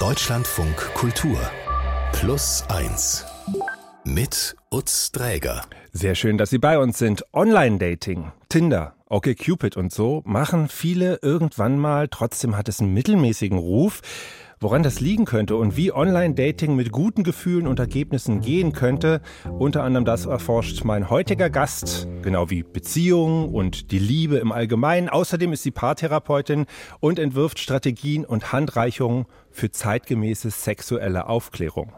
Deutschlandfunk 0.00 0.76
Kultur 0.94 1.36
Plus 2.12 2.64
1 2.68 3.26
mit 4.04 4.54
Utz 4.70 5.10
Dräger. 5.10 5.62
Sehr 5.92 6.14
schön, 6.14 6.38
dass 6.38 6.50
Sie 6.50 6.58
bei 6.58 6.78
uns 6.78 6.98
sind. 6.98 7.24
Online-Dating, 7.32 8.30
Tinder, 8.48 8.94
OkCupid 9.08 9.76
und 9.76 9.92
so 9.92 10.22
machen 10.24 10.68
viele 10.68 11.18
irgendwann 11.22 11.80
mal. 11.80 12.06
Trotzdem 12.06 12.56
hat 12.56 12.68
es 12.68 12.78
einen 12.78 12.94
mittelmäßigen 12.94 13.58
Ruf. 13.58 14.00
Woran 14.60 14.82
das 14.82 14.98
liegen 14.98 15.24
könnte 15.24 15.54
und 15.54 15.76
wie 15.76 15.92
Online-Dating 15.92 16.74
mit 16.74 16.90
guten 16.90 17.22
Gefühlen 17.22 17.68
und 17.68 17.78
Ergebnissen 17.78 18.40
gehen 18.40 18.72
könnte, 18.72 19.20
unter 19.56 19.84
anderem 19.84 20.04
das 20.04 20.26
erforscht 20.26 20.82
mein 20.84 21.10
heutiger 21.10 21.48
Gast, 21.48 22.08
genau 22.22 22.50
wie 22.50 22.64
Beziehungen 22.64 23.54
und 23.54 23.92
die 23.92 24.00
Liebe 24.00 24.38
im 24.38 24.50
Allgemeinen. 24.50 25.08
Außerdem 25.08 25.52
ist 25.52 25.62
sie 25.62 25.70
Paartherapeutin 25.70 26.66
und 26.98 27.20
entwirft 27.20 27.60
Strategien 27.60 28.24
und 28.24 28.52
Handreichungen 28.52 29.26
für 29.58 29.70
zeitgemäße 29.70 30.50
sexuelle 30.50 31.28
Aufklärung. 31.28 31.92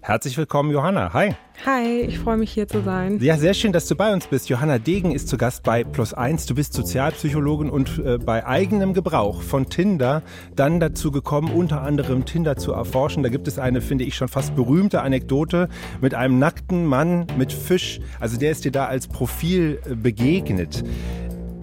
Herzlich 0.00 0.38
willkommen, 0.38 0.70
Johanna. 0.70 1.12
Hi. 1.14 1.34
Hi, 1.64 2.00
ich 2.02 2.20
freue 2.20 2.36
mich 2.36 2.52
hier 2.52 2.68
zu 2.68 2.80
sein. 2.82 3.18
Ja, 3.20 3.36
sehr 3.38 3.54
schön, 3.54 3.72
dass 3.72 3.88
du 3.88 3.96
bei 3.96 4.12
uns 4.12 4.28
bist. 4.28 4.48
Johanna 4.48 4.78
Degen 4.78 5.10
ist 5.10 5.26
zu 5.26 5.36
Gast 5.36 5.64
bei 5.64 5.82
Plus 5.82 6.14
Eins. 6.14 6.46
Du 6.46 6.54
bist 6.54 6.74
Sozialpsychologin 6.74 7.70
und 7.70 7.98
äh, 7.98 8.18
bei 8.18 8.46
eigenem 8.46 8.94
Gebrauch 8.94 9.42
von 9.42 9.68
Tinder 9.68 10.22
dann 10.54 10.78
dazu 10.78 11.10
gekommen, 11.10 11.50
unter 11.50 11.82
anderem 11.82 12.24
Tinder 12.24 12.56
zu 12.56 12.72
erforschen. 12.72 13.24
Da 13.24 13.30
gibt 13.30 13.48
es 13.48 13.58
eine, 13.58 13.80
finde 13.80 14.04
ich, 14.04 14.14
schon 14.14 14.28
fast 14.28 14.54
berühmte 14.54 15.02
Anekdote 15.02 15.68
mit 16.00 16.14
einem 16.14 16.38
nackten 16.38 16.86
Mann 16.86 17.26
mit 17.36 17.52
Fisch. 17.52 18.00
Also 18.20 18.36
der 18.38 18.52
ist 18.52 18.64
dir 18.64 18.72
da 18.72 18.86
als 18.86 19.08
Profil 19.08 19.80
äh, 19.90 19.96
begegnet. 19.96 20.84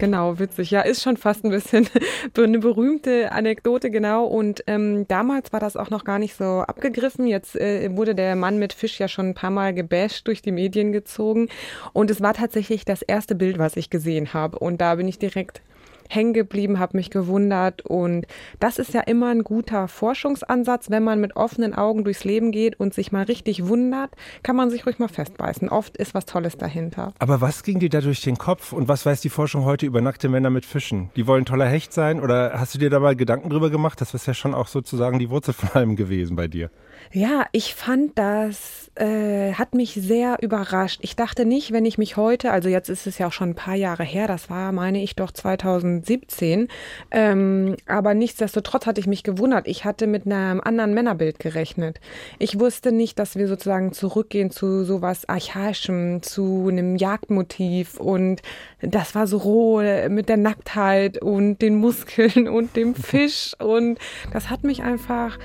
Genau, 0.04 0.38
witzig. 0.38 0.70
Ja, 0.70 0.82
ist 0.82 1.02
schon 1.02 1.16
fast 1.16 1.46
ein 1.46 1.50
bisschen 1.50 1.88
eine 2.36 2.58
berühmte 2.58 3.32
Anekdote, 3.32 3.90
genau. 3.90 4.26
Und 4.26 4.62
ähm, 4.66 5.08
damals 5.08 5.50
war 5.54 5.60
das 5.60 5.78
auch 5.78 5.88
noch 5.88 6.04
gar 6.04 6.18
nicht 6.18 6.36
so 6.36 6.44
abgegriffen. 6.60 7.26
Jetzt 7.26 7.56
äh, 7.56 7.88
wurde 7.96 8.14
der 8.14 8.36
Mann 8.36 8.58
mit 8.58 8.74
Fisch 8.74 9.00
ja 9.00 9.08
schon 9.08 9.30
ein 9.30 9.34
paar 9.34 9.48
Mal 9.48 9.72
gebasht, 9.72 10.28
durch 10.28 10.42
die 10.42 10.52
Medien 10.52 10.92
gezogen. 10.92 11.48
Und 11.94 12.10
es 12.10 12.20
war 12.20 12.34
tatsächlich 12.34 12.84
das 12.84 13.00
erste 13.00 13.34
Bild, 13.34 13.56
was 13.56 13.78
ich 13.78 13.88
gesehen 13.88 14.34
habe. 14.34 14.58
Und 14.58 14.82
da 14.82 14.96
bin 14.96 15.08
ich 15.08 15.18
direkt 15.18 15.62
hängen 16.08 16.32
geblieben, 16.32 16.78
habe 16.78 16.96
mich 16.96 17.10
gewundert. 17.10 17.82
Und 17.82 18.26
das 18.60 18.78
ist 18.78 18.94
ja 18.94 19.00
immer 19.00 19.28
ein 19.28 19.44
guter 19.44 19.88
Forschungsansatz. 19.88 20.90
Wenn 20.90 21.04
man 21.04 21.20
mit 21.20 21.36
offenen 21.36 21.74
Augen 21.74 22.04
durchs 22.04 22.24
Leben 22.24 22.52
geht 22.52 22.78
und 22.78 22.94
sich 22.94 23.12
mal 23.12 23.24
richtig 23.24 23.66
wundert, 23.66 24.10
kann 24.42 24.56
man 24.56 24.70
sich 24.70 24.86
ruhig 24.86 24.98
mal 24.98 25.08
festbeißen. 25.08 25.68
Oft 25.68 25.96
ist 25.96 26.14
was 26.14 26.26
Tolles 26.26 26.56
dahinter. 26.56 27.12
Aber 27.18 27.40
was 27.40 27.62
ging 27.62 27.78
dir 27.78 27.90
da 27.90 28.00
durch 28.00 28.22
den 28.22 28.36
Kopf 28.36 28.72
und 28.72 28.88
was 28.88 29.06
weiß 29.06 29.20
die 29.20 29.28
Forschung 29.28 29.64
heute 29.64 29.86
über 29.86 30.00
nackte 30.00 30.28
Männer 30.28 30.50
mit 30.50 30.64
Fischen? 30.64 31.10
Die 31.16 31.26
wollen 31.26 31.44
toller 31.44 31.66
Hecht 31.66 31.92
sein 31.92 32.20
oder 32.20 32.58
hast 32.58 32.74
du 32.74 32.78
dir 32.78 32.90
da 32.90 33.00
mal 33.00 33.16
Gedanken 33.16 33.50
drüber 33.50 33.70
gemacht? 33.70 34.00
Das 34.00 34.14
ist 34.14 34.26
ja 34.26 34.34
schon 34.34 34.54
auch 34.54 34.68
sozusagen 34.68 35.18
die 35.18 35.30
Wurzel 35.30 35.54
von 35.54 35.70
allem 35.70 35.96
gewesen 35.96 36.36
bei 36.36 36.48
dir. 36.48 36.70
Ja, 37.16 37.46
ich 37.52 37.76
fand 37.76 38.18
das, 38.18 38.90
äh, 38.96 39.52
hat 39.52 39.72
mich 39.72 39.94
sehr 39.94 40.38
überrascht. 40.42 40.98
Ich 41.02 41.14
dachte 41.14 41.44
nicht, 41.44 41.70
wenn 41.70 41.84
ich 41.84 41.96
mich 41.96 42.16
heute, 42.16 42.50
also 42.50 42.68
jetzt 42.68 42.88
ist 42.88 43.06
es 43.06 43.18
ja 43.18 43.28
auch 43.28 43.32
schon 43.32 43.50
ein 43.50 43.54
paar 43.54 43.76
Jahre 43.76 44.02
her, 44.02 44.26
das 44.26 44.50
war, 44.50 44.72
meine 44.72 45.00
ich, 45.00 45.14
doch 45.14 45.30
2017, 45.30 46.66
ähm, 47.12 47.76
aber 47.86 48.14
nichtsdestotrotz 48.14 48.86
hatte 48.86 49.00
ich 49.00 49.06
mich 49.06 49.22
gewundert. 49.22 49.68
Ich 49.68 49.84
hatte 49.84 50.08
mit 50.08 50.26
einem 50.26 50.60
anderen 50.60 50.92
Männerbild 50.92 51.38
gerechnet. 51.38 52.00
Ich 52.40 52.58
wusste 52.58 52.90
nicht, 52.90 53.16
dass 53.20 53.36
wir 53.36 53.46
sozusagen 53.46 53.92
zurückgehen 53.92 54.50
zu 54.50 54.84
sowas 54.84 55.28
Archaischem, 55.28 56.20
zu 56.20 56.66
einem 56.68 56.96
Jagdmotiv 56.96 58.00
und 58.00 58.42
das 58.80 59.14
war 59.14 59.28
so 59.28 59.38
roh 59.38 59.82
mit 60.08 60.28
der 60.28 60.36
Nacktheit 60.36 61.22
und 61.22 61.62
den 61.62 61.76
Muskeln 61.76 62.48
und 62.48 62.74
dem 62.74 62.96
Fisch 62.96 63.54
und 63.60 64.00
das 64.32 64.50
hat 64.50 64.64
mich 64.64 64.82
einfach 64.82 65.38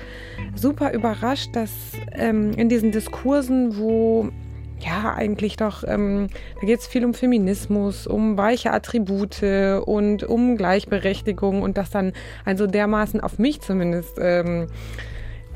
super 0.56 0.92
überrascht 0.92 1.54
dass 1.60 1.70
ähm, 2.12 2.52
in 2.52 2.70
diesen 2.70 2.90
Diskursen, 2.90 3.76
wo 3.76 4.30
ja, 4.78 5.14
eigentlich 5.14 5.58
doch, 5.58 5.84
ähm, 5.86 6.28
da 6.58 6.66
geht 6.66 6.80
es 6.80 6.86
viel 6.86 7.04
um 7.04 7.12
Feminismus, 7.12 8.06
um 8.06 8.38
weiche 8.38 8.72
Attribute 8.72 9.42
und 9.84 10.24
um 10.24 10.56
Gleichberechtigung 10.56 11.60
und 11.60 11.76
das 11.76 11.90
dann 11.90 12.14
also 12.46 12.66
dermaßen 12.66 13.20
auf 13.20 13.38
mich 13.38 13.60
zumindest 13.60 14.16
ähm, 14.18 14.68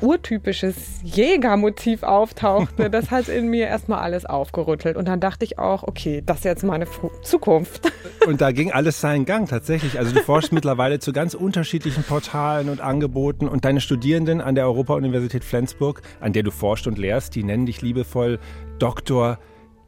urtypisches 0.05 0.75
Jägermotiv 1.03 2.03
auftauchte, 2.03 2.89
das 2.91 3.11
hat 3.11 3.27
in 3.27 3.49
mir 3.49 3.67
erstmal 3.67 3.99
alles 3.99 4.25
aufgerüttelt. 4.25 4.97
Und 4.97 5.07
dann 5.07 5.19
dachte 5.19 5.43
ich 5.43 5.57
auch, 5.57 5.83
okay, 5.83 6.21
das 6.25 6.39
ist 6.39 6.45
jetzt 6.45 6.63
meine 6.63 6.87
Zukunft. 7.23 7.91
Und 8.27 8.41
da 8.41 8.51
ging 8.51 8.71
alles 8.71 9.01
seinen 9.01 9.25
Gang 9.25 9.49
tatsächlich. 9.49 9.99
Also 9.99 10.13
du 10.13 10.21
forschst 10.21 10.51
mittlerweile 10.53 10.99
zu 10.99 11.11
ganz 11.11 11.33
unterschiedlichen 11.33 12.03
Portalen 12.03 12.69
und 12.69 12.81
Angeboten 12.81 13.47
und 13.47 13.65
deine 13.65 13.81
Studierenden 13.81 14.41
an 14.41 14.55
der 14.55 14.65
Europa-Universität 14.65 15.43
Flensburg, 15.43 16.01
an 16.19 16.33
der 16.33 16.43
du 16.43 16.51
forschst 16.51 16.87
und 16.87 16.97
lehrst, 16.97 17.35
die 17.35 17.43
nennen 17.43 17.65
dich 17.65 17.81
liebevoll 17.81 18.39
Dr. 18.79 19.37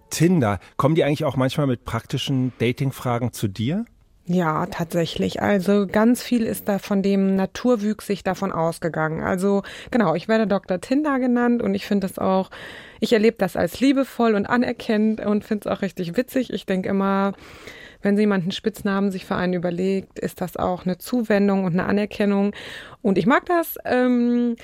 Tinder. 0.10 0.60
Kommen 0.78 0.96
die 0.96 1.04
eigentlich 1.04 1.26
auch 1.26 1.36
manchmal 1.36 1.68
mit 1.68 1.84
praktischen 1.84 2.54
Dating-Fragen 2.60 3.34
zu 3.34 3.48
dir? 3.48 3.86
Ja, 4.30 4.66
tatsächlich. 4.66 5.42
Also 5.42 5.88
ganz 5.88 6.22
viel 6.22 6.44
ist 6.44 6.68
da 6.68 6.80
von 6.80 7.02
dem 7.02 7.38
naturwüchsig 7.38 8.24
davon 8.24 8.52
ausgegangen. 8.52 9.24
Also 9.24 9.64
genau, 9.90 10.16
ich 10.16 10.28
werde 10.28 10.48
Dr. 10.48 10.82
Tinder 10.82 11.18
genannt 11.20 11.62
und 11.62 11.74
ich 11.74 11.86
finde 11.86 12.08
das 12.08 12.20
auch, 12.20 12.50
ich 13.00 13.14
erlebe 13.14 13.38
das 13.40 13.56
als 13.56 13.80
liebevoll 13.80 14.36
und 14.36 14.46
anerkennend 14.46 15.22
und 15.22 15.46
finde 15.46 15.70
es 15.70 15.74
auch 15.74 15.82
richtig 15.82 16.18
witzig. 16.18 16.52
Ich 16.52 16.66
denke 16.66 16.90
immer, 16.90 17.34
wenn 18.02 18.18
jemand 18.18 18.44
einen 18.44 18.52
Spitznamen 18.52 19.12
sich 19.12 19.26
für 19.26 19.36
einen 19.36 19.54
überlegt, 19.54 20.20
ist 20.20 20.42
das 20.42 20.58
auch 20.58 20.86
eine 20.86 20.98
Zuwendung 20.98 21.64
und 21.64 21.72
eine 21.72 21.86
Anerkennung. 21.86 22.52
Und 23.02 23.18
ich 23.18 23.28
mag 23.28 23.46
das. 23.46 23.78
Ähm, 23.86 24.58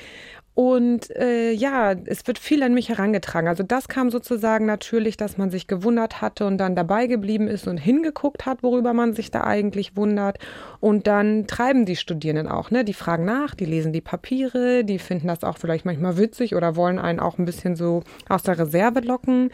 und 0.55 1.09
äh, 1.15 1.51
ja, 1.51 1.93
es 2.05 2.27
wird 2.27 2.37
viel 2.37 2.61
an 2.61 2.75
mich 2.75 2.89
herangetragen. 2.89 3.47
Also 3.47 3.63
das 3.63 3.87
kam 3.87 4.11
sozusagen 4.11 4.67
natürlich, 4.67 5.17
dass 5.17 5.35
man 5.37 5.49
sich 5.49 5.65
gewundert 5.65 6.21
hatte 6.21 6.45
und 6.45 6.59
dann 6.59 6.75
dabei 6.75 7.07
geblieben 7.07 7.47
ist 7.47 7.67
und 7.67 7.77
hingeguckt 7.77 8.45
hat, 8.45 8.61
worüber 8.61 8.93
man 8.93 9.13
sich 9.13 9.31
da 9.31 9.43
eigentlich 9.43 9.97
wundert. 9.97 10.37
Und 10.79 11.07
dann 11.07 11.47
treiben 11.47 11.85
die 11.85 11.95
Studierenden 11.95 12.47
auch, 12.47 12.69
ne? 12.69 12.83
Die 12.83 12.93
fragen 12.93 13.25
nach, 13.25 13.55
die 13.55 13.65
lesen 13.65 13.93
die 13.93 14.01
Papiere, 14.01 14.83
die 14.83 14.99
finden 14.99 15.27
das 15.27 15.43
auch 15.43 15.57
vielleicht 15.57 15.85
manchmal 15.85 16.17
witzig 16.17 16.55
oder 16.55 16.75
wollen 16.75 16.99
einen 16.99 17.19
auch 17.19 17.39
ein 17.39 17.45
bisschen 17.45 17.75
so 17.75 18.03
aus 18.29 18.43
der 18.43 18.59
Reserve 18.59 18.99
locken. 18.99 19.49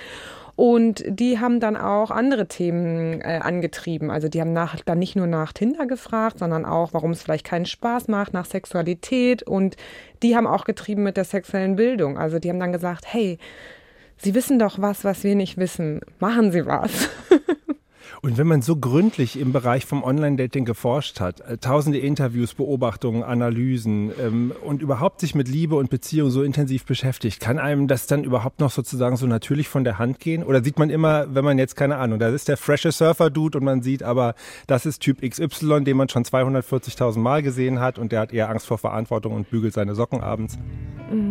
Und 0.59 1.05
die 1.07 1.39
haben 1.39 1.61
dann 1.61 1.77
auch 1.77 2.11
andere 2.11 2.45
Themen 2.45 3.21
äh, 3.21 3.39
angetrieben. 3.41 4.11
Also 4.11 4.27
die 4.27 4.41
haben 4.41 4.51
nach, 4.51 4.75
dann 4.81 4.99
nicht 4.99 5.15
nur 5.15 5.25
nach 5.25 5.53
Tinder 5.53 5.85
gefragt, 5.85 6.39
sondern 6.39 6.65
auch, 6.65 6.91
warum 6.91 7.11
es 7.11 7.23
vielleicht 7.23 7.45
keinen 7.45 7.65
Spaß 7.65 8.09
macht, 8.09 8.33
nach 8.33 8.43
Sexualität. 8.43 9.41
Und 9.41 9.77
die 10.21 10.35
haben 10.35 10.45
auch 10.47 10.65
getrieben 10.65 11.03
mit 11.03 11.15
der 11.15 11.23
sexuellen 11.23 11.77
Bildung. 11.77 12.17
Also 12.17 12.39
die 12.39 12.49
haben 12.49 12.59
dann 12.59 12.73
gesagt, 12.73 13.05
hey, 13.07 13.37
Sie 14.17 14.35
wissen 14.35 14.59
doch 14.59 14.81
was, 14.81 15.05
was 15.05 15.23
wir 15.23 15.33
nicht 15.33 15.55
wissen. 15.55 16.01
Machen 16.19 16.51
Sie 16.51 16.65
was. 16.65 17.09
Und 18.21 18.37
wenn 18.37 18.47
man 18.47 18.61
so 18.61 18.75
gründlich 18.75 19.39
im 19.39 19.53
Bereich 19.53 19.85
vom 19.85 20.03
Online-Dating 20.03 20.65
geforscht 20.65 21.21
hat, 21.21 21.39
äh, 21.41 21.57
tausende 21.57 21.99
Interviews, 21.99 22.53
Beobachtungen, 22.53 23.23
Analysen 23.23 24.11
ähm, 24.19 24.51
und 24.61 24.81
überhaupt 24.81 25.21
sich 25.21 25.35
mit 25.35 25.47
Liebe 25.47 25.75
und 25.75 25.89
Beziehung 25.89 26.29
so 26.29 26.43
intensiv 26.43 26.85
beschäftigt, 26.85 27.39
kann 27.39 27.59
einem 27.59 27.87
das 27.87 28.07
dann 28.07 28.25
überhaupt 28.25 28.59
noch 28.59 28.71
sozusagen 28.71 29.15
so 29.15 29.25
natürlich 29.25 29.69
von 29.69 29.85
der 29.85 29.99
Hand 29.99 30.19
gehen? 30.19 30.43
Oder 30.43 30.61
sieht 30.61 30.77
man 30.77 30.89
immer, 30.89 31.33
wenn 31.33 31.45
man 31.45 31.57
jetzt 31.57 31.77
keine 31.77 31.95
Ahnung, 31.95 32.19
da 32.19 32.27
ist 32.27 32.49
der 32.49 32.57
freshe 32.57 32.91
Surfer-Dude 32.91 33.57
und 33.57 33.63
man 33.63 33.81
sieht 33.81 34.03
aber, 34.03 34.35
das 34.67 34.85
ist 34.85 34.99
Typ 34.99 35.21
XY, 35.21 35.85
den 35.85 35.95
man 35.95 36.09
schon 36.09 36.25
240.000 36.25 37.19
Mal 37.19 37.41
gesehen 37.41 37.79
hat 37.79 37.97
und 37.97 38.11
der 38.11 38.19
hat 38.19 38.33
eher 38.33 38.49
Angst 38.49 38.67
vor 38.67 38.77
Verantwortung 38.77 39.33
und 39.33 39.49
bügelt 39.49 39.73
seine 39.73 39.95
Socken 39.95 40.19
abends? 40.19 40.57
Mm. 41.09 41.28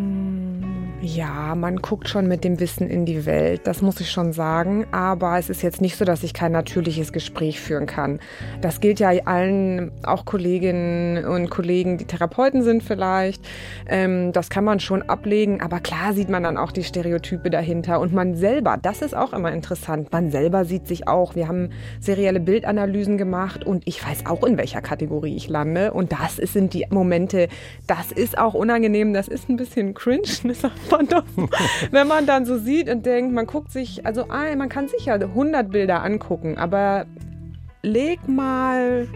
Ja, 1.15 1.55
man 1.55 1.79
guckt 1.79 2.07
schon 2.07 2.29
mit 2.29 2.45
dem 2.45 2.61
Wissen 2.61 2.87
in 2.91 3.07
die 3.07 3.25
Welt, 3.25 3.63
das 3.65 3.81
muss 3.81 3.99
ich 3.99 4.11
schon 4.11 4.35
sagen. 4.35 4.87
Aber 4.93 5.39
es 5.39 5.49
ist 5.49 5.63
jetzt 5.63 5.81
nicht 5.81 5.97
so, 5.97 6.05
dass 6.05 6.23
ich 6.23 6.35
kein 6.35 6.53
natürliches 6.53 7.15
Gespräch 7.15 7.61
führen 7.61 7.87
kann. 7.87 8.21
Das 8.61 8.81
gilt 8.81 9.01
ja 9.01 9.09
allen, 9.25 9.91
auch 10.03 10.27
Kolleginnen 10.27 11.25
und 11.25 11.49
Kollegen, 11.49 11.97
die 11.97 12.05
Therapeuten 12.05 12.63
sind 12.63 12.83
vielleicht. 12.83 13.43
Ähm, 13.89 14.33
das 14.33 14.51
kann 14.51 14.65
man 14.65 14.81
schon 14.81 15.01
ablegen. 15.01 15.63
Aber 15.63 15.81
klar 15.81 16.13
sieht 16.13 16.29
man 16.29 16.43
dann 16.43 16.59
auch 16.59 16.73
die 16.73 16.85
Stereotype 16.85 17.49
dahinter. 17.49 18.01
Und 18.01 18.13
man 18.13 18.35
selber, 18.35 18.77
das 18.77 19.01
ist 19.01 19.17
auch 19.17 19.33
immer 19.33 19.51
interessant. 19.51 20.13
Man 20.13 20.31
selber 20.31 20.67
sieht 20.67 20.87
sich 20.87 21.09
auch. 21.09 21.35
Wir 21.35 21.49
haben 21.49 21.71
serielle 22.01 22.39
Bildanalysen 22.41 23.17
gemacht 23.17 23.65
und 23.65 23.83
ich 23.87 24.07
weiß 24.07 24.27
auch, 24.27 24.45
in 24.45 24.59
welcher 24.59 24.83
Kategorie 24.83 25.37
ich 25.37 25.49
lande. 25.49 25.95
Und 25.95 26.13
das 26.13 26.37
sind 26.37 26.75
die 26.75 26.85
Momente, 26.91 27.49
das 27.87 28.13
ist 28.13 28.37
auch 28.37 28.53
unangenehm, 28.53 29.15
das 29.15 29.27
ist 29.29 29.49
ein 29.49 29.57
bisschen 29.57 29.95
cringe. 29.95 30.29
doch, 31.07 31.25
wenn 31.91 32.09
man 32.09 32.27
dann 32.27 32.45
so 32.47 32.59
sieht 32.59 32.89
und 32.89 33.07
denkt, 33.07 33.33
man 33.33 33.47
guckt 33.47 33.73
sich, 33.73 34.05
also 34.07 34.27
man 34.27 34.69
kann 34.69 34.89
sicher 34.89 35.15
100 35.15 35.71
Bilder 35.71 36.03
angucken, 36.03 36.59
aber 36.59 37.07
leg 37.83 38.27
mal 38.29 39.07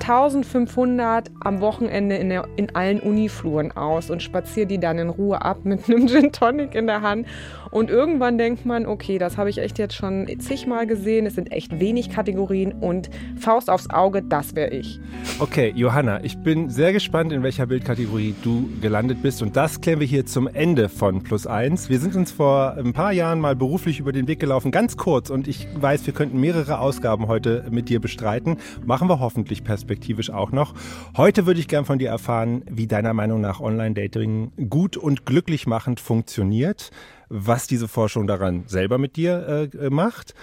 1500 0.00 1.30
am 1.40 1.60
Wochenende 1.60 2.16
in, 2.16 2.28
der, 2.28 2.46
in 2.56 2.74
allen 2.74 3.00
Unifluren 3.00 3.72
aus 3.72 4.10
und 4.10 4.22
spaziere 4.22 4.66
die 4.66 4.78
dann 4.78 4.98
in 4.98 5.08
Ruhe 5.08 5.40
ab 5.40 5.58
mit 5.64 5.88
einem 5.88 6.08
Gin 6.08 6.32
Tonic 6.32 6.74
in 6.74 6.86
der 6.86 7.00
Hand. 7.00 7.26
Und 7.74 7.90
irgendwann 7.90 8.38
denkt 8.38 8.64
man, 8.64 8.86
okay, 8.86 9.18
das 9.18 9.36
habe 9.36 9.50
ich 9.50 9.58
echt 9.58 9.80
jetzt 9.80 9.96
schon 9.96 10.28
zigmal 10.38 10.86
gesehen. 10.86 11.26
Es 11.26 11.34
sind 11.34 11.50
echt 11.50 11.80
wenig 11.80 12.08
Kategorien 12.08 12.70
und 12.70 13.10
Faust 13.36 13.68
aufs 13.68 13.90
Auge, 13.90 14.22
das 14.22 14.54
wäre 14.54 14.70
ich. 14.70 15.00
Okay, 15.40 15.72
Johanna, 15.74 16.22
ich 16.22 16.38
bin 16.38 16.70
sehr 16.70 16.92
gespannt, 16.92 17.32
in 17.32 17.42
welcher 17.42 17.66
Bildkategorie 17.66 18.36
du 18.44 18.70
gelandet 18.80 19.22
bist. 19.22 19.42
Und 19.42 19.56
das 19.56 19.80
klären 19.80 19.98
wir 19.98 20.06
hier 20.06 20.24
zum 20.24 20.46
Ende 20.46 20.88
von 20.88 21.24
Plus 21.24 21.48
1. 21.48 21.88
Wir 21.90 21.98
sind 21.98 22.14
uns 22.14 22.30
vor 22.30 22.74
ein 22.74 22.92
paar 22.92 23.10
Jahren 23.10 23.40
mal 23.40 23.56
beruflich 23.56 23.98
über 23.98 24.12
den 24.12 24.28
Weg 24.28 24.38
gelaufen, 24.38 24.70
ganz 24.70 24.96
kurz. 24.96 25.28
Und 25.28 25.48
ich 25.48 25.66
weiß, 25.74 26.06
wir 26.06 26.14
könnten 26.14 26.38
mehrere 26.38 26.78
Ausgaben 26.78 27.26
heute 27.26 27.66
mit 27.72 27.88
dir 27.88 28.00
bestreiten. 28.00 28.58
Machen 28.86 29.08
wir 29.08 29.18
hoffentlich 29.18 29.64
perspektivisch 29.64 30.30
auch 30.30 30.52
noch. 30.52 30.74
Heute 31.16 31.44
würde 31.44 31.58
ich 31.58 31.66
gern 31.66 31.84
von 31.84 31.98
dir 31.98 32.10
erfahren, 32.10 32.62
wie 32.70 32.86
deiner 32.86 33.14
Meinung 33.14 33.40
nach 33.40 33.58
Online-Dating 33.58 34.52
gut 34.70 34.96
und 34.96 35.26
glücklich 35.26 35.66
machend 35.66 35.98
funktioniert 35.98 36.92
was 37.34 37.66
diese 37.66 37.88
Forschung 37.88 38.26
daran 38.26 38.64
selber 38.66 38.98
mit 38.98 39.16
dir 39.16 39.68
äh, 39.74 39.90
macht 39.90 40.34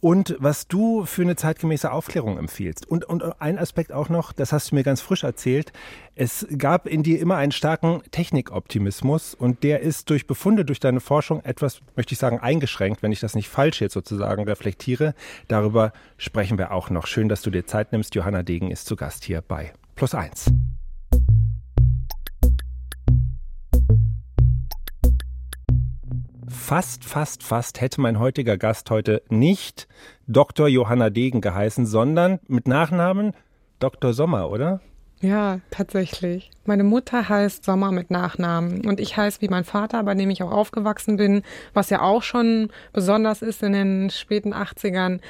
und 0.00 0.34
was 0.38 0.66
du 0.66 1.04
für 1.04 1.22
eine 1.22 1.36
zeitgemäße 1.36 1.92
Aufklärung 1.92 2.38
empfiehlst. 2.38 2.86
Und, 2.86 3.04
und 3.04 3.22
ein 3.40 3.58
Aspekt 3.58 3.92
auch 3.92 4.08
noch, 4.08 4.32
das 4.32 4.52
hast 4.52 4.70
du 4.70 4.74
mir 4.74 4.82
ganz 4.82 5.02
frisch 5.02 5.24
erzählt, 5.24 5.72
es 6.14 6.46
gab 6.56 6.86
in 6.86 7.02
dir 7.02 7.20
immer 7.20 7.36
einen 7.36 7.52
starken 7.52 8.02
Technikoptimismus 8.10 9.34
und 9.34 9.62
der 9.62 9.80
ist 9.80 10.08
durch 10.10 10.26
Befunde, 10.26 10.64
durch 10.64 10.80
deine 10.80 11.00
Forschung 11.00 11.44
etwas, 11.44 11.80
möchte 11.96 12.14
ich 12.14 12.18
sagen, 12.18 12.40
eingeschränkt, 12.40 13.02
wenn 13.02 13.12
ich 13.12 13.20
das 13.20 13.34
nicht 13.34 13.48
falsch 13.48 13.80
jetzt 13.80 13.94
sozusagen 13.94 14.44
reflektiere. 14.44 15.14
Darüber 15.48 15.92
sprechen 16.16 16.56
wir 16.56 16.72
auch 16.72 16.88
noch. 16.88 17.06
Schön, 17.06 17.28
dass 17.28 17.42
du 17.42 17.50
dir 17.50 17.66
Zeit 17.66 17.92
nimmst. 17.92 18.14
Johanna 18.14 18.42
Degen 18.42 18.70
ist 18.70 18.86
zu 18.86 18.96
Gast 18.96 19.24
hier 19.24 19.42
bei 19.42 19.72
Plus 19.96 20.14
eins. 20.14 20.50
Fast, 26.50 27.04
fast, 27.04 27.42
fast 27.42 27.80
hätte 27.80 28.00
mein 28.00 28.18
heutiger 28.18 28.56
Gast 28.56 28.90
heute 28.90 29.22
nicht 29.28 29.88
Dr. 30.26 30.68
Johanna 30.68 31.10
Degen 31.10 31.40
geheißen, 31.40 31.86
sondern 31.86 32.40
mit 32.46 32.68
Nachnamen 32.68 33.32
Dr. 33.78 34.12
Sommer, 34.12 34.50
oder? 34.50 34.80
Ja, 35.22 35.60
tatsächlich. 35.70 36.50
Meine 36.64 36.82
Mutter 36.82 37.28
heißt 37.28 37.64
Sommer 37.64 37.92
mit 37.92 38.10
Nachnamen 38.10 38.86
und 38.86 39.00
ich 39.00 39.18
heiße 39.18 39.42
wie 39.42 39.48
mein 39.48 39.64
Vater, 39.64 40.02
bei 40.02 40.14
dem 40.14 40.30
ich 40.30 40.42
auch 40.42 40.50
aufgewachsen 40.50 41.16
bin, 41.18 41.42
was 41.74 41.90
ja 41.90 42.00
auch 42.00 42.22
schon 42.22 42.70
besonders 42.94 43.42
ist 43.42 43.62
in 43.62 43.72
den 43.72 44.10
späten 44.10 44.54
80ern. 44.54 45.20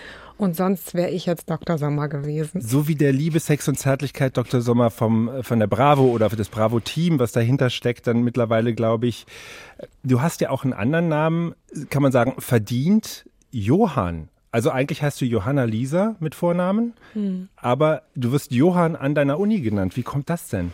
Und 0.40 0.56
sonst 0.56 0.94
wäre 0.94 1.10
ich 1.10 1.26
jetzt 1.26 1.50
Dr. 1.50 1.76
Sommer 1.76 2.08
gewesen. 2.08 2.62
So 2.62 2.88
wie 2.88 2.94
der 2.94 3.12
Liebe, 3.12 3.40
Sex 3.40 3.68
und 3.68 3.78
Zärtlichkeit 3.78 4.38
Dr. 4.38 4.62
Sommer 4.62 4.88
vom, 4.88 5.30
von 5.42 5.58
der 5.58 5.66
Bravo 5.66 6.04
oder 6.04 6.30
das 6.30 6.48
Bravo-Team, 6.48 7.18
was 7.18 7.32
dahinter 7.32 7.68
steckt, 7.68 8.06
dann 8.06 8.22
mittlerweile, 8.22 8.72
glaube 8.72 9.06
ich. 9.06 9.26
Du 10.02 10.22
hast 10.22 10.40
ja 10.40 10.48
auch 10.48 10.64
einen 10.64 10.72
anderen 10.72 11.08
Namen, 11.08 11.54
kann 11.90 12.02
man 12.02 12.10
sagen, 12.10 12.36
verdient. 12.38 13.26
Johann. 13.50 14.30
Also 14.50 14.70
eigentlich 14.70 15.02
heißt 15.02 15.20
du 15.20 15.26
Johanna 15.26 15.64
Lisa 15.64 16.16
mit 16.20 16.34
Vornamen, 16.34 16.94
hm. 17.12 17.48
aber 17.56 18.02
du 18.14 18.32
wirst 18.32 18.50
Johann 18.50 18.96
an 18.96 19.14
deiner 19.14 19.38
Uni 19.38 19.60
genannt. 19.60 19.94
Wie 19.96 20.02
kommt 20.02 20.30
das 20.30 20.48
denn? 20.48 20.72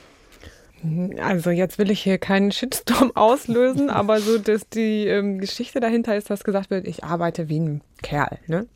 Also 1.21 1.51
jetzt 1.51 1.79
will 1.79 1.91
ich 1.91 2.03
hier 2.03 2.19
keinen 2.19 2.53
Shitstorm 2.53 3.11
auslösen, 3.17 3.91
aber 3.91 4.21
so 4.21 4.39
dass 4.39 4.69
die 4.69 5.07
ähm, 5.09 5.39
Geschichte 5.39 5.81
dahinter 5.81 6.17
ist, 6.17 6.31
dass 6.31 6.45
gesagt 6.45 6.71
wird, 6.71 6.87
ich 6.87 7.03
arbeite 7.03 7.49
wie 7.49 7.59
ein 7.59 7.81
Kerl. 8.03 8.39
Ne? 8.47 8.67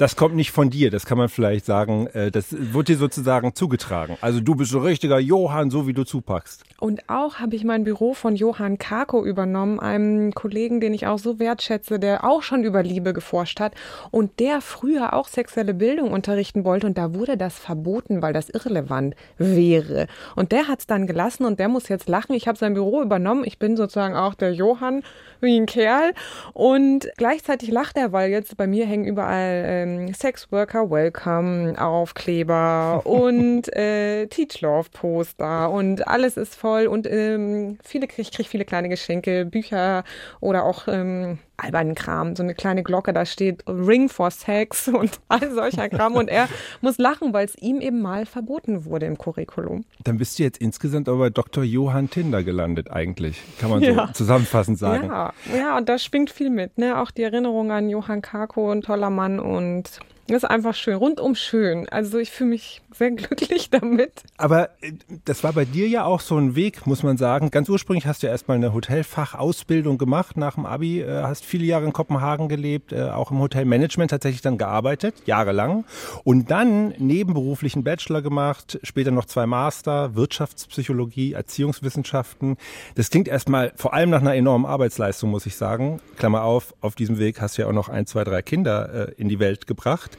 Das 0.00 0.16
kommt 0.16 0.34
nicht 0.34 0.50
von 0.50 0.70
dir, 0.70 0.90
das 0.90 1.04
kann 1.04 1.18
man 1.18 1.28
vielleicht 1.28 1.66
sagen. 1.66 2.06
Äh, 2.14 2.30
das 2.30 2.46
wird 2.50 2.88
dir 2.88 2.96
sozusagen 2.96 3.54
zugetragen. 3.54 4.16
Also 4.22 4.40
du 4.40 4.54
bist 4.54 4.74
ein 4.74 4.80
richtiger 4.80 5.18
Johann, 5.18 5.70
so 5.70 5.86
wie 5.86 5.92
du 5.92 6.04
zupackst. 6.04 6.64
Und 6.78 7.10
auch 7.10 7.34
habe 7.34 7.54
ich 7.54 7.64
mein 7.64 7.84
Büro 7.84 8.14
von 8.14 8.34
Johann 8.34 8.78
Kako 8.78 9.26
übernommen, 9.26 9.78
einem 9.78 10.32
Kollegen, 10.32 10.80
den 10.80 10.94
ich 10.94 11.06
auch 11.06 11.18
so 11.18 11.38
wertschätze, 11.38 11.98
der 11.98 12.24
auch 12.24 12.42
schon 12.42 12.64
über 12.64 12.82
Liebe 12.82 13.12
geforscht 13.12 13.60
hat 13.60 13.74
und 14.10 14.40
der 14.40 14.62
früher 14.62 15.12
auch 15.12 15.28
sexuelle 15.28 15.74
Bildung 15.74 16.12
unterrichten 16.12 16.64
wollte 16.64 16.86
und 16.86 16.96
da 16.96 17.12
wurde 17.12 17.36
das 17.36 17.58
verboten, 17.58 18.22
weil 18.22 18.32
das 18.32 18.48
irrelevant 18.48 19.14
wäre. 19.36 20.06
Und 20.34 20.52
der 20.52 20.66
hat 20.68 20.78
es 20.78 20.86
dann 20.86 21.06
gelassen 21.06 21.44
und 21.44 21.60
der 21.60 21.68
muss 21.68 21.88
jetzt 21.88 22.08
lachen. 22.08 22.34
Ich 22.34 22.48
habe 22.48 22.56
sein 22.56 22.72
Büro 22.72 23.02
übernommen. 23.02 23.44
Ich 23.44 23.58
bin 23.58 23.76
sozusagen 23.76 24.16
auch 24.16 24.32
der 24.32 24.54
Johann 24.54 25.02
wie 25.42 25.58
ein 25.58 25.66
Kerl 25.66 26.14
und 26.54 27.10
gleichzeitig 27.18 27.70
lacht 27.70 27.98
er, 27.98 28.12
weil 28.12 28.30
jetzt 28.30 28.56
bei 28.56 28.66
mir 28.66 28.86
hängen 28.86 29.04
überall 29.04 29.64
ähm, 29.66 29.89
ähm, 29.90 30.14
Sexworker 30.14 30.90
Welcome 30.90 31.74
Aufkleber 31.80 33.02
und 33.04 33.72
äh, 33.74 34.26
Teach 34.26 34.60
Love 34.60 34.88
Poster 34.92 35.70
und 35.70 36.06
alles 36.06 36.36
ist 36.36 36.54
voll 36.54 36.86
und 36.86 37.06
ähm, 37.06 37.78
viele 37.82 38.06
ich 38.16 38.32
kriege 38.32 38.48
viele 38.48 38.64
kleine 38.64 38.88
Geschenke, 38.88 39.44
Bücher 39.44 40.04
oder 40.40 40.64
auch 40.64 40.88
ähm, 40.88 41.38
albernen 41.62 41.94
Kram, 41.94 42.36
so 42.36 42.42
eine 42.42 42.54
kleine 42.54 42.82
Glocke, 42.82 43.12
da 43.12 43.24
steht 43.26 43.62
Ring 43.68 44.08
for 44.08 44.30
Sex 44.30 44.88
und 45.00 45.20
all 45.28 45.50
solcher 45.52 45.88
Kram 45.88 46.14
und 46.14 46.28
er 46.28 46.48
muss 46.80 46.98
lachen, 46.98 47.32
weil 47.32 47.44
es 47.44 47.56
ihm 47.56 47.80
eben 47.80 48.00
mal 48.00 48.26
verboten 48.26 48.84
wurde 48.84 49.06
im 49.06 49.18
Curriculum. 49.18 49.84
Dann 50.04 50.18
bist 50.18 50.38
du 50.38 50.42
jetzt 50.42 50.58
insgesamt 50.58 51.08
aber 51.08 51.30
Dr. 51.30 51.64
Johann 51.64 52.10
Tinder 52.10 52.42
gelandet 52.42 52.90
eigentlich, 52.90 53.42
kann 53.58 53.70
man 53.70 53.82
ja. 53.82 54.06
so 54.08 54.12
zusammenfassend 54.12 54.78
sagen. 54.78 55.08
Ja, 55.08 55.32
ja, 55.56 55.76
und 55.76 55.88
da 55.88 55.98
schwingt 55.98 56.30
viel 56.30 56.50
mit, 56.50 56.78
ne? 56.78 56.98
Auch 57.00 57.10
die 57.10 57.22
Erinnerung 57.22 57.70
an 57.72 57.88
Johann 57.88 58.22
Kako, 58.22 58.70
ein 58.70 58.82
toller 58.82 59.10
Mann 59.10 59.40
und 59.40 60.00
das 60.30 60.44
ist 60.44 60.48
einfach 60.48 60.74
schön, 60.74 60.94
rundum 60.94 61.34
schön. 61.34 61.88
Also 61.88 62.18
ich 62.18 62.30
fühle 62.30 62.50
mich 62.50 62.82
sehr 62.94 63.10
glücklich 63.10 63.70
damit. 63.70 64.22
Aber 64.36 64.70
äh, 64.80 64.92
das 65.24 65.42
war 65.42 65.52
bei 65.52 65.64
dir 65.64 65.88
ja 65.88 66.04
auch 66.04 66.20
so 66.20 66.36
ein 66.36 66.54
Weg, 66.54 66.86
muss 66.86 67.02
man 67.02 67.16
sagen. 67.16 67.50
Ganz 67.50 67.68
ursprünglich 67.68 68.06
hast 68.06 68.22
du 68.22 68.28
ja 68.28 68.32
erstmal 68.32 68.56
eine 68.56 68.72
Hotelfachausbildung 68.72 69.98
gemacht 69.98 70.36
nach 70.36 70.54
dem 70.54 70.66
Abi, 70.66 71.00
äh, 71.00 71.22
hast 71.22 71.44
viele 71.44 71.64
Jahre 71.64 71.84
in 71.84 71.92
Kopenhagen 71.92 72.48
gelebt, 72.48 72.92
äh, 72.92 73.02
auch 73.10 73.30
im 73.30 73.40
Hotelmanagement 73.40 74.10
tatsächlich 74.10 74.40
dann 74.40 74.56
gearbeitet, 74.56 75.14
jahrelang. 75.26 75.84
Und 76.22 76.50
dann 76.50 76.94
nebenberuflichen 76.98 77.82
Bachelor 77.82 78.22
gemacht, 78.22 78.78
später 78.82 79.10
noch 79.10 79.24
zwei 79.24 79.46
Master, 79.46 80.14
Wirtschaftspsychologie, 80.14 81.32
Erziehungswissenschaften. 81.32 82.56
Das 82.94 83.10
klingt 83.10 83.26
erstmal 83.26 83.72
vor 83.74 83.94
allem 83.94 84.10
nach 84.10 84.20
einer 84.20 84.34
enormen 84.34 84.66
Arbeitsleistung, 84.66 85.30
muss 85.30 85.46
ich 85.46 85.56
sagen. 85.56 86.00
Klammer 86.16 86.44
auf, 86.44 86.74
auf 86.80 86.94
diesem 86.94 87.18
Weg 87.18 87.40
hast 87.40 87.58
du 87.58 87.62
ja 87.62 87.68
auch 87.68 87.72
noch 87.72 87.88
ein, 87.88 88.06
zwei, 88.06 88.22
drei 88.22 88.42
Kinder 88.42 89.18
in 89.18 89.28
die 89.28 89.38
Welt 89.38 89.66
gebracht. 89.66 90.18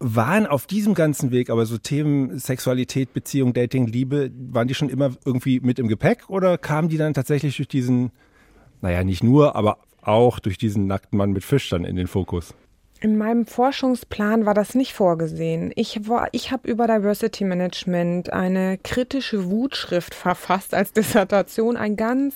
Waren 0.00 0.46
auf 0.46 0.66
diesem 0.66 0.94
ganzen 0.94 1.32
Weg 1.32 1.50
aber 1.50 1.66
so 1.66 1.76
Themen 1.76 2.38
Sexualität, 2.38 3.12
Beziehung, 3.12 3.52
Dating, 3.52 3.86
Liebe, 3.86 4.30
waren 4.52 4.68
die 4.68 4.74
schon 4.74 4.90
immer 4.90 5.10
irgendwie 5.24 5.60
mit 5.60 5.78
im 5.78 5.88
Gepäck 5.88 6.30
oder 6.30 6.56
kamen 6.56 6.88
die 6.88 6.98
dann 6.98 7.14
tatsächlich 7.14 7.56
durch 7.56 7.68
diesen, 7.68 8.12
naja, 8.80 9.02
nicht 9.02 9.24
nur, 9.24 9.56
aber 9.56 9.78
auch 10.02 10.38
durch 10.38 10.56
diesen 10.56 10.86
nackten 10.86 11.18
Mann 11.18 11.32
mit 11.32 11.42
Fisch 11.42 11.68
dann 11.68 11.84
in 11.84 11.96
den 11.96 12.06
Fokus? 12.06 12.54
In 13.00 13.16
meinem 13.16 13.46
Forschungsplan 13.46 14.44
war 14.44 14.54
das 14.54 14.74
nicht 14.74 14.92
vorgesehen. 14.92 15.72
Ich, 15.76 16.00
ich 16.32 16.50
habe 16.50 16.68
über 16.68 16.88
Diversity 16.88 17.44
Management 17.44 18.32
eine 18.32 18.76
kritische 18.78 19.48
Wutschrift 19.48 20.14
verfasst 20.14 20.74
als 20.74 20.92
Dissertation, 20.92 21.76
ein 21.76 21.96
ganz 21.96 22.34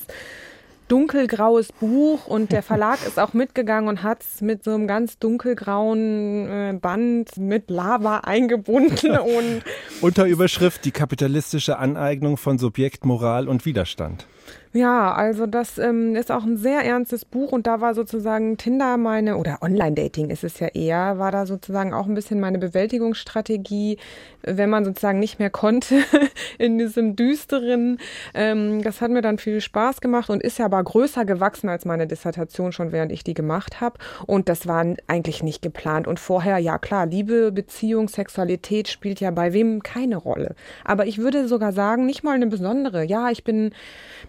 dunkelgraues 0.93 1.73
Buch 1.73 2.27
und 2.27 2.53
der 2.53 2.63
Verlag 2.63 2.99
ist 3.07 3.19
auch 3.19 3.33
mitgegangen 3.33 3.89
und 3.89 4.03
hat 4.03 4.21
es 4.21 4.43
mit 4.43 4.63
so 4.63 4.73
einem 4.73 4.87
ganz 4.87 5.19
dunkelgrauen 5.19 6.47
äh, 6.47 6.79
Band 6.79 7.39
mit 7.39 7.71
Lava 7.71 8.19
eingebunden 8.19 9.17
und 9.19 9.63
unter 10.03 10.27
Überschrift 10.27 10.85
die 10.85 10.91
kapitalistische 10.91 11.79
Aneignung 11.79 12.37
von 12.37 12.59
Subjekt, 12.59 13.07
Moral 13.07 13.49
und 13.49 13.65
Widerstand. 13.65 14.27
Ja, 14.75 15.13
also 15.13 15.47
das 15.47 15.77
ähm, 15.77 16.17
ist 16.17 16.33
auch 16.33 16.45
ein 16.45 16.57
sehr 16.57 16.83
ernstes 16.83 17.27
Buch 17.27 17.53
und 17.53 17.67
da 17.67 17.83
war 17.83 17.93
sozusagen 17.93 18.57
Tinder 18.57 18.97
meine, 18.97 19.37
oder 19.37 19.59
Online-Dating 19.61 20.31
ist 20.31 20.45
es 20.45 20.61
ja 20.61 20.69
eher, 20.69 21.19
war 21.19 21.31
da 21.31 21.45
sozusagen 21.45 21.93
auch 21.93 22.07
ein 22.07 22.15
bisschen 22.15 22.41
meine 22.41 22.59
Bewältigungsstrategie, 22.59 23.99
wenn 24.41 24.71
man 24.71 24.87
sozusagen 24.87 25.19
nicht 25.19 25.39
mehr 25.39 25.51
konnte 25.51 25.97
in 26.59 26.79
diesem 26.79 27.17
düsteren. 27.17 27.99
Ähm, 28.33 28.83
das 28.83 29.03
hat 29.03 29.11
mir 29.11 29.21
dann 29.21 29.37
viel 29.37 29.61
Spaß 29.61 30.01
gemacht 30.01 30.31
und 30.31 30.43
ist 30.43 30.59
ja 30.59 30.65
aber 30.65 30.83
größer 30.83 31.27
gewachsen 31.27 31.69
als 31.69 31.85
meine 31.85 32.07
Dissertation 32.07 32.73
schon, 32.73 32.93
während 32.93 33.13
ich 33.13 33.25
die 33.25 33.35
gemacht 33.35 33.83
habe. 33.83 33.99
Und 34.27 34.49
das 34.49 34.67
war 34.67 34.87
eigentlich 35.07 35.43
nicht 35.43 35.61
geplant. 35.61 36.07
Und 36.07 36.19
vorher, 36.19 36.57
ja 36.57 36.79
klar, 36.79 37.05
Liebe, 37.05 37.53
Beziehung, 37.53 38.09
Sexualität 38.09 38.89
spielt 38.89 39.21
ja 39.21 39.33
bei 39.33 39.53
wem 39.53 39.83
keine 39.83 40.17
Rolle. 40.17 40.55
Aber 40.83 41.05
ich 41.07 41.19
würde 41.19 41.47
sogar 41.47 41.75
sagen, 41.75 42.07
nicht 42.07 42.25
mal 42.25 42.35
eine 42.35 42.47
besondere. 42.47 43.05
Ja, 43.05 43.31
ich 43.31 43.45
bin, 43.45 43.73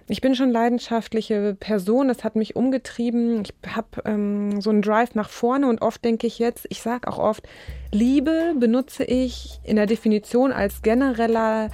ich 0.10 0.20
bin 0.20 0.33
bin 0.34 0.38
schon 0.38 0.52
leidenschaftliche 0.52 1.56
Person. 1.60 2.08
Das 2.08 2.24
hat 2.24 2.36
mich 2.36 2.56
umgetrieben. 2.56 3.44
Ich 3.44 3.54
habe 3.76 4.02
ähm, 4.06 4.62
so 4.62 4.72
einen 4.72 4.82
Drive 4.82 5.14
nach 5.14 5.30
vorne 5.30 5.68
und 5.68 5.84
oft 5.84 6.04
denke 6.04 6.26
ich 6.26 6.40
jetzt, 6.40 6.66
ich 6.70 6.82
sage 6.82 7.08
auch 7.08 7.20
oft, 7.20 7.48
Liebe 7.92 8.56
benutze 8.58 9.04
ich 9.04 9.60
in 9.64 9.76
der 9.76 9.86
Definition 9.86 10.52
als 10.52 10.82
genereller 10.82 11.70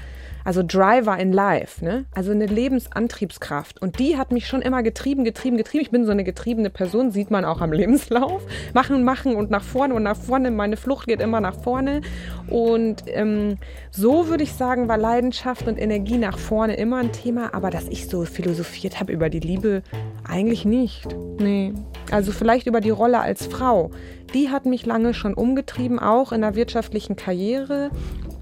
also 0.50 0.64
Driver 0.64 1.16
in 1.20 1.32
Life, 1.32 1.86
ne? 1.86 2.06
Also 2.16 2.32
eine 2.32 2.48
Lebensantriebskraft. 2.48 3.80
Und 3.84 4.00
die 4.00 4.18
hat 4.18 4.32
mich 4.32 4.48
schon 4.48 4.64
immer 4.64 4.82
getrieben, 4.82 5.24
getrieben, 5.24 5.58
getrieben. 5.58 5.84
Ich 5.84 5.92
bin 5.92 6.06
so 6.06 6.12
eine 6.12 6.24
getriebene 6.24 6.72
Person, 6.72 7.12
sieht 7.12 7.30
man 7.30 7.46
auch 7.46 7.62
am 7.62 7.72
Lebenslauf. 7.72 8.42
Machen, 8.74 9.04
machen 9.04 9.36
und 9.36 9.52
nach 9.52 9.62
vorne 9.62 9.94
und 9.94 10.02
nach 10.02 10.18
vorne. 10.18 10.50
Meine 10.50 10.76
Flucht 10.76 11.06
geht 11.06 11.22
immer 11.22 11.40
nach 11.40 11.54
vorne. 11.62 12.02
Und 12.48 13.04
ähm, 13.06 13.60
so 13.92 14.28
würde 14.28 14.44
ich 14.44 14.54
sagen, 14.54 14.88
war 14.88 14.98
Leidenschaft 14.98 15.68
und 15.68 15.80
Energie 15.80 16.18
nach 16.18 16.40
vorne 16.40 16.78
immer 16.78 16.98
ein 16.98 17.12
Thema. 17.12 17.54
Aber 17.54 17.70
dass 17.70 17.88
ich 17.88 18.08
so 18.08 18.26
philosophiert 18.26 19.00
habe 19.00 19.14
über 19.14 19.30
die 19.30 19.42
Liebe, 19.42 19.84
eigentlich 20.28 20.66
nicht. 20.66 21.16
Nee. 21.40 21.74
Also 22.10 22.32
vielleicht 22.32 22.66
über 22.66 22.82
die 22.82 22.90
Rolle 22.90 23.20
als 23.20 23.46
Frau. 23.46 23.92
Die 24.34 24.50
hat 24.50 24.66
mich 24.66 24.88
lange 24.88 25.14
schon 25.14 25.36
umgetrieben, 25.36 26.00
auch 26.00 26.32
in 26.32 26.42
der 26.42 26.56
wirtschaftlichen 26.56 27.16
Karriere. 27.16 27.92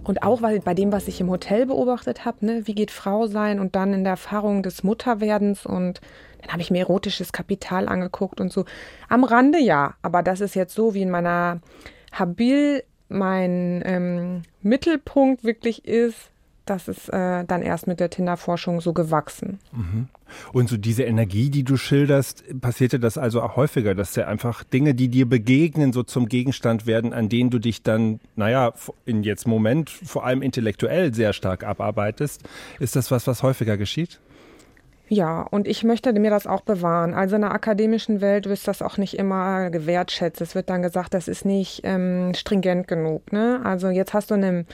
Und 0.08 0.24
auch 0.24 0.42
weil 0.42 0.62
bei 0.62 0.74
dem, 0.74 0.94
was 0.94 1.10
ich 1.10 1.20
im 1.20 1.30
Hotel 1.30 1.66
beobachtet 1.66 2.24
habe, 2.24 2.46
ne, 2.46 2.62
wie 2.66 2.76
geht 2.76 2.92
Frau 2.92 3.28
sein 3.28 3.60
und 3.60 3.76
dann 3.76 3.94
in 3.94 4.06
der 4.06 4.12
Erfahrung 4.12 4.64
des 4.64 4.82
Mutterwerdens 4.82 5.66
und 5.66 6.00
dann 6.42 6.54
habe 6.54 6.62
ich 6.62 6.72
mir 6.72 6.80
erotisches 6.80 7.34
Kapital 7.34 7.90
angeguckt 7.90 8.40
und 8.40 8.52
so. 8.52 8.64
Am 9.10 9.26
Rande 9.26 9.60
ja, 9.60 9.96
aber 10.02 10.24
das 10.24 10.40
ist 10.40 10.56
jetzt 10.56 10.74
so 10.74 10.94
wie 10.94 11.02
in 11.02 11.10
meiner 11.10 11.60
Habil 12.14 12.84
mein 13.10 13.84
ähm, 13.86 14.44
Mittelpunkt 14.62 15.44
wirklich 15.44 15.84
ist, 15.84 16.32
das 16.70 16.88
ist 16.88 17.10
äh, 17.10 17.44
dann 17.46 17.62
erst 17.62 17.88
mit 17.88 18.00
der 18.00 18.10
Tinder-Forschung 18.10 18.82
so 18.82 18.94
gewachsen. 18.94 19.60
Mhm. 19.72 20.08
Und 20.52 20.70
so 20.70 20.78
diese 20.78 21.04
Energie, 21.04 21.50
die 21.50 21.64
du 21.64 21.78
schilderst, 21.78 22.44
passierte 22.60 23.00
das 23.00 23.18
also 23.18 23.42
auch 23.42 23.56
häufiger, 23.56 23.96
dass 23.96 24.16
ja 24.16 24.28
einfach 24.28 24.64
Dinge, 24.64 24.94
die 24.94 25.08
dir 25.08 25.28
begegnen, 25.28 25.94
so 25.94 26.04
zum 26.04 26.28
Gegenstand 26.28 26.86
werden, 26.86 27.14
an 27.14 27.30
denen 27.30 27.50
du 27.50 27.60
dich 27.60 27.84
dann, 27.84 28.20
naja, 28.36 28.74
in 29.06 29.24
jetzt 29.24 29.48
Moment 29.48 29.90
vor 29.90 30.26
allem 30.26 30.42
intellektuell 30.42 31.14
sehr 31.14 31.34
stark 31.34 31.64
abarbeitest. 31.64 32.44
Ist 32.80 32.96
das 32.96 33.12
was, 33.12 33.28
was 33.28 33.44
häufiger 33.44 33.78
geschieht? 33.78 34.20
Ja, 35.10 35.44
und 35.44 35.68
ich 35.68 35.84
möchte 35.86 36.12
mir 36.14 36.30
das 36.30 36.48
auch 36.48 36.62
bewahren. 36.62 37.14
Also 37.14 37.36
in 37.36 37.42
der 37.42 37.54
akademischen 37.54 38.20
Welt 38.20 38.48
wird 38.48 38.68
das 38.68 38.82
auch 38.82 38.98
nicht 38.98 39.18
immer 39.18 39.70
gewertschätzt. 39.70 40.42
Es 40.42 40.54
wird 40.54 40.70
dann 40.70 40.82
gesagt, 40.82 41.14
das 41.14 41.30
ist 41.30 41.46
nicht 41.46 41.82
ähm, 41.86 42.34
stringent 42.36 42.88
genug. 42.90 43.32
Ne? 43.32 43.62
Also 43.64 43.88
jetzt 43.90 44.14
hast 44.14 44.32
du 44.32 44.36
eine 44.36 44.66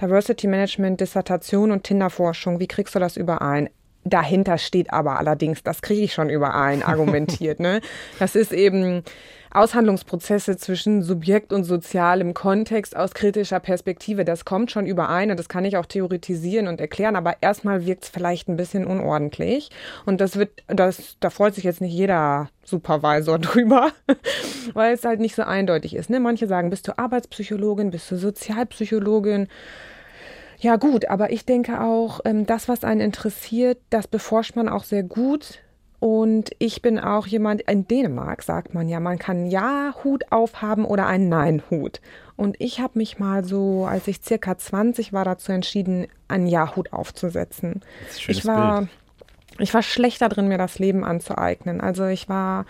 Diversity 0.00 0.46
Management, 0.46 1.00
Dissertation 1.00 1.70
und 1.70 1.84
Tinderforschung. 1.84 2.60
Wie 2.60 2.66
kriegst 2.66 2.94
du 2.94 2.98
das 2.98 3.16
überein? 3.16 3.70
Dahinter 4.04 4.56
steht 4.58 4.92
aber 4.92 5.18
allerdings, 5.18 5.62
das 5.62 5.82
kriege 5.82 6.02
ich 6.02 6.12
schon 6.12 6.30
überein, 6.30 6.82
argumentiert. 6.82 7.60
ne? 7.60 7.80
Das 8.18 8.36
ist 8.36 8.52
eben 8.52 9.02
Aushandlungsprozesse 9.50 10.56
zwischen 10.56 11.02
Subjekt 11.02 11.52
und 11.52 11.64
Sozial 11.64 12.20
im 12.20 12.34
Kontext 12.34 12.96
aus 12.96 13.14
kritischer 13.14 13.60
Perspektive. 13.60 14.24
Das 14.24 14.44
kommt 14.44 14.70
schon 14.70 14.86
überein 14.86 15.30
und 15.30 15.38
das 15.38 15.48
kann 15.48 15.64
ich 15.64 15.76
auch 15.76 15.86
theoretisieren 15.86 16.68
und 16.68 16.80
erklären, 16.80 17.16
aber 17.16 17.36
erstmal 17.40 17.86
wirkt 17.86 18.04
es 18.04 18.10
vielleicht 18.10 18.48
ein 18.48 18.56
bisschen 18.56 18.86
unordentlich. 18.86 19.70
Und 20.04 20.20
das 20.20 20.36
wird, 20.36 20.50
das, 20.66 21.16
da 21.20 21.30
freut 21.30 21.54
sich 21.54 21.64
jetzt 21.64 21.80
nicht 21.80 21.94
jeder 21.94 22.50
Supervisor 22.64 23.38
drüber, 23.40 23.92
weil 24.74 24.94
es 24.94 25.04
halt 25.04 25.20
nicht 25.20 25.34
so 25.34 25.42
eindeutig 25.42 25.94
ist. 25.94 26.10
Ne? 26.10 26.20
Manche 26.20 26.46
sagen, 26.46 26.70
bist 26.70 26.88
du 26.88 26.98
Arbeitspsychologin, 26.98 27.90
bist 27.90 28.10
du 28.10 28.16
Sozialpsychologin? 28.16 29.48
Ja 30.58 30.76
gut, 30.76 31.08
aber 31.08 31.32
ich 31.32 31.44
denke 31.44 31.82
auch, 31.82 32.20
ähm, 32.24 32.46
das, 32.46 32.68
was 32.68 32.82
einen 32.82 33.02
interessiert, 33.02 33.78
das 33.90 34.08
beforscht 34.08 34.56
man 34.56 34.68
auch 34.68 34.84
sehr 34.84 35.02
gut 35.02 35.60
und 35.98 36.50
ich 36.58 36.82
bin 36.82 36.98
auch 36.98 37.26
jemand, 37.26 37.62
in 37.62 37.88
Dänemark 37.88 38.42
sagt 38.42 38.74
man 38.74 38.88
ja, 38.88 39.00
man 39.00 39.18
kann 39.18 39.46
Ja-Hut 39.46 40.30
aufhaben 40.30 40.84
oder 40.84 41.06
einen 41.06 41.28
Nein-Hut. 41.28 42.00
Und 42.36 42.56
ich 42.58 42.80
habe 42.80 42.98
mich 42.98 43.18
mal 43.18 43.44
so, 43.44 43.86
als 43.86 44.06
ich 44.08 44.20
circa 44.22 44.58
20 44.58 45.12
war, 45.14 45.24
dazu 45.24 45.52
entschieden, 45.52 46.06
einen 46.28 46.46
Ja-Hut 46.46 46.92
aufzusetzen. 46.92 47.80
ich 48.28 48.44
war, 48.44 48.80
Bild. 48.80 48.90
ich 49.58 49.72
war 49.72 49.82
schlechter 49.82 50.28
drin, 50.28 50.48
mir 50.48 50.58
das 50.58 50.78
Leben 50.78 51.02
anzueignen. 51.02 51.80
Also 51.80 52.04
ich 52.04 52.28
war, 52.28 52.66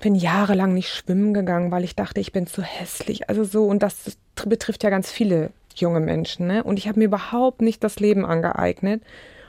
bin 0.00 0.14
jahrelang 0.14 0.72
nicht 0.72 0.88
schwimmen 0.88 1.34
gegangen, 1.34 1.70
weil 1.70 1.84
ich 1.84 1.96
dachte, 1.96 2.20
ich 2.20 2.32
bin 2.32 2.46
zu 2.46 2.62
hässlich. 2.62 3.28
Also 3.28 3.44
so, 3.44 3.66
und 3.66 3.82
das 3.82 4.16
betrifft 4.46 4.84
ja 4.84 4.90
ganz 4.90 5.10
viele 5.10 5.50
junge 5.74 6.00
Menschen. 6.00 6.46
Ne? 6.46 6.64
Und 6.64 6.78
ich 6.78 6.88
habe 6.88 6.98
mir 6.98 7.04
überhaupt 7.04 7.60
nicht 7.60 7.84
das 7.84 8.00
Leben 8.00 8.24
angeeignet. 8.24 9.02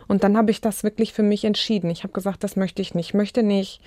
Und 0.09 0.23
dann 0.25 0.35
habe 0.35 0.51
ich 0.51 0.59
das 0.59 0.83
wirklich 0.83 1.13
für 1.13 1.23
mich 1.23 1.45
entschieden. 1.45 1.89
Ich 1.89 2.03
habe 2.03 2.11
gesagt, 2.11 2.43
das 2.43 2.57
möchte 2.57 2.81
ich 2.81 2.95
nicht. 2.95 3.09
Ich 3.09 3.13
möchte 3.13 3.43
nicht 3.43 3.79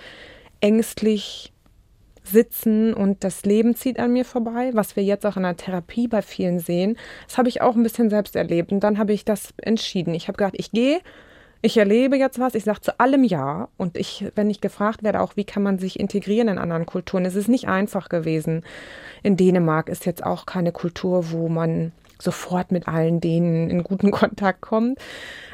ängstlich 0.60 1.52
sitzen 2.24 2.94
und 2.94 3.24
das 3.24 3.44
Leben 3.44 3.74
zieht 3.74 3.98
an 3.98 4.12
mir 4.12 4.24
vorbei, 4.24 4.70
was 4.72 4.94
wir 4.94 5.02
jetzt 5.02 5.26
auch 5.26 5.36
in 5.36 5.42
der 5.42 5.56
Therapie 5.56 6.06
bei 6.06 6.22
vielen 6.22 6.60
sehen. 6.60 6.96
Das 7.26 7.36
habe 7.36 7.48
ich 7.48 7.60
auch 7.60 7.74
ein 7.74 7.82
bisschen 7.82 8.08
selbst 8.08 8.36
erlebt 8.36 8.70
und 8.70 8.80
dann 8.80 8.98
habe 8.98 9.12
ich 9.12 9.24
das 9.24 9.52
entschieden. 9.56 10.14
Ich 10.14 10.28
habe 10.28 10.38
gesagt, 10.38 10.54
ich 10.56 10.70
gehe, 10.70 11.00
ich 11.60 11.76
erlebe 11.76 12.16
jetzt 12.16 12.38
was, 12.38 12.54
ich 12.54 12.62
sage 12.64 12.80
zu 12.80 13.00
allem 13.00 13.24
Ja 13.24 13.68
und 13.76 13.96
ich, 13.96 14.24
wenn 14.36 14.50
ich 14.50 14.60
gefragt 14.60 15.02
werde, 15.02 15.20
auch 15.20 15.36
wie 15.36 15.44
kann 15.44 15.64
man 15.64 15.80
sich 15.80 15.98
integrieren 15.98 16.48
in 16.48 16.58
anderen 16.58 16.86
Kulturen, 16.86 17.24
es 17.24 17.34
ist 17.34 17.48
nicht 17.48 17.66
einfach 17.66 18.08
gewesen. 18.08 18.62
In 19.24 19.36
Dänemark 19.36 19.88
ist 19.88 20.06
jetzt 20.06 20.24
auch 20.24 20.46
keine 20.46 20.70
Kultur, 20.70 21.32
wo 21.32 21.48
man 21.48 21.92
sofort 22.22 22.72
mit 22.72 22.88
allen 22.88 23.20
denen 23.20 23.70
in 23.70 23.84
guten 23.84 24.10
Kontakt 24.12 24.60
kommt. 24.60 24.98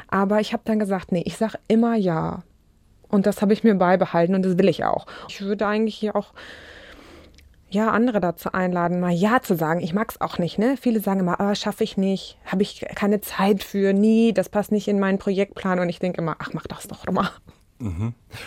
Aber 0.07 0.39
ich 0.39 0.53
habe 0.53 0.63
dann 0.65 0.79
gesagt, 0.79 1.11
nee, 1.11 1.23
ich 1.25 1.37
sage 1.37 1.59
immer 1.67 1.95
ja. 1.95 2.43
Und 3.09 3.25
das 3.25 3.41
habe 3.41 3.53
ich 3.53 3.63
mir 3.63 3.75
beibehalten 3.75 4.35
und 4.35 4.43
das 4.43 4.57
will 4.57 4.69
ich 4.69 4.83
auch. 4.83 5.07
Ich 5.27 5.41
würde 5.41 5.65
eigentlich 5.65 5.95
hier 5.95 6.15
auch 6.15 6.33
ja, 7.71 7.91
andere 7.91 8.19
dazu 8.19 8.51
einladen, 8.51 8.99
mal 8.99 9.11
Ja 9.11 9.41
zu 9.41 9.55
sagen. 9.55 9.79
Ich 9.81 9.93
mag 9.93 10.09
es 10.09 10.21
auch 10.21 10.39
nicht, 10.39 10.57
ne? 10.57 10.75
Viele 10.79 10.99
sagen 10.99 11.19
immer, 11.19 11.39
ah, 11.39 11.53
schaffe 11.53 11.83
ich 11.83 11.97
nicht, 11.97 12.37
habe 12.45 12.63
ich 12.63 12.83
keine 12.95 13.21
Zeit 13.21 13.63
für, 13.63 13.93
nie, 13.93 14.33
das 14.33 14.49
passt 14.49 14.71
nicht 14.71 14.87
in 14.87 14.99
meinen 14.99 15.19
Projektplan. 15.19 15.79
Und 15.79 15.89
ich 15.89 15.99
denke 15.99 16.21
immer, 16.21 16.35
ach, 16.39 16.49
mach 16.53 16.65
das 16.65 16.87
doch 16.87 17.05
mal. 17.11 17.29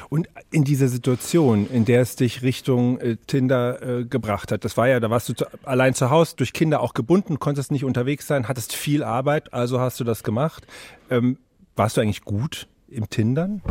Und 0.09 0.29
in 0.51 0.65
dieser 0.65 0.89
Situation, 0.89 1.69
in 1.71 1.85
der 1.85 2.03
es 2.03 2.17
dich 2.17 2.43
Richtung 2.43 2.99
äh, 2.99 3.17
Tinder 3.27 3.83
äh, 3.83 4.05
gebracht 4.05 4.53
hat, 4.53 4.65
das 4.65 4.77
war 4.77 4.89
ja, 4.89 5.01
da 5.01 5.11
warst 5.11 5.29
du 5.29 5.33
zu, 5.35 5.47
allein 5.65 5.95
zu 5.95 6.11
Hause, 6.11 6.37
durch 6.37 6.53
Kinder 6.53 6.81
auch 6.81 6.95
gebunden, 6.95 7.39
konntest 7.39 7.73
nicht 7.73 7.85
unterwegs 7.85 8.27
sein, 8.27 8.49
hattest 8.49 8.75
viel 8.75 9.03
Arbeit, 9.03 9.53
also 9.55 9.81
hast 9.81 9.99
du 10.01 10.05
das 10.05 10.23
gemacht. 10.23 10.67
Ähm, 11.11 11.39
warst 11.77 11.97
du 11.97 12.03
eigentlich 12.03 12.25
gut 12.25 12.69
im 12.89 13.09
Tindern? 13.09 13.63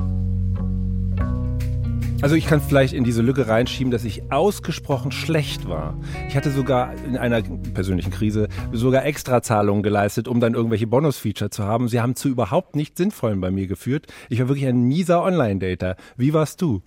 Also 2.22 2.36
ich 2.36 2.46
kann 2.46 2.62
vielleicht 2.62 2.94
in 2.94 3.04
diese 3.04 3.24
Lücke 3.24 3.48
reinschieben, 3.48 3.90
dass 3.90 4.04
ich 4.04 4.32
ausgesprochen 4.32 5.12
schlecht 5.12 5.68
war. 5.68 5.98
Ich 6.28 6.36
hatte 6.36 6.52
sogar 6.52 6.94
in 7.06 7.18
einer 7.18 7.42
persönlichen 7.42 8.12
Krise 8.12 8.48
sogar 8.72 9.06
Extrazahlungen 9.06 9.82
geleistet, 9.82 10.28
um 10.28 10.40
dann 10.40 10.54
irgendwelche 10.54 10.86
Bonus-Feature 10.86 11.50
zu 11.50 11.64
haben. 11.64 11.88
Sie 11.88 12.00
haben 12.00 12.16
zu 12.16 12.30
überhaupt 12.30 12.76
nicht 12.76 12.96
Sinnvollen 12.96 13.42
bei 13.42 13.50
mir 13.50 13.66
geführt. 13.66 14.06
Ich 14.30 14.40
war 14.40 14.50
wirklich 14.50 14.68
ein 14.68 14.84
mieser 14.84 15.24
Online-Dater. 15.24 15.96
Wie 16.16 16.32
warst 16.32 16.62
du? 16.62 16.84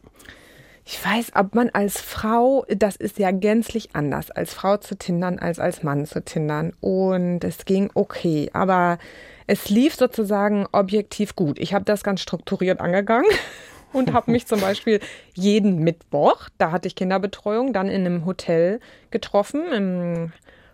Ich 0.86 1.04
weiß, 1.04 1.32
ob 1.34 1.54
man 1.56 1.70
als 1.70 2.00
Frau, 2.00 2.64
das 2.68 2.94
ist 2.94 3.18
ja 3.18 3.32
gänzlich 3.32 3.88
anders, 3.94 4.30
als 4.30 4.54
Frau 4.54 4.76
zu 4.76 4.96
tindern, 4.96 5.40
als 5.40 5.58
als 5.58 5.82
Mann 5.82 6.06
zu 6.06 6.22
tindern. 6.22 6.74
Und 6.80 7.42
es 7.42 7.64
ging 7.64 7.90
okay, 7.94 8.50
aber 8.52 8.98
es 9.46 9.68
lief 9.68 9.96
sozusagen 9.96 10.66
objektiv 10.70 11.34
gut. 11.34 11.58
Ich 11.58 11.74
habe 11.74 11.84
das 11.84 12.04
ganz 12.04 12.20
strukturiert 12.20 12.80
angegangen 12.80 13.30
und 13.94 14.12
habe 14.12 14.30
mich 14.30 14.46
zum 14.46 14.60
Beispiel 14.60 15.00
jeden 15.34 15.78
Mittwoch, 15.78 16.48
da 16.58 16.72
hatte 16.72 16.88
ich 16.88 16.96
Kinderbetreuung, 16.96 17.72
dann 17.72 17.88
in 17.88 18.04
einem 18.04 18.26
Hotel 18.26 18.80
getroffen, 19.10 19.72
im 19.72 20.32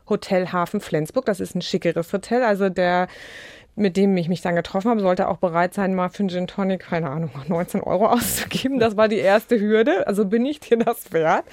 Hotel 0.09 0.53
Hafen 0.53 0.81
Flensburg. 0.81 1.25
Das 1.27 1.41
ist 1.41 1.55
ein 1.55 1.63
schickeres 1.63 2.13
Hotel. 2.13 2.43
Also 2.43 2.69
der 2.69 3.07
mit 3.81 3.97
dem 3.97 4.15
ich 4.19 4.29
mich 4.29 4.43
dann 4.43 4.55
getroffen 4.55 4.91
habe, 4.91 5.01
sollte 5.01 5.27
auch 5.29 5.39
bereit 5.39 5.73
sein, 5.73 5.95
mal 5.95 6.11
für 6.11 6.21
einen 6.21 6.29
Gin 6.29 6.47
Tonic, 6.47 6.81
keine 6.81 7.09
Ahnung, 7.09 7.31
19 7.49 7.81
Euro 7.81 8.07
auszugeben. 8.07 8.79
Das 8.79 8.97
war 8.97 9.09
die 9.09 9.19
erste 9.19 9.59
Hürde. 9.59 10.07
Also 10.07 10.27
bin 10.27 10.45
ich 10.45 10.61
dir 10.61 10.77
das 10.77 11.13
wert. 11.13 11.45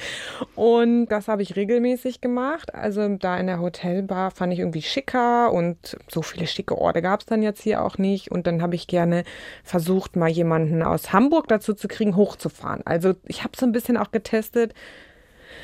Und 0.54 1.08
das 1.08 1.30
habe 1.30 1.42
ich 1.42 1.56
regelmäßig 1.56 2.20
gemacht. 2.20 2.76
Also 2.76 3.08
da 3.16 3.38
in 3.38 3.48
der 3.48 3.62
Hotelbar 3.62 4.32
fand 4.32 4.52
ich 4.52 4.60
irgendwie 4.60 4.82
schicker 4.82 5.54
und 5.54 5.98
so 6.10 6.22
viele 6.22 6.48
schicke 6.48 6.78
Orte 6.78 7.02
gab 7.02 7.22
es 7.22 7.26
dann 7.26 7.42
jetzt 7.42 7.62
hier 7.62 7.84
auch 7.84 7.98
nicht. 7.98 8.30
Und 8.30 8.46
dann 8.46 8.62
habe 8.62 8.76
ich 8.76 8.88
gerne 8.88 9.24
versucht, 9.64 10.18
mal 10.18 10.30
jemanden 10.30 10.84
aus 10.84 11.14
Hamburg 11.14 11.48
dazu 11.48 11.74
zu 11.74 11.88
kriegen, 11.88 12.18
hochzufahren. 12.18 12.82
Also 12.86 13.14
ich 13.26 13.44
habe 13.44 13.54
so 13.58 13.66
ein 13.66 13.72
bisschen 13.72 13.96
auch 13.96 14.12
getestet. 14.12 14.74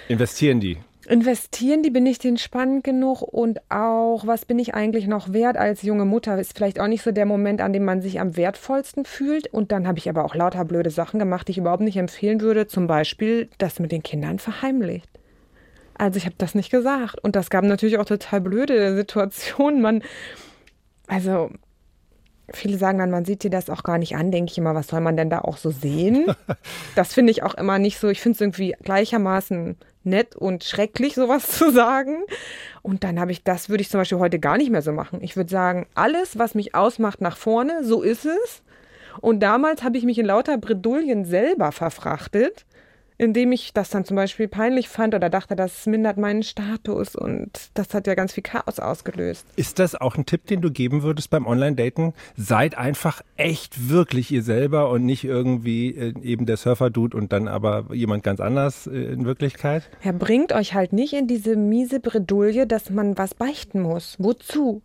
Investieren 0.08 0.62
die? 0.62 0.78
Investieren 1.06 1.84
die, 1.84 1.90
bin 1.90 2.06
ich 2.06 2.20
denen 2.20 2.38
spannend 2.38 2.84
genug 2.84 3.22
und 3.22 3.60
auch, 3.70 4.26
was 4.26 4.46
bin 4.46 4.60
ich 4.60 4.74
eigentlich 4.74 5.08
noch 5.08 5.34
wert 5.34 5.58
als 5.58 5.82
junge 5.82 6.06
Mutter, 6.06 6.40
ist 6.40 6.56
vielleicht 6.56 6.80
auch 6.80 6.88
nicht 6.88 7.04
so 7.04 7.12
der 7.12 7.26
Moment, 7.26 7.62
an 7.62 7.74
dem 7.74 7.86
man 7.86 8.02
sich 8.02 8.20
am 8.20 8.38
wertvollsten 8.38 9.06
fühlt. 9.06 9.48
Und 9.48 9.72
dann 9.72 9.88
habe 9.88 9.98
ich 9.98 10.10
aber 10.10 10.24
auch 10.26 10.36
lauter 10.36 10.66
blöde 10.66 10.90
Sachen 10.90 11.20
gemacht, 11.20 11.48
die 11.48 11.52
ich 11.52 11.58
überhaupt 11.58 11.84
nicht 11.84 11.98
empfehlen 11.98 12.42
würde. 12.42 12.68
Zum 12.68 12.88
Beispiel 12.88 13.50
das 13.58 13.80
mit 13.80 13.92
den 13.92 14.04
Kindern 14.04 14.40
verheimlicht. 14.40 15.10
Also 15.96 16.18
ich 16.18 16.26
habe 16.26 16.36
das 16.38 16.56
nicht 16.56 16.72
gesagt. 16.72 17.24
Und 17.24 17.36
das 17.36 17.50
gab 17.50 17.64
natürlich 17.64 17.98
auch 17.98 18.06
total 18.06 18.42
blöde 18.42 18.96
Situationen. 18.96 19.82
Man, 19.82 20.04
also 21.08 21.50
Viele 22.52 22.78
sagen 22.78 23.00
dann, 23.00 23.10
man 23.10 23.24
sieht 23.24 23.44
dir 23.44 23.50
das 23.50 23.70
auch 23.70 23.84
gar 23.84 23.98
nicht 23.98 24.18
an, 24.18 24.30
denke 24.30 24.52
ich 24.52 24.58
immer, 24.58 24.76
was 24.76 24.88
soll 24.88 25.00
man 25.00 25.16
denn 25.16 25.30
da 25.30 25.40
auch 25.40 25.56
so 25.56 25.72
sehen? 25.72 26.26
das 26.96 27.14
finde 27.14 27.32
ich 27.32 27.42
auch 27.42 27.54
immer 27.54 27.80
nicht 27.80 28.00
so. 28.00 28.10
Ich 28.10 28.20
finde 28.20 28.36
es 28.36 28.42
irgendwie 28.42 28.76
gleichermaßen 28.84 29.78
nett 30.06 30.36
und 30.36 30.64
schrecklich, 30.64 31.16
sowas 31.16 31.48
zu 31.58 31.72
sagen. 31.72 32.24
Und 32.82 33.04
dann 33.04 33.20
habe 33.20 33.32
ich, 33.32 33.44
das 33.44 33.70
würde 33.70 33.82
ich 33.82 33.90
zum 33.90 34.00
Beispiel 34.00 34.20
heute 34.20 34.40
gar 34.40 34.58
nicht 34.58 34.72
mehr 34.72 34.82
so 34.82 34.92
machen. 34.92 35.20
Ich 35.22 35.36
würde 35.36 35.50
sagen, 35.50 35.88
alles, 35.96 36.38
was 36.38 36.56
mich 36.56 36.76
ausmacht, 36.76 37.22
nach 37.22 37.38
vorne, 37.38 37.84
so 37.84 38.02
ist 38.02 38.26
es. 38.26 38.62
Und 39.22 39.42
damals 39.42 39.84
habe 39.84 39.98
ich 39.98 40.04
mich 40.04 40.18
in 40.18 40.26
lauter 40.26 40.58
Bredouillen 40.58 41.26
selber 41.26 41.72
verfrachtet 41.72 42.66
indem 43.18 43.52
ich 43.52 43.74
das 43.74 43.90
dann 43.90 44.06
zum 44.06 44.16
Beispiel 44.16 44.48
peinlich 44.48 44.90
fand 44.90 45.16
oder 45.16 45.30
dachte, 45.30 45.56
das 45.56 45.86
mindert 45.86 46.18
meinen 46.18 46.44
Status 46.44 47.16
und 47.16 47.52
das 47.74 47.94
hat 47.94 48.08
ja 48.08 48.16
ganz 48.16 48.34
viel 48.34 48.44
Chaos 48.44 48.80
ausgelöst. 48.80 49.46
Ist 49.56 49.80
das 49.80 49.96
auch 49.96 50.16
ein 50.16 50.26
Tipp, 50.26 50.48
den 50.48 50.62
du 50.62 50.72
geben 50.72 51.04
würdest 51.04 51.30
beim 51.30 51.46
Online-Daten? 51.46 52.14
Seid 52.36 52.78
einfach 52.78 53.22
echt 53.38 53.90
wirklich 53.90 54.32
ihr 54.32 54.44
selber 54.44 54.90
und 54.90 55.06
nicht 55.06 55.24
irgendwie 55.24 55.90
äh, 55.90 56.14
eben 56.22 56.46
der 56.46 56.58
Surfer-Dude 56.58 57.16
und 57.16 57.32
dann 57.32 57.48
aber 57.48 57.86
jemand 57.94 58.24
ganz 58.24 58.40
anders 58.40 58.88
äh, 58.88 58.92
in 58.92 59.26
Wirklichkeit? 59.26 59.90
Ja, 60.04 60.12
bringt 60.12 60.54
euch 60.54 60.74
halt 60.74 60.94
nicht 60.94 61.14
in 61.14 61.28
diese 61.28 61.56
miese 61.56 62.00
Bredouille, 62.00 62.68
dass 62.68 62.90
man 62.90 63.18
was 63.18 63.34
beichten 63.34 63.82
muss. 63.82 64.16
Wozu? 64.20 64.82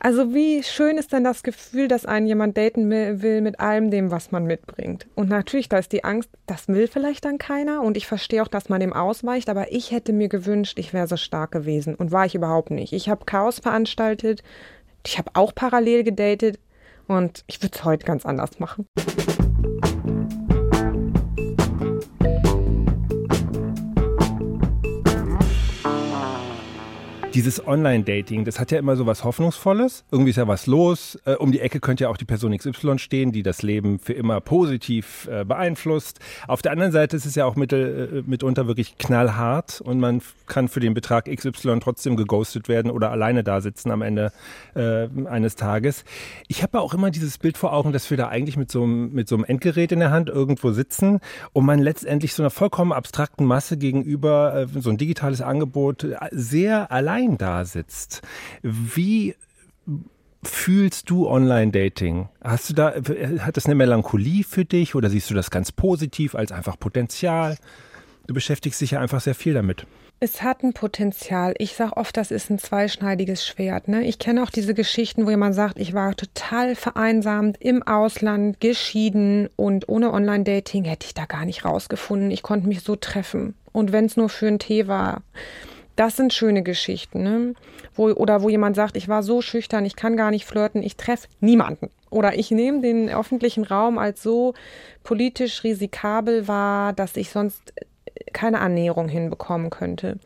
Also 0.00 0.34
wie 0.34 0.62
schön 0.62 0.98
ist 0.98 1.12
denn 1.12 1.24
das 1.24 1.42
Gefühl, 1.42 1.88
dass 1.88 2.06
einen 2.06 2.26
jemand 2.26 2.56
daten 2.56 2.90
will 2.90 3.40
mit 3.40 3.60
allem 3.60 3.90
dem, 3.90 4.10
was 4.10 4.30
man 4.30 4.44
mitbringt. 4.44 5.06
Und 5.14 5.28
natürlich, 5.28 5.68
da 5.68 5.78
ist 5.78 5.92
die 5.92 6.04
Angst, 6.04 6.30
das 6.46 6.68
will 6.68 6.88
vielleicht 6.88 7.24
dann 7.24 7.38
keiner. 7.38 7.82
Und 7.82 7.96
ich 7.96 8.06
verstehe 8.06 8.42
auch, 8.42 8.48
dass 8.48 8.68
man 8.68 8.80
dem 8.80 8.92
ausweicht. 8.92 9.48
Aber 9.48 9.72
ich 9.72 9.90
hätte 9.90 10.12
mir 10.12 10.28
gewünscht, 10.28 10.78
ich 10.78 10.92
wäre 10.92 11.06
so 11.06 11.16
stark 11.16 11.52
gewesen. 11.52 11.94
Und 11.94 12.12
war 12.12 12.26
ich 12.26 12.34
überhaupt 12.34 12.70
nicht. 12.70 12.92
Ich 12.92 13.08
habe 13.08 13.24
Chaos 13.24 13.58
veranstaltet. 13.60 14.42
Ich 15.06 15.18
habe 15.18 15.30
auch 15.34 15.54
parallel 15.54 16.04
gedatet. 16.04 16.58
Und 17.06 17.44
ich 17.46 17.62
würde 17.62 17.76
es 17.76 17.84
heute 17.84 18.04
ganz 18.04 18.26
anders 18.26 18.58
machen. 18.58 18.86
Dieses 27.38 27.64
Online-Dating, 27.64 28.44
das 28.44 28.58
hat 28.58 28.72
ja 28.72 28.80
immer 28.80 28.96
so 28.96 29.06
was 29.06 29.22
Hoffnungsvolles. 29.22 30.02
Irgendwie 30.10 30.30
ist 30.30 30.38
ja 30.38 30.48
was 30.48 30.66
los. 30.66 31.16
Äh, 31.24 31.34
um 31.34 31.52
die 31.52 31.60
Ecke 31.60 31.78
könnte 31.78 32.02
ja 32.02 32.10
auch 32.10 32.16
die 32.16 32.24
Person 32.24 32.50
XY 32.50 32.98
stehen, 32.98 33.30
die 33.30 33.44
das 33.44 33.62
Leben 33.62 34.00
für 34.00 34.12
immer 34.12 34.40
positiv 34.40 35.28
äh, 35.30 35.44
beeinflusst. 35.44 36.18
Auf 36.48 36.62
der 36.62 36.72
anderen 36.72 36.90
Seite 36.90 37.16
ist 37.16 37.26
es 37.26 37.36
ja 37.36 37.44
auch 37.44 37.54
mittel, 37.54 38.24
äh, 38.26 38.28
mitunter 38.28 38.66
wirklich 38.66 38.98
knallhart 38.98 39.80
und 39.80 40.00
man 40.00 40.20
kann 40.48 40.66
für 40.66 40.80
den 40.80 40.94
Betrag 40.94 41.26
XY 41.32 41.78
trotzdem 41.78 42.16
geghostet 42.16 42.68
werden 42.68 42.90
oder 42.90 43.12
alleine 43.12 43.44
da 43.44 43.60
sitzen 43.60 43.92
am 43.92 44.02
Ende 44.02 44.32
eines 44.74 45.56
Tages. 45.56 46.04
Ich 46.46 46.62
habe 46.62 46.80
auch 46.80 46.94
immer 46.94 47.10
dieses 47.10 47.36
Bild 47.36 47.58
vor 47.58 47.72
Augen, 47.72 47.92
dass 47.92 48.08
wir 48.10 48.16
da 48.16 48.28
eigentlich 48.28 48.56
mit 48.56 48.70
so, 48.70 48.84
einem, 48.84 49.12
mit 49.12 49.28
so 49.28 49.34
einem 49.34 49.44
Endgerät 49.44 49.92
in 49.92 49.98
der 49.98 50.10
Hand 50.10 50.28
irgendwo 50.28 50.70
sitzen 50.70 51.20
und 51.52 51.66
man 51.66 51.80
letztendlich 51.80 52.32
so 52.32 52.42
einer 52.42 52.50
vollkommen 52.50 52.92
abstrakten 52.92 53.44
Masse 53.44 53.76
gegenüber 53.76 54.66
so 54.74 54.88
ein 54.88 54.96
digitales 54.96 55.42
Angebot 55.42 56.06
sehr 56.30 56.90
allein 56.90 57.27
allein 57.28 57.38
da 57.38 57.64
sitzt, 57.64 58.22
wie 58.62 59.34
fühlst 60.42 61.10
du 61.10 61.28
Online-Dating? 61.28 62.28
Hast 62.42 62.70
du 62.70 62.74
da, 62.74 62.94
hat 63.40 63.56
das 63.56 63.66
eine 63.66 63.74
Melancholie 63.74 64.44
für 64.44 64.64
dich 64.64 64.94
oder 64.94 65.10
siehst 65.10 65.30
du 65.30 65.34
das 65.34 65.50
ganz 65.50 65.72
positiv 65.72 66.34
als 66.34 66.52
einfach 66.52 66.78
Potenzial? 66.78 67.56
Du 68.26 68.34
beschäftigst 68.34 68.80
dich 68.80 68.92
ja 68.92 69.00
einfach 69.00 69.20
sehr 69.20 69.34
viel 69.34 69.54
damit. 69.54 69.86
Es 70.20 70.42
hat 70.42 70.64
ein 70.64 70.72
Potenzial. 70.72 71.54
Ich 71.58 71.74
sage 71.74 71.96
oft, 71.96 72.16
das 72.16 72.32
ist 72.32 72.50
ein 72.50 72.58
zweischneidiges 72.58 73.46
Schwert. 73.46 73.86
Ne? 73.86 74.04
Ich 74.04 74.18
kenne 74.18 74.42
auch 74.42 74.50
diese 74.50 74.74
Geschichten, 74.74 75.26
wo 75.26 75.30
jemand 75.30 75.54
sagt, 75.54 75.78
ich 75.78 75.94
war 75.94 76.14
total 76.16 76.74
vereinsamt 76.74 77.56
im 77.60 77.84
Ausland, 77.84 78.60
geschieden 78.60 79.48
und 79.54 79.88
ohne 79.88 80.12
Online-Dating 80.12 80.84
hätte 80.84 81.06
ich 81.06 81.14
da 81.14 81.24
gar 81.24 81.44
nicht 81.44 81.64
rausgefunden. 81.64 82.32
Ich 82.32 82.42
konnte 82.42 82.66
mich 82.66 82.82
so 82.82 82.96
treffen. 82.96 83.54
Und 83.72 83.92
wenn 83.92 84.06
es 84.06 84.16
nur 84.16 84.28
für 84.28 84.48
einen 84.48 84.58
Tee 84.58 84.88
war. 84.88 85.22
Das 85.98 86.16
sind 86.16 86.32
schöne 86.32 86.62
Geschichten, 86.62 87.24
ne? 87.24 87.54
Wo, 87.92 88.12
oder 88.12 88.42
wo 88.42 88.48
jemand 88.48 88.76
sagt, 88.76 88.96
ich 88.96 89.08
war 89.08 89.24
so 89.24 89.42
schüchtern, 89.42 89.84
ich 89.84 89.96
kann 89.96 90.16
gar 90.16 90.30
nicht 90.30 90.46
flirten, 90.46 90.80
ich 90.80 90.96
treffe 90.96 91.26
niemanden. 91.40 91.90
Oder 92.08 92.38
ich 92.38 92.52
nehme 92.52 92.82
den 92.82 93.08
öffentlichen 93.08 93.64
Raum 93.64 93.98
als 93.98 94.22
so 94.22 94.54
politisch 95.02 95.64
risikabel 95.64 96.46
wahr, 96.46 96.92
dass 96.92 97.16
ich 97.16 97.30
sonst 97.30 97.74
keine 98.32 98.60
Annäherung 98.60 99.08
hinbekommen 99.08 99.70
könnte. 99.70 100.20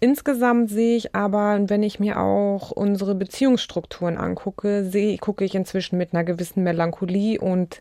Insgesamt 0.00 0.68
sehe 0.68 0.98
ich 0.98 1.14
aber, 1.14 1.58
wenn 1.70 1.82
ich 1.82 1.98
mir 1.98 2.20
auch 2.20 2.70
unsere 2.70 3.14
Beziehungsstrukturen 3.14 4.18
angucke, 4.18 4.84
sehe, 4.84 5.16
gucke 5.16 5.46
ich 5.46 5.54
inzwischen 5.54 5.96
mit 5.96 6.12
einer 6.12 6.24
gewissen 6.24 6.62
Melancholie 6.62 7.40
und 7.40 7.80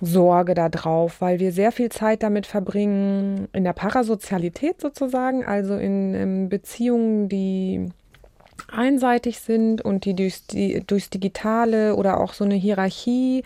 Sorge 0.00 0.54
darauf, 0.54 1.20
weil 1.20 1.40
wir 1.40 1.52
sehr 1.52 1.72
viel 1.72 1.90
Zeit 1.90 2.22
damit 2.22 2.46
verbringen, 2.46 3.48
in 3.52 3.64
der 3.64 3.72
Parasozialität 3.72 4.80
sozusagen, 4.80 5.44
also 5.44 5.76
in, 5.76 6.14
in 6.14 6.48
Beziehungen, 6.48 7.28
die 7.28 7.90
einseitig 8.68 9.40
sind 9.40 9.82
und 9.82 10.04
die 10.04 10.14
durchs, 10.14 10.46
die 10.46 10.82
durchs 10.86 11.10
Digitale 11.10 11.96
oder 11.96 12.20
auch 12.20 12.32
so 12.32 12.44
eine 12.44 12.54
Hierarchie 12.54 13.42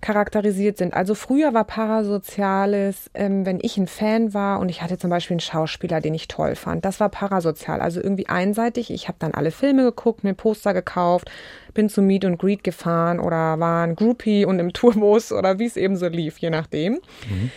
charakterisiert 0.00 0.78
sind. 0.78 0.94
Also 0.94 1.14
früher 1.14 1.54
war 1.54 1.64
Parasoziales, 1.64 3.08
ähm, 3.14 3.46
wenn 3.46 3.60
ich 3.62 3.76
ein 3.78 3.86
Fan 3.86 4.34
war 4.34 4.58
und 4.58 4.68
ich 4.68 4.82
hatte 4.82 4.98
zum 4.98 5.10
Beispiel 5.10 5.34
einen 5.34 5.40
Schauspieler, 5.40 6.00
den 6.00 6.12
ich 6.12 6.28
toll 6.28 6.56
fand. 6.56 6.84
Das 6.84 6.98
war 7.00 7.08
parasozial, 7.08 7.80
also 7.80 8.00
irgendwie 8.02 8.28
einseitig. 8.28 8.90
Ich 8.90 9.08
habe 9.08 9.16
dann 9.20 9.32
alle 9.32 9.52
Filme 9.52 9.84
geguckt, 9.84 10.24
mir 10.24 10.34
Poster 10.34 10.74
gekauft, 10.74 11.30
bin 11.72 11.88
zu 11.88 12.02
Meet 12.02 12.24
und 12.24 12.38
Greet 12.38 12.64
gefahren 12.64 13.20
oder 13.20 13.60
war 13.60 13.86
ein 13.86 13.94
Groupie 13.94 14.44
und 14.44 14.58
im 14.58 14.72
Tourbus 14.72 15.32
oder 15.32 15.58
wie 15.58 15.66
es 15.66 15.76
eben 15.76 15.96
so 15.96 16.08
lief, 16.08 16.38
je 16.38 16.50
nachdem. 16.50 16.94
Mhm. 17.28 17.50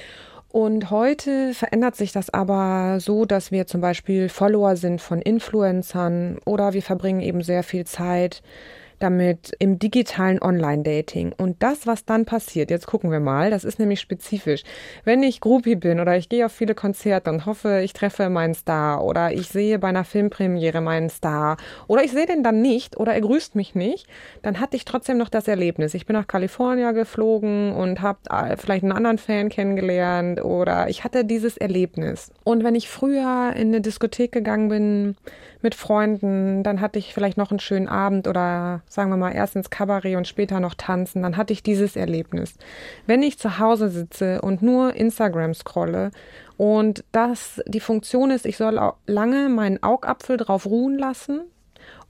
Und 0.55 0.89
heute 0.89 1.53
verändert 1.53 1.97
sich 1.97 2.13
das 2.13 2.29
aber 2.29 3.01
so, 3.01 3.25
dass 3.25 3.51
wir 3.51 3.67
zum 3.67 3.81
Beispiel 3.81 4.29
Follower 4.29 4.77
sind 4.77 5.01
von 5.01 5.21
Influencern 5.21 6.37
oder 6.45 6.71
wir 6.71 6.81
verbringen 6.81 7.19
eben 7.19 7.43
sehr 7.43 7.61
viel 7.61 7.83
Zeit 7.83 8.41
damit 8.99 9.51
im 9.59 9.79
digitalen 9.79 10.41
Online-Dating. 10.41 11.33
Und 11.37 11.61
das, 11.61 11.87
was 11.87 12.05
dann 12.05 12.25
passiert, 12.25 12.69
jetzt 12.69 12.87
gucken 12.87 13.11
wir 13.11 13.19
mal, 13.19 13.49
das 13.49 13.63
ist 13.63 13.79
nämlich 13.79 13.99
spezifisch. 13.99 14.63
Wenn 15.03 15.23
ich 15.23 15.41
Groupie 15.41 15.75
bin 15.75 15.99
oder 15.99 16.17
ich 16.17 16.29
gehe 16.29 16.45
auf 16.45 16.51
viele 16.51 16.75
Konzerte 16.75 17.29
und 17.29 17.45
hoffe, 17.45 17.81
ich 17.83 17.93
treffe 17.93 18.29
meinen 18.29 18.53
Star 18.53 19.03
oder 19.03 19.31
ich 19.31 19.49
sehe 19.49 19.79
bei 19.79 19.89
einer 19.89 20.03
Filmpremiere 20.03 20.81
meinen 20.81 21.09
Star 21.09 21.57
oder 21.87 22.03
ich 22.03 22.11
sehe 22.11 22.25
den 22.25 22.43
dann 22.43 22.61
nicht 22.61 22.97
oder 22.97 23.13
er 23.13 23.21
grüßt 23.21 23.55
mich 23.55 23.75
nicht, 23.75 24.07
dann 24.41 24.59
hatte 24.59 24.75
ich 24.75 24.85
trotzdem 24.85 25.17
noch 25.17 25.29
das 25.29 25.47
Erlebnis. 25.47 25.93
Ich 25.93 26.05
bin 26.05 26.15
nach 26.15 26.27
Kalifornien 26.27 26.93
geflogen 26.93 27.73
und 27.73 28.01
habe 28.01 28.19
äh, 28.29 28.57
vielleicht 28.57 28.83
einen 28.83 28.91
anderen 28.91 29.17
Fan 29.17 29.49
kennengelernt 29.49 30.43
oder 30.43 30.89
ich 30.89 31.03
hatte 31.03 31.25
dieses 31.25 31.57
Erlebnis. 31.57 32.31
Und 32.43 32.63
wenn 32.63 32.75
ich 32.75 32.89
früher 32.89 33.53
in 33.55 33.67
eine 33.69 33.81
Diskothek 33.81 34.31
gegangen 34.31 34.69
bin, 34.69 35.15
mit 35.65 35.73
Freunden, 35.75 36.61
dann 36.61 36.79
hatte 36.79 36.99
ich 36.99 37.11
vielleicht 37.11 37.37
noch 37.37 37.49
einen 37.49 37.59
schönen 37.59 37.87
Abend 37.87 38.27
oder 38.27 38.81
sagen 38.87 39.09
wir 39.09 39.17
mal 39.17 39.31
erst 39.31 39.55
ins 39.55 39.71
Kabarett 39.71 40.15
und 40.15 40.27
später 40.27 40.59
noch 40.59 40.75
tanzen, 40.75 41.23
dann 41.23 41.37
hatte 41.37 41.53
ich 41.53 41.63
dieses 41.63 41.95
Erlebnis. 41.95 42.53
Wenn 43.07 43.23
ich 43.23 43.39
zu 43.39 43.57
Hause 43.57 43.89
sitze 43.89 44.41
und 44.41 44.61
nur 44.61 44.95
Instagram 44.95 45.55
scrolle 45.55 46.11
und 46.55 47.03
das 47.11 47.63
die 47.65 47.79
Funktion 47.79 48.29
ist, 48.29 48.45
ich 48.45 48.57
soll 48.57 48.79
lange 49.07 49.49
meinen 49.49 49.81
Augapfel 49.81 50.37
drauf 50.37 50.67
ruhen 50.67 50.99
lassen, 50.99 51.41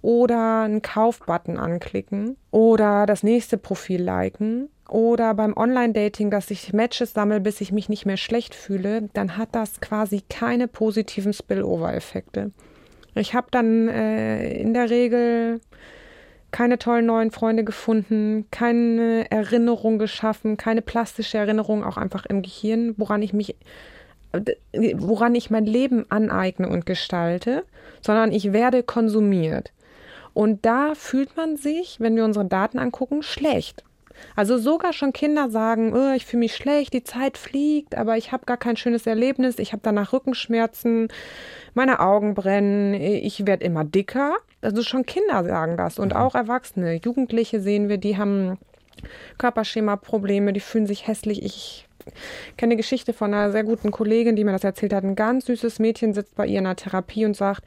oder 0.01 0.61
einen 0.61 0.83
Kaufbutton 0.83 1.57
anklicken 1.57 2.37
oder 2.51 3.07
das 3.07 3.23
nächste 3.23 3.57
Profil 3.57 4.03
liken 4.03 4.69
oder 4.87 5.33
beim 5.33 5.57
Online-Dating, 5.57 6.29
dass 6.29 6.51
ich 6.51 6.73
Matches 6.73 7.13
sammle, 7.13 7.39
bis 7.39 7.59
ich 7.59 7.71
mich 7.71 7.89
nicht 7.89 8.05
mehr 8.05 8.17
schlecht 8.17 8.53
fühle, 8.53 9.09
dann 9.13 9.35
hat 9.35 9.49
das 9.53 9.81
quasi 9.81 10.21
keine 10.29 10.67
positiven 10.67 11.33
Spillover-Effekte. 11.33 12.51
Ich 13.15 13.33
habe 13.33 13.47
dann 13.51 13.87
äh, 13.87 14.53
in 14.59 14.73
der 14.73 14.89
Regel 14.89 15.61
keine 16.51 16.77
tollen 16.77 17.05
neuen 17.05 17.31
Freunde 17.31 17.63
gefunden, 17.63 18.45
keine 18.51 19.29
Erinnerung 19.29 19.99
geschaffen, 19.99 20.57
keine 20.57 20.81
plastische 20.81 21.37
Erinnerung 21.37 21.83
auch 21.83 21.97
einfach 21.97 22.25
im 22.25 22.41
Gehirn, 22.41 22.93
woran 22.97 23.21
ich 23.21 23.33
mich 23.33 23.55
woran 24.73 25.33
ich 25.35 25.49
mein 25.49 25.65
Leben 25.65 26.05
aneigne 26.09 26.67
und 26.67 26.85
gestalte, 26.85 27.63
sondern 28.01 28.31
ich 28.31 28.53
werde 28.53 28.83
konsumiert. 28.83 29.71
Und 30.33 30.65
da 30.65 30.93
fühlt 30.95 31.37
man 31.37 31.55
sich, 31.55 32.01
wenn 32.01 32.15
wir 32.15 32.25
unsere 32.25 32.45
Daten 32.45 32.77
angucken, 32.77 33.23
schlecht. 33.23 33.85
Also 34.35 34.57
sogar 34.57 34.93
schon 34.93 35.13
Kinder 35.13 35.49
sagen, 35.49 35.93
oh, 35.93 36.13
ich 36.15 36.25
fühle 36.25 36.41
mich 36.41 36.55
schlecht, 36.55 36.93
die 36.93 37.03
Zeit 37.03 37.37
fliegt, 37.37 37.95
aber 37.95 38.17
ich 38.17 38.31
habe 38.31 38.45
gar 38.45 38.57
kein 38.57 38.77
schönes 38.77 39.07
Erlebnis, 39.07 39.59
ich 39.59 39.71
habe 39.71 39.81
danach 39.83 40.13
Rückenschmerzen, 40.13 41.09
meine 41.73 41.99
Augen 41.99 42.33
brennen, 42.33 42.93
ich 42.93 43.45
werde 43.45 43.65
immer 43.65 43.83
dicker. 43.83 44.35
Also 44.61 44.81
schon 44.81 45.05
Kinder 45.05 45.43
sagen 45.43 45.77
das 45.77 45.99
und 45.99 46.13
mhm. 46.13 46.19
auch 46.19 46.35
Erwachsene. 46.35 46.99
Jugendliche 47.03 47.61
sehen 47.61 47.89
wir, 47.89 47.97
die 47.97 48.17
haben 48.17 48.57
Körperschema-Probleme, 49.37 50.53
die 50.53 50.59
fühlen 50.59 50.87
sich 50.87 51.07
hässlich. 51.07 51.43
Ich 51.43 51.87
kenne 52.57 52.71
eine 52.71 52.77
Geschichte 52.77 53.13
von 53.13 53.33
einer 53.33 53.51
sehr 53.51 53.63
guten 53.63 53.91
Kollegin, 53.91 54.35
die 54.35 54.43
mir 54.43 54.51
das 54.51 54.63
erzählt 54.63 54.93
hat. 54.93 55.03
Ein 55.03 55.15
ganz 55.15 55.45
süßes 55.45 55.79
Mädchen 55.79 56.13
sitzt 56.13 56.35
bei 56.35 56.45
ihr 56.45 56.59
in 56.59 56.65
einer 56.65 56.75
Therapie 56.75 57.25
und 57.25 57.35
sagt, 57.35 57.63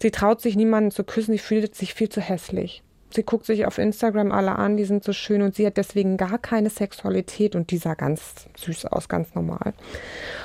sie 0.00 0.10
traut 0.10 0.40
sich 0.40 0.56
niemanden 0.56 0.90
zu 0.90 1.04
küssen, 1.04 1.32
sie 1.32 1.38
fühlt 1.38 1.74
sich 1.74 1.94
viel 1.94 2.08
zu 2.08 2.20
hässlich. 2.20 2.82
Sie 3.14 3.22
guckt 3.22 3.46
sich 3.46 3.66
auf 3.66 3.78
Instagram 3.78 4.32
alle 4.32 4.56
an, 4.56 4.76
die 4.76 4.84
sind 4.84 5.04
so 5.04 5.12
schön 5.12 5.42
und 5.42 5.54
sie 5.54 5.66
hat 5.66 5.76
deswegen 5.76 6.16
gar 6.16 6.38
keine 6.38 6.70
Sexualität 6.70 7.54
und 7.54 7.70
die 7.70 7.78
sah 7.78 7.94
ganz 7.94 8.46
süß 8.56 8.86
aus, 8.86 9.08
ganz 9.08 9.34
normal. 9.34 9.72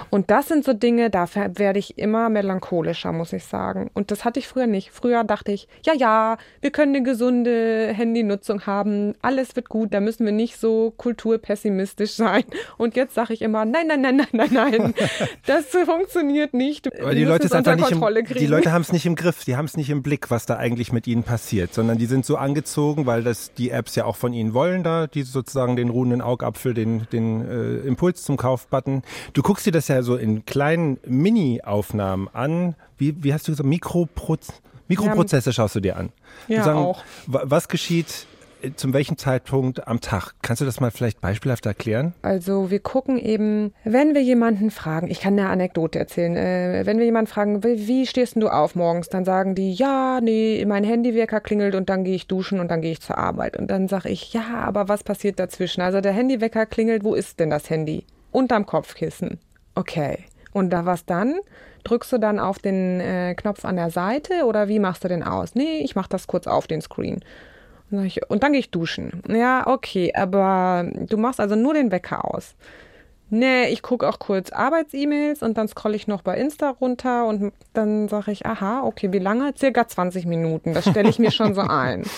Und 0.10 0.32
das 0.32 0.48
sind 0.48 0.64
so 0.64 0.74
Dinge, 0.74 1.10
da 1.10 1.28
werde 1.34 1.80
ich 1.80 1.98
immer 1.98 2.30
melancholischer, 2.30 3.12
muss 3.12 3.34
ich 3.34 3.44
sagen. 3.44 3.90
Und 3.94 4.12
das 4.12 4.24
hatte 4.24 4.40
ich 4.40 4.48
früher 4.48 4.68
nicht. 4.68 4.92
Früher 4.92 5.24
dachte 5.24 5.52
ich, 5.52 5.68
ja, 5.86 5.94
ja, 5.94 6.38
wir 6.62 6.72
können 6.72 6.96
eine 6.96 7.04
gesunde 7.04 7.92
Handynutzung 7.94 8.66
haben, 8.66 9.14
alles 9.22 9.56
wird 9.56 9.70
gut, 9.70 9.94
da 9.94 10.00
müssen 10.00 10.26
wir 10.26 10.32
nicht 10.32 10.58
so 10.60 10.94
kulturpessimistisch 10.98 12.12
sein. 12.12 12.44
Und 12.78 12.96
jetzt 12.96 13.16
sage 13.16 13.34
ich 13.34 13.42
immer, 13.42 13.66
nein, 13.66 13.88
nein, 13.88 14.02
nein, 14.02 14.18
nein, 14.18 14.28
nein, 14.32 14.50
nein, 14.52 14.94
das 15.46 15.66
funktioniert 15.68 16.54
nicht. 16.54 16.88
Aber 17.02 17.14
die 17.14 17.24
Leute, 17.24 17.48
sind 17.48 17.66
nicht 17.66 17.92
im, 17.92 18.04
die 18.38 18.48
Leute 18.48 18.72
haben 18.72 18.82
es 18.82 18.92
nicht 18.92 19.06
im 19.06 19.16
Griff, 19.16 19.44
die 19.44 19.56
haben 19.56 19.66
es 19.66 19.78
nicht 19.78 19.90
im 19.90 20.04
Blick, 20.04 20.32
was 20.32 20.46
da 20.46 20.58
eigentlich 20.58 20.92
mit 20.92 21.08
ihnen 21.08 21.24
passiert, 21.24 21.74
sondern 21.74 21.98
die 21.98 22.06
sind 22.06 22.26
so 22.26 22.38
angezogen, 22.58 23.06
weil 23.06 23.24
das 23.24 23.54
die 23.54 23.70
Apps 23.70 23.96
ja 23.96 24.06
auch 24.06 24.16
von 24.16 24.34
ihnen 24.34 24.54
wollen, 24.54 24.84
da 24.84 25.08
die 25.08 25.24
sozusagen 25.24 25.76
den 25.76 25.90
ruhenden 25.90 26.22
Augapfel, 26.22 26.74
den, 26.74 27.08
den 27.12 27.48
äh, 27.48 27.88
Impuls 27.88 28.24
zum 28.24 28.38
Kaufbutton. 28.38 29.04
Du 29.34 29.44
guckst 29.44 29.66
dir 29.66 29.72
das 29.72 29.88
ja 29.88 30.02
so 30.02 30.16
in 30.16 30.46
kleinen 30.46 31.00
Mini-Aufnahmen 31.06 32.28
an. 32.34 32.76
Wie, 32.98 33.24
wie 33.24 33.34
hast 33.34 33.48
du 33.48 33.52
gesagt? 33.52 33.70
Mikroproz 33.70 34.48
Mikroprozesse 34.90 35.52
schaust 35.52 35.76
du 35.76 35.82
dir 35.82 35.98
an. 35.98 36.10
Ja, 36.48 36.64
sagen, 36.64 36.80
auch. 36.80 37.04
Was 37.26 37.68
geschieht 37.68 38.26
zum 38.76 38.94
welchen 38.94 39.18
Zeitpunkt 39.18 39.88
am 39.88 40.02
Tag? 40.02 40.34
Kannst 40.42 40.62
du 40.62 40.66
das 40.66 40.80
mal 40.80 40.92
vielleicht 40.92 41.22
beispielhaft 41.22 41.66
erklären? 41.66 42.14
Also 42.22 42.72
wir 42.72 42.80
gucken 42.80 43.18
eben, 43.18 43.74
wenn 43.84 44.16
wir 44.16 44.22
jemanden 44.22 44.72
fragen, 44.72 45.10
ich 45.10 45.22
kann 45.22 45.38
eine 45.38 45.50
Anekdote 45.50 46.00
erzählen, 46.00 46.36
äh, 46.36 46.82
wenn 46.86 46.98
wir 46.98 47.06
jemanden 47.06 47.30
fragen, 47.30 47.64
wie 47.64 48.06
stehst 48.06 48.36
du 48.36 48.50
auf 48.50 48.76
morgens, 48.76 49.10
dann 49.10 49.26
sagen 49.26 49.56
die, 49.56 49.74
ja, 49.74 50.20
nee, 50.22 50.64
mein 50.68 50.84
Handywecker 50.84 51.40
klingelt 51.40 51.76
und 51.76 51.90
dann 51.90 52.04
gehe 52.04 52.16
ich 52.16 52.28
duschen 52.28 52.60
und 52.60 52.70
dann 52.70 52.82
gehe 52.82 52.92
ich 52.92 53.02
zur 53.02 53.18
Arbeit. 53.18 53.58
Und 53.58 53.72
dann 53.72 53.88
sage 53.88 54.10
ich, 54.10 54.34
ja, 54.34 54.62
aber 54.66 54.90
was 54.90 55.04
passiert 55.04 55.40
dazwischen? 55.40 55.82
Also 55.82 56.02
der 56.02 56.14
Handywecker 56.14 56.66
klingelt, 56.66 57.04
wo 57.04 57.16
ist 57.16 57.40
denn 57.40 57.50
das 57.50 57.70
Handy? 57.70 58.06
Unterm 58.32 58.66
Kopfkissen. 58.66 59.40
Okay. 59.76 60.26
Und 60.52 60.72
da 60.72 60.86
was 60.86 61.06
dann? 61.06 61.36
Drückst 61.84 62.12
du 62.12 62.18
dann 62.18 62.40
auf 62.40 62.60
den 62.60 63.00
äh, 63.00 63.36
Knopf 63.36 63.64
an 63.64 63.76
der 63.76 63.92
Seite 63.92 64.46
oder 64.46 64.68
wie 64.68 64.80
machst 64.80 65.04
du 65.04 65.08
den 65.08 65.24
aus? 65.24 65.56
Nee, 65.56 65.78
ich 65.84 65.96
mache 65.96 66.10
das 66.10 66.28
kurz 66.28 66.48
auf 66.48 66.68
den 66.68 66.82
Screen. 66.82 67.22
Und 67.90 68.44
dann 68.44 68.52
gehe 68.52 68.60
ich 68.60 68.72
duschen. 68.72 69.22
Ja, 69.30 69.66
okay, 69.68 70.14
aber 70.14 70.86
du 70.94 71.18
machst 71.18 71.40
also 71.40 71.56
nur 71.56 71.74
den 71.74 71.92
Wecker 71.92 72.34
aus. 72.34 72.56
Nee, 73.30 73.68
ich 73.68 73.82
gucke 73.82 74.08
auch 74.08 74.20
kurz 74.20 74.52
Arbeits-E-Mails 74.52 75.44
und 75.44 75.58
dann 75.58 75.68
scrolle 75.68 75.98
ich 75.98 76.08
noch 76.08 76.22
bei 76.22 76.38
Insta 76.38 76.70
runter 76.70 77.26
und 77.26 77.52
dann 77.74 78.08
sage 78.08 78.32
ich, 78.32 78.46
aha, 78.46 78.84
okay, 78.84 79.12
wie 79.12 79.20
lange? 79.20 79.54
Circa 79.58 79.88
20 79.88 80.26
Minuten. 80.26 80.74
Das 80.74 80.90
stelle 80.90 81.10
ich 81.10 81.20
mir 81.20 81.32
schon 81.32 81.54
so 81.54 81.62
ein. 81.62 82.04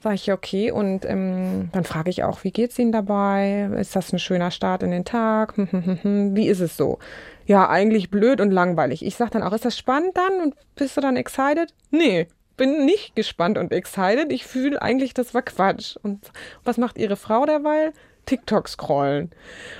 Sage 0.00 0.16
ich, 0.16 0.32
okay, 0.32 0.70
und 0.70 1.06
ähm, 1.06 1.70
dann 1.72 1.84
frage 1.84 2.10
ich 2.10 2.24
auch, 2.24 2.44
wie 2.44 2.50
geht's 2.50 2.78
Ihnen 2.78 2.92
dabei? 2.92 3.70
Ist 3.78 3.96
das 3.96 4.12
ein 4.12 4.18
schöner 4.18 4.50
Start 4.50 4.82
in 4.82 4.90
den 4.90 5.06
Tag? 5.06 5.54
wie 5.56 6.46
ist 6.46 6.60
es 6.60 6.76
so? 6.76 6.98
Ja, 7.46 7.70
eigentlich 7.70 8.10
blöd 8.10 8.42
und 8.42 8.50
langweilig. 8.50 9.02
Ich 9.02 9.16
sage 9.16 9.30
dann 9.30 9.42
auch, 9.42 9.54
ist 9.54 9.64
das 9.64 9.78
spannend 9.78 10.14
dann? 10.14 10.42
Und 10.42 10.56
bist 10.74 10.96
du 10.98 11.00
dann 11.00 11.16
excited? 11.16 11.72
Nee, 11.90 12.26
bin 12.56 12.84
nicht 12.84 13.16
gespannt 13.16 13.58
und 13.58 13.72
excited. 13.72 14.32
Ich 14.32 14.46
fühle 14.46 14.80
eigentlich, 14.80 15.14
das 15.14 15.34
war 15.34 15.42
Quatsch. 15.42 15.96
Und 16.02 16.30
was 16.64 16.78
macht 16.78 16.98
Ihre 16.98 17.16
Frau 17.16 17.46
derweil? 17.46 17.92
TikTok 18.26 18.68
scrollen. 18.68 19.30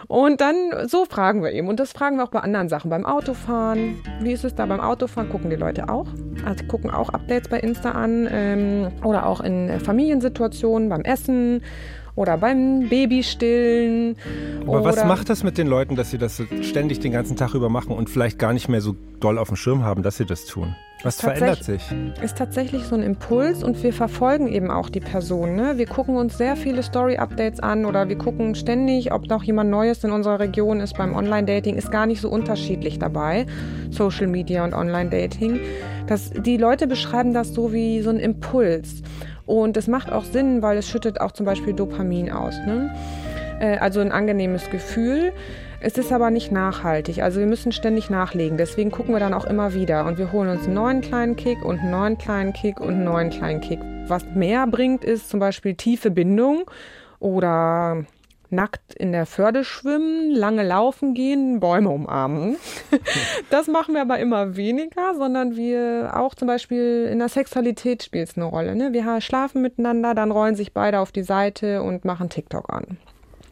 Und 0.07 0.41
dann, 0.41 0.87
so 0.87 1.07
fragen 1.07 1.43
wir 1.43 1.53
eben. 1.53 1.69
Und 1.69 1.81
das 1.81 1.93
fragen 1.93 2.17
wir 2.17 2.25
auch 2.25 2.31
bei 2.31 2.41
anderen 2.41 2.69
Sachen. 2.69 2.91
Beim 2.91 3.07
Autofahren. 3.07 4.03
Wie 4.21 4.33
ist 4.33 4.45
es 4.45 4.55
da 4.55 4.67
beim 4.67 4.81
Autofahren? 4.81 5.31
Gucken 5.31 5.51
die 5.51 5.57
Leute 5.57 5.89
auch. 5.89 6.09
Also 6.45 6.65
gucken 6.67 6.91
auch 6.91 7.09
Updates 7.11 7.49
bei 7.49 7.61
Insta 7.61 7.93
an. 7.93 8.29
Ähm, 8.31 8.93
oder 9.03 9.27
auch 9.27 9.41
in 9.41 9.81
Familiensituationen, 9.81 10.89
beim 10.89 11.03
Essen 11.03 11.63
oder 12.16 12.38
beim 12.38 12.88
Babystillen. 12.88 14.16
Aber 14.62 14.85
was 14.85 15.05
macht 15.05 15.29
das 15.29 15.42
mit 15.42 15.59
den 15.59 15.66
Leuten, 15.66 15.96
dass 15.96 16.11
sie 16.11 16.18
das 16.18 16.42
ständig 16.62 17.00
den 17.00 17.12
ganzen 17.12 17.37
Tag 17.37 17.55
über 17.55 17.68
machen 17.68 17.92
und 17.92 18.09
vielleicht 18.09 18.38
gar 18.38 18.53
nicht 18.53 18.68
mehr 18.68 18.81
so 18.81 18.94
doll 19.20 19.38
auf 19.38 19.48
dem 19.48 19.57
Schirm 19.57 19.85
haben, 19.85 20.03
dass 20.03 20.16
sie 20.16 20.24
das 20.24 20.46
tun? 20.46 20.74
Was 21.03 21.20
verändert 21.20 21.62
sich? 21.62 21.83
Ist 22.22 22.38
tatsächlich 22.38 22.85
so 22.85 22.94
ein 22.94 23.03
Impuls 23.03 23.62
und 23.62 23.83
wir 23.83 23.92
verfolgen 23.92 24.48
eben 24.48 24.70
auch 24.70 24.88
die 24.88 25.00
Person. 25.00 25.55
Ne? 25.55 25.77
Wir 25.77 25.85
gucken 25.85 26.16
uns 26.16 26.38
sehr 26.38 26.57
viele 26.57 26.83
Story-Updates 26.83 27.61
an 27.61 27.85
oder 27.85 28.09
wir 28.09 28.16
gucken 28.16 28.55
ständig, 28.55 29.12
ob 29.12 29.29
noch 29.29 29.42
jemand 29.42 29.70
Neues 29.70 30.03
in 30.03 30.12
unserer 30.12 30.40
Region 30.40 30.81
ist. 30.81 30.96
Beim 30.96 31.14
Online-Dating 31.14 31.77
ist 31.77 31.90
gar 31.90 32.07
nicht 32.07 32.22
so 32.22 32.31
unterschiedlich 32.31 32.98
dabei. 32.98 33.44
Social 33.90 34.29
Media 34.29 34.64
und 34.64 34.72
Online-Dating. 34.72 35.61
Die 36.38 36.57
Leute 36.57 36.87
beschreiben 36.87 37.35
das 37.35 37.53
so 37.53 37.72
wie 37.74 38.00
so 38.00 38.09
ein 38.09 38.18
Impuls. 38.18 39.03
Und 39.46 39.76
es 39.76 39.87
macht 39.88 40.11
auch 40.11 40.24
Sinn, 40.24 40.62
weil 40.62 40.78
es 40.78 40.88
schüttet 40.88 41.20
auch 41.20 41.33
zum 41.33 41.46
Beispiel 41.46 41.74
Dopamin 41.74 42.30
aus. 42.30 42.54
Ne? 42.66 42.94
Äh, 43.61 43.78
also 43.78 44.00
ein 44.00 44.12
angenehmes 44.12 44.70
Gefühl. 44.70 45.33
Es 45.80 45.98
ist 45.98 46.12
aber 46.12 46.30
nicht 46.30 46.50
nachhaltig. 46.50 47.22
Also 47.22 47.40
wir 47.40 47.46
müssen 47.46 47.70
ständig 47.70 48.09
nachlegen. 48.09 48.57
Deswegen 48.57 48.90
gucken 48.90 49.14
wir 49.14 49.20
dann 49.20 49.35
auch 49.35 49.44
immer 49.44 49.74
wieder. 49.74 50.07
Und 50.07 50.16
wir 50.16 50.33
holen 50.33 50.48
uns 50.48 50.64
einen 50.64 50.74
neuen 50.74 51.00
kleinen 51.02 51.37
Kick 51.37 51.62
und 51.62 51.80
einen 51.80 51.90
neuen 51.90 52.16
kleinen 52.16 52.52
Kick 52.54 52.80
und 52.80 52.94
einen 52.94 53.04
neuen 53.04 53.28
kleinen 53.28 53.61
Kick. 53.61 53.80
Was 54.07 54.24
mehr 54.35 54.66
bringt, 54.66 55.04
ist 55.04 55.28
zum 55.28 55.40
Beispiel 55.40 55.74
tiefe 55.74 56.11
Bindung 56.11 56.64
oder 57.18 58.04
nackt 58.55 58.95
in 58.95 59.12
der 59.12 59.27
Förde 59.27 59.64
schwimmen, 59.64 60.31
lange 60.31 60.62
laufen 60.62 61.14
gehen, 61.14 61.61
Bäume 61.61 61.90
umarmen. 61.90 62.57
das 63.51 63.67
machen 63.69 63.95
wir 63.95 64.03
aber 64.03 64.19
immer 64.19 64.57
weniger, 64.57 65.14
sondern 65.14 65.57
wir 65.57 66.12
auch 66.14 66.35
zum 66.35 66.49
Beispiel 66.49 67.09
in 67.11 67.19
der 67.19 67.29
Sexualität 67.29 68.03
spielt 68.03 68.31
es 68.31 68.37
eine 68.37 68.47
Rolle. 68.47 68.75
Ne? 68.75 68.93
Wir 68.93 69.21
schlafen 69.21 69.62
miteinander, 69.62 70.14
dann 70.14 70.31
rollen 70.31 70.57
sich 70.57 70.73
beide 70.73 71.01
auf 71.01 71.12
die 71.12 71.23
Seite 71.23 71.83
und 71.83 72.05
machen 72.05 72.29
TikTok 72.29 72.73
an. 72.73 72.99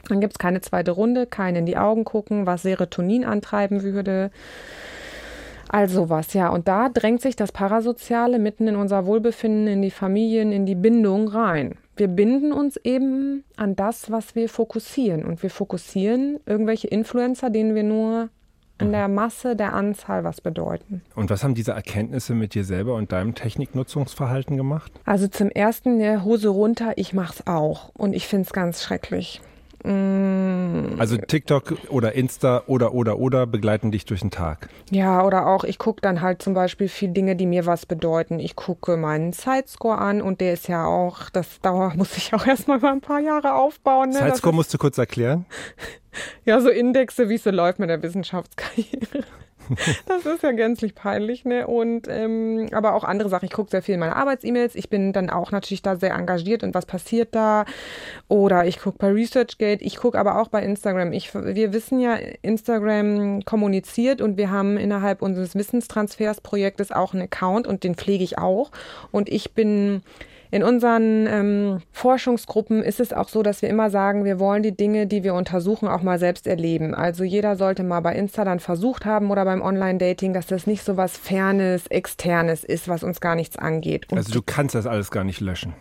Dann 0.09 0.21
gibt 0.21 0.35
es 0.35 0.39
keine 0.39 0.61
zweite 0.61 0.91
Runde, 0.91 1.27
kein 1.27 1.57
in 1.57 1.67
die 1.67 1.77
Augen 1.77 2.05
gucken, 2.05 2.47
was 2.47 2.63
Serotonin 2.63 3.25
antreiben 3.25 3.83
würde. 3.83 4.31
Also 5.69 6.11
was, 6.11 6.35
ja. 6.35 6.49
Und 6.49 6.69
da 6.69 6.89
drängt 6.89 7.23
sich 7.23 7.37
das 7.37 7.53
Parasoziale 7.53 8.39
mitten 8.39 8.69
in 8.69 8.77
unser 8.77 9.07
Wohlbefinden, 9.07 9.67
in 9.67 9.83
die 9.83 9.91
Familien, 9.91 10.53
in 10.53 10.67
die 10.67 10.75
Bindung 10.75 11.29
rein. 11.29 11.77
Wir 11.97 12.09
binden 12.09 12.53
uns 12.53 12.77
eben 12.77 13.45
an 13.57 13.77
das, 13.77 14.11
was 14.11 14.35
wir 14.35 14.49
fokussieren. 14.49 15.25
Und 15.25 15.43
wir 15.43 15.51
fokussieren 15.51 16.41
irgendwelche 16.47 16.89
Influencer, 16.89 17.51
denen 17.51 17.75
wir 17.75 17.83
nur 17.83 18.31
in 18.81 18.91
der 18.91 19.09
Masse, 19.09 19.55
der 19.55 19.75
Anzahl 19.75 20.25
was 20.25 20.41
bedeuten. 20.41 21.03
Und 21.15 21.31
was 21.31 21.45
haben 21.45 21.55
diese 21.55 21.73
Erkenntnisse 21.73 22.35
mit 22.35 22.55
dir 22.55 22.65
selber 22.65 22.95
und 22.95 23.13
deinem 23.13 23.35
Techniknutzungsverhalten 23.35 24.57
gemacht? 24.57 24.93
Also 25.05 25.29
zum 25.29 25.51
ersten, 25.51 25.99
der 25.99 26.25
Hose 26.25 26.49
runter, 26.49 26.95
ich 26.97 27.13
mach's 27.13 27.47
auch. 27.47 27.91
Und 27.95 28.13
ich 28.13 28.27
finde 28.27 28.47
es 28.47 28.53
ganz 28.53 28.83
schrecklich. 28.83 29.41
Mm. 29.85 30.99
Also 30.99 31.17
TikTok 31.17 31.75
oder 31.89 32.13
Insta 32.13 32.63
oder 32.67 32.95
oder 32.95 33.19
oder 33.19 33.47
begleiten 33.47 33.91
dich 33.91 34.05
durch 34.05 34.21
den 34.21 34.31
Tag. 34.31 34.69
Ja, 34.91 35.25
oder 35.25 35.47
auch, 35.47 35.65
ich 35.65 35.79
gucke 35.79 36.01
dann 36.01 36.21
halt 36.21 36.41
zum 36.41 36.55
Beispiel 36.55 36.89
viele 36.89 37.13
Dinge, 37.13 37.37
die 37.37 37.47
mir 37.47 37.67
was 37.67 37.87
bedeuten. 37.87 38.39
Ich 38.39 38.55
gucke 38.55 38.97
meinen 38.97 39.33
Sidescore 39.33 39.99
an 39.99 40.23
und 40.23 40.41
der 40.41 40.53
ist 40.53 40.69
ja 40.69 40.87
auch, 40.87 41.31
das 41.31 41.61
dauert, 41.61 41.97
muss 41.97 42.17
ich 42.17 42.33
auch 42.35 42.47
erstmal 42.47 42.79
mal 42.79 42.93
ein 42.93 43.01
paar 43.01 43.21
Jahre 43.21 43.55
aufbauen. 43.55 44.11
Ne? 44.11 44.19
Sidescore 44.19 44.55
musst 44.55 44.73
du 44.73 44.79
kurz 44.79 44.99
erklären. 44.99 45.47
Ja, 46.45 46.61
so 46.61 46.69
Indexe, 46.69 47.31
wie 47.31 47.37
es 47.37 47.43
so 47.45 47.51
läuft 47.51 47.79
mit 47.79 47.89
der 47.89 48.03
Wissenschaftskarriere. 48.03 49.25
das 50.07 50.27
ist 50.27 50.43
ja 50.43 50.53
gänzlich 50.53 50.95
peinlich, 50.95 51.45
ne? 51.45 51.67
Und 51.67 52.07
ähm, 52.09 52.69
aber 52.73 52.95
auch 52.95 53.05
andere 53.05 53.29
Sachen. 53.29 53.47
Ich 53.47 53.53
gucke 53.53 53.71
sehr 53.71 53.83
viel 53.83 53.95
in 53.95 54.01
meine 54.01 54.17
Arbeits-E-Mails. 54.17 54.75
Ich 54.75 54.89
bin 54.89 55.13
dann 55.13 55.31
auch 55.31 55.53
natürlich 55.53 55.83
da 55.83 55.97
sehr 55.97 56.15
engagiert 56.15 56.63
und 56.63 56.75
was 56.75 56.87
passiert 56.87 57.35
da. 57.35 57.65
Oder 58.29 58.67
ich 58.67 58.79
gucke 58.79 58.99
bei 58.99 59.11
ResearchGate. 59.11 59.83
Ich 59.83 59.97
gucke 59.97 60.19
aber 60.19 60.41
auch 60.41 60.49
bei 60.49 60.63
Instagram. 60.63 61.13
Ich, 61.13 61.35
wir 61.35 61.73
wissen 61.73 62.01
ja, 62.01 62.17
Instagram 62.43 63.45
kommuniziert 63.45 64.21
und 64.21 64.37
wir 64.37 64.51
haben 64.51 64.77
innerhalb 64.77 65.23
unseres 65.23 65.55
Wissenstransfersprojektes 65.55 66.93
auch 66.93 67.13
einen 67.13 67.23
Account 67.23 67.67
und 67.67 67.85
den 67.85 67.95
pflege 67.95 68.25
ich 68.25 68.39
auch. 68.39 68.71
Und 69.11 69.29
ich 69.29 69.53
bin 69.53 70.03
in 70.53 70.63
unseren 70.63 71.27
ähm, 71.27 71.79
Forschungsgruppen 71.93 72.83
ist 72.83 73.01
es 73.01 73.15
auch 73.15 73.31
so, 73.31 73.43
dass 73.43 73.63
wir 73.63 73.71
immer 73.71 73.89
sagen, 73.89 74.27
wir 74.27 74.39
wollen 74.39 74.63
die 74.63 74.77
Dinge, 74.77 75.07
die 75.07 75.25
wir 75.25 75.33
untersuchen, 75.33 75.89
auch 75.89 76.03
mal 76.03 76.19
selbst 76.19 76.47
erleben. 76.47 76.95
Also 76.95 77.25
jeder 77.25 77.57
sollte 77.57 77.83
mal 77.83 78.01
bei 78.01 78.15
Insta 78.15 78.45
dann 78.45 78.61
versucht 78.61 79.07
haben 79.07 79.31
oder 79.31 79.47
beim 79.47 79.63
Online-Dating, 79.63 80.35
dass 80.35 80.47
das 80.47 80.67
nicht 80.67 80.85
so 80.85 80.99
was 80.99 81.17
Fernes, 81.17 81.87
Externes 81.87 82.65
ist, 82.65 82.87
was 82.87 83.03
uns 83.03 83.23
gar 83.23 83.35
nichts 83.35 83.57
angeht. 83.57 84.13
Und 84.13 84.19
also 84.19 84.31
du 84.31 84.43
kannst 84.43 84.75
das 84.75 84.87
alles 84.87 85.11
gar 85.11 85.25
nicht 85.25 85.41
löschen. 85.41 85.73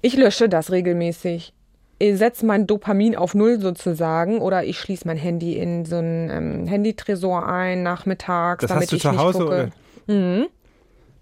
Ich 0.00 0.16
lösche 0.16 0.48
das 0.48 0.72
regelmäßig. 0.72 1.54
Ich 2.00 2.18
setze 2.18 2.44
mein 2.44 2.66
Dopamin 2.66 3.14
auf 3.14 3.36
Null 3.36 3.60
sozusagen 3.60 4.40
oder 4.40 4.64
ich 4.64 4.80
schließe 4.80 5.06
mein 5.06 5.16
Handy 5.16 5.56
in 5.56 5.84
so 5.84 5.98
einen 5.98 6.28
ähm, 6.28 6.66
Handytresor 6.66 7.46
ein 7.46 7.84
nachmittags, 7.84 8.62
das 8.62 8.68
damit 8.68 8.82
hast 8.82 8.90
du 8.90 8.96
ich 8.96 9.02
zu 9.02 9.12
nicht 9.12 9.20
Hause, 9.20 9.38
gucke. 9.38 9.70
Oder? 10.08 10.12
Mhm. 10.12 10.46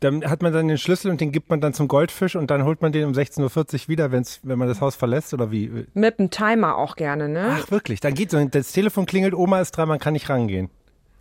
Dann 0.01 0.25
hat 0.25 0.43
man 0.43 0.53
dann 0.53 0.69
den 0.69 0.79
Schlüssel 0.79 1.11
und 1.11 1.21
den 1.21 1.31
gibt 1.31 1.51
man 1.51 1.61
dann 1.61 1.75
zum 1.75 1.87
Goldfisch 1.87 2.35
und 2.35 2.51
dann 2.51 2.65
holt 2.65 2.81
man 2.81 2.91
den 2.91 3.05
um 3.05 3.13
16.40 3.13 3.83
Uhr 3.83 3.89
wieder, 3.89 4.13
wenn's, 4.13 4.41
wenn 4.43 4.59
man 4.59 4.67
das 4.67 4.81
Haus 4.81 4.97
verlässt 4.97 5.35
oder 5.35 5.51
wie? 5.51 5.87
Mit 5.93 6.19
einem 6.19 6.31
Timer 6.31 6.77
auch 6.77 6.97
gerne, 6.97 7.29
ne? 7.29 7.59
Ach 7.61 7.71
wirklich, 7.71 8.01
dann 8.01 8.15
geht 8.15 8.31
so, 8.31 8.43
das 8.43 8.73
Telefon 8.73 9.05
klingelt, 9.05 9.35
Oma 9.35 9.61
ist 9.61 9.73
dran, 9.73 9.89
man 9.89 9.99
kann 9.99 10.15
nicht 10.15 10.31
rangehen. 10.31 10.71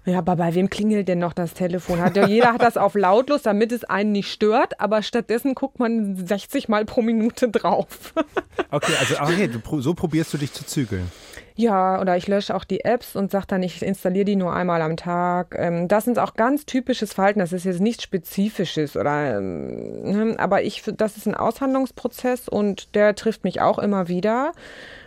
Ja, 0.06 0.20
aber 0.20 0.38
bei 0.38 0.56
wem 0.56 0.70
klingelt 0.70 1.08
denn 1.08 1.20
noch 1.20 1.34
das 1.34 1.54
Telefon? 1.54 2.02
Hat 2.02 2.16
ja, 2.16 2.26
jeder 2.26 2.54
hat 2.54 2.62
das 2.62 2.78
auf 2.78 2.96
lautlos, 2.96 3.44
damit 3.44 3.72
es 3.72 3.84
einen 3.84 4.14
nicht 4.14 4.32
stört, 4.32 4.80
aber 4.80 5.04
stattdessen 5.04 5.56
guckt 5.56 5.78
man 5.78 6.16
60 6.16 6.70
Mal 6.70 6.86
pro 6.86 7.02
Minute 7.02 7.50
drauf. 7.50 8.14
Okay, 8.72 8.94
also 9.00 9.16
okay, 9.20 9.50
so 9.80 9.94
probierst 9.94 10.34
du 10.34 10.38
dich 10.38 10.54
zu 10.54 10.66
zügeln. 10.66 11.12
Ja, 11.60 12.00
oder 12.00 12.16
ich 12.16 12.30
lösche 12.30 12.56
auch 12.56 12.64
die 12.64 12.86
Apps 12.86 13.18
und 13.18 13.32
sage 13.32 13.48
dann, 13.50 13.64
ich 13.64 13.84
installiere 13.84 14.24
die 14.24 14.38
nur 14.38 14.54
einmal 14.54 14.82
am 14.82 14.96
Tag. 14.96 15.56
Ähm, 15.60 15.90
das 15.90 16.08
ist 16.08 16.18
auch 16.18 16.36
ganz 16.36 16.66
typisches 16.66 17.12
Verhalten. 17.12 17.40
Das 17.40 17.52
ist 17.52 17.66
jetzt 17.66 17.82
nichts 17.82 18.04
Spezifisches 18.04 18.96
oder, 18.96 19.36
ähm, 19.36 20.04
ne, 20.04 20.36
aber 20.40 20.64
ich, 20.64 20.84
das 20.96 21.18
ist 21.18 21.28
ein 21.28 21.36
Aushandlungsprozess 21.36 22.48
und 22.48 22.96
der 22.96 23.14
trifft 23.14 23.44
mich 23.44 23.60
auch 23.60 23.78
immer 23.78 24.08
wieder. 24.08 24.54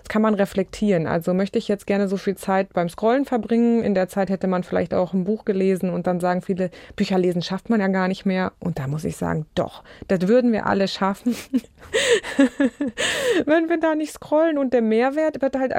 Das 0.02 0.10
kann 0.10 0.20
man 0.20 0.34
reflektieren. 0.34 1.06
Also 1.06 1.32
möchte 1.32 1.58
ich 1.58 1.68
jetzt 1.68 1.86
gerne 1.86 2.06
so 2.06 2.18
viel 2.18 2.36
Zeit 2.36 2.74
beim 2.74 2.90
Scrollen 2.90 3.24
verbringen. 3.24 3.82
In 3.82 3.94
der 3.94 4.08
Zeit 4.08 4.28
hätte 4.28 4.46
man 4.46 4.62
vielleicht 4.62 4.92
auch 4.92 5.14
ein 5.14 5.24
Buch 5.24 5.46
gelesen 5.46 5.88
und 5.88 6.06
dann 6.06 6.20
sagen 6.20 6.42
viele, 6.42 6.70
Bücher 6.96 7.16
lesen 7.16 7.40
schafft 7.40 7.70
man 7.70 7.80
ja 7.80 7.88
gar 7.88 8.08
nicht 8.08 8.26
mehr. 8.26 8.52
Und 8.60 8.78
da 8.78 8.88
muss 8.88 9.06
ich 9.06 9.16
sagen, 9.16 9.46
doch, 9.54 9.84
das 10.06 10.28
würden 10.28 10.52
wir 10.52 10.66
alle 10.66 10.86
schaffen, 10.86 11.34
wenn 13.46 13.70
wir 13.70 13.80
da 13.80 13.94
nicht 13.94 14.12
scrollen. 14.12 14.58
Und 14.58 14.74
der 14.74 14.82
Mehrwert 14.82 15.40
wird 15.40 15.56
halt 15.56 15.72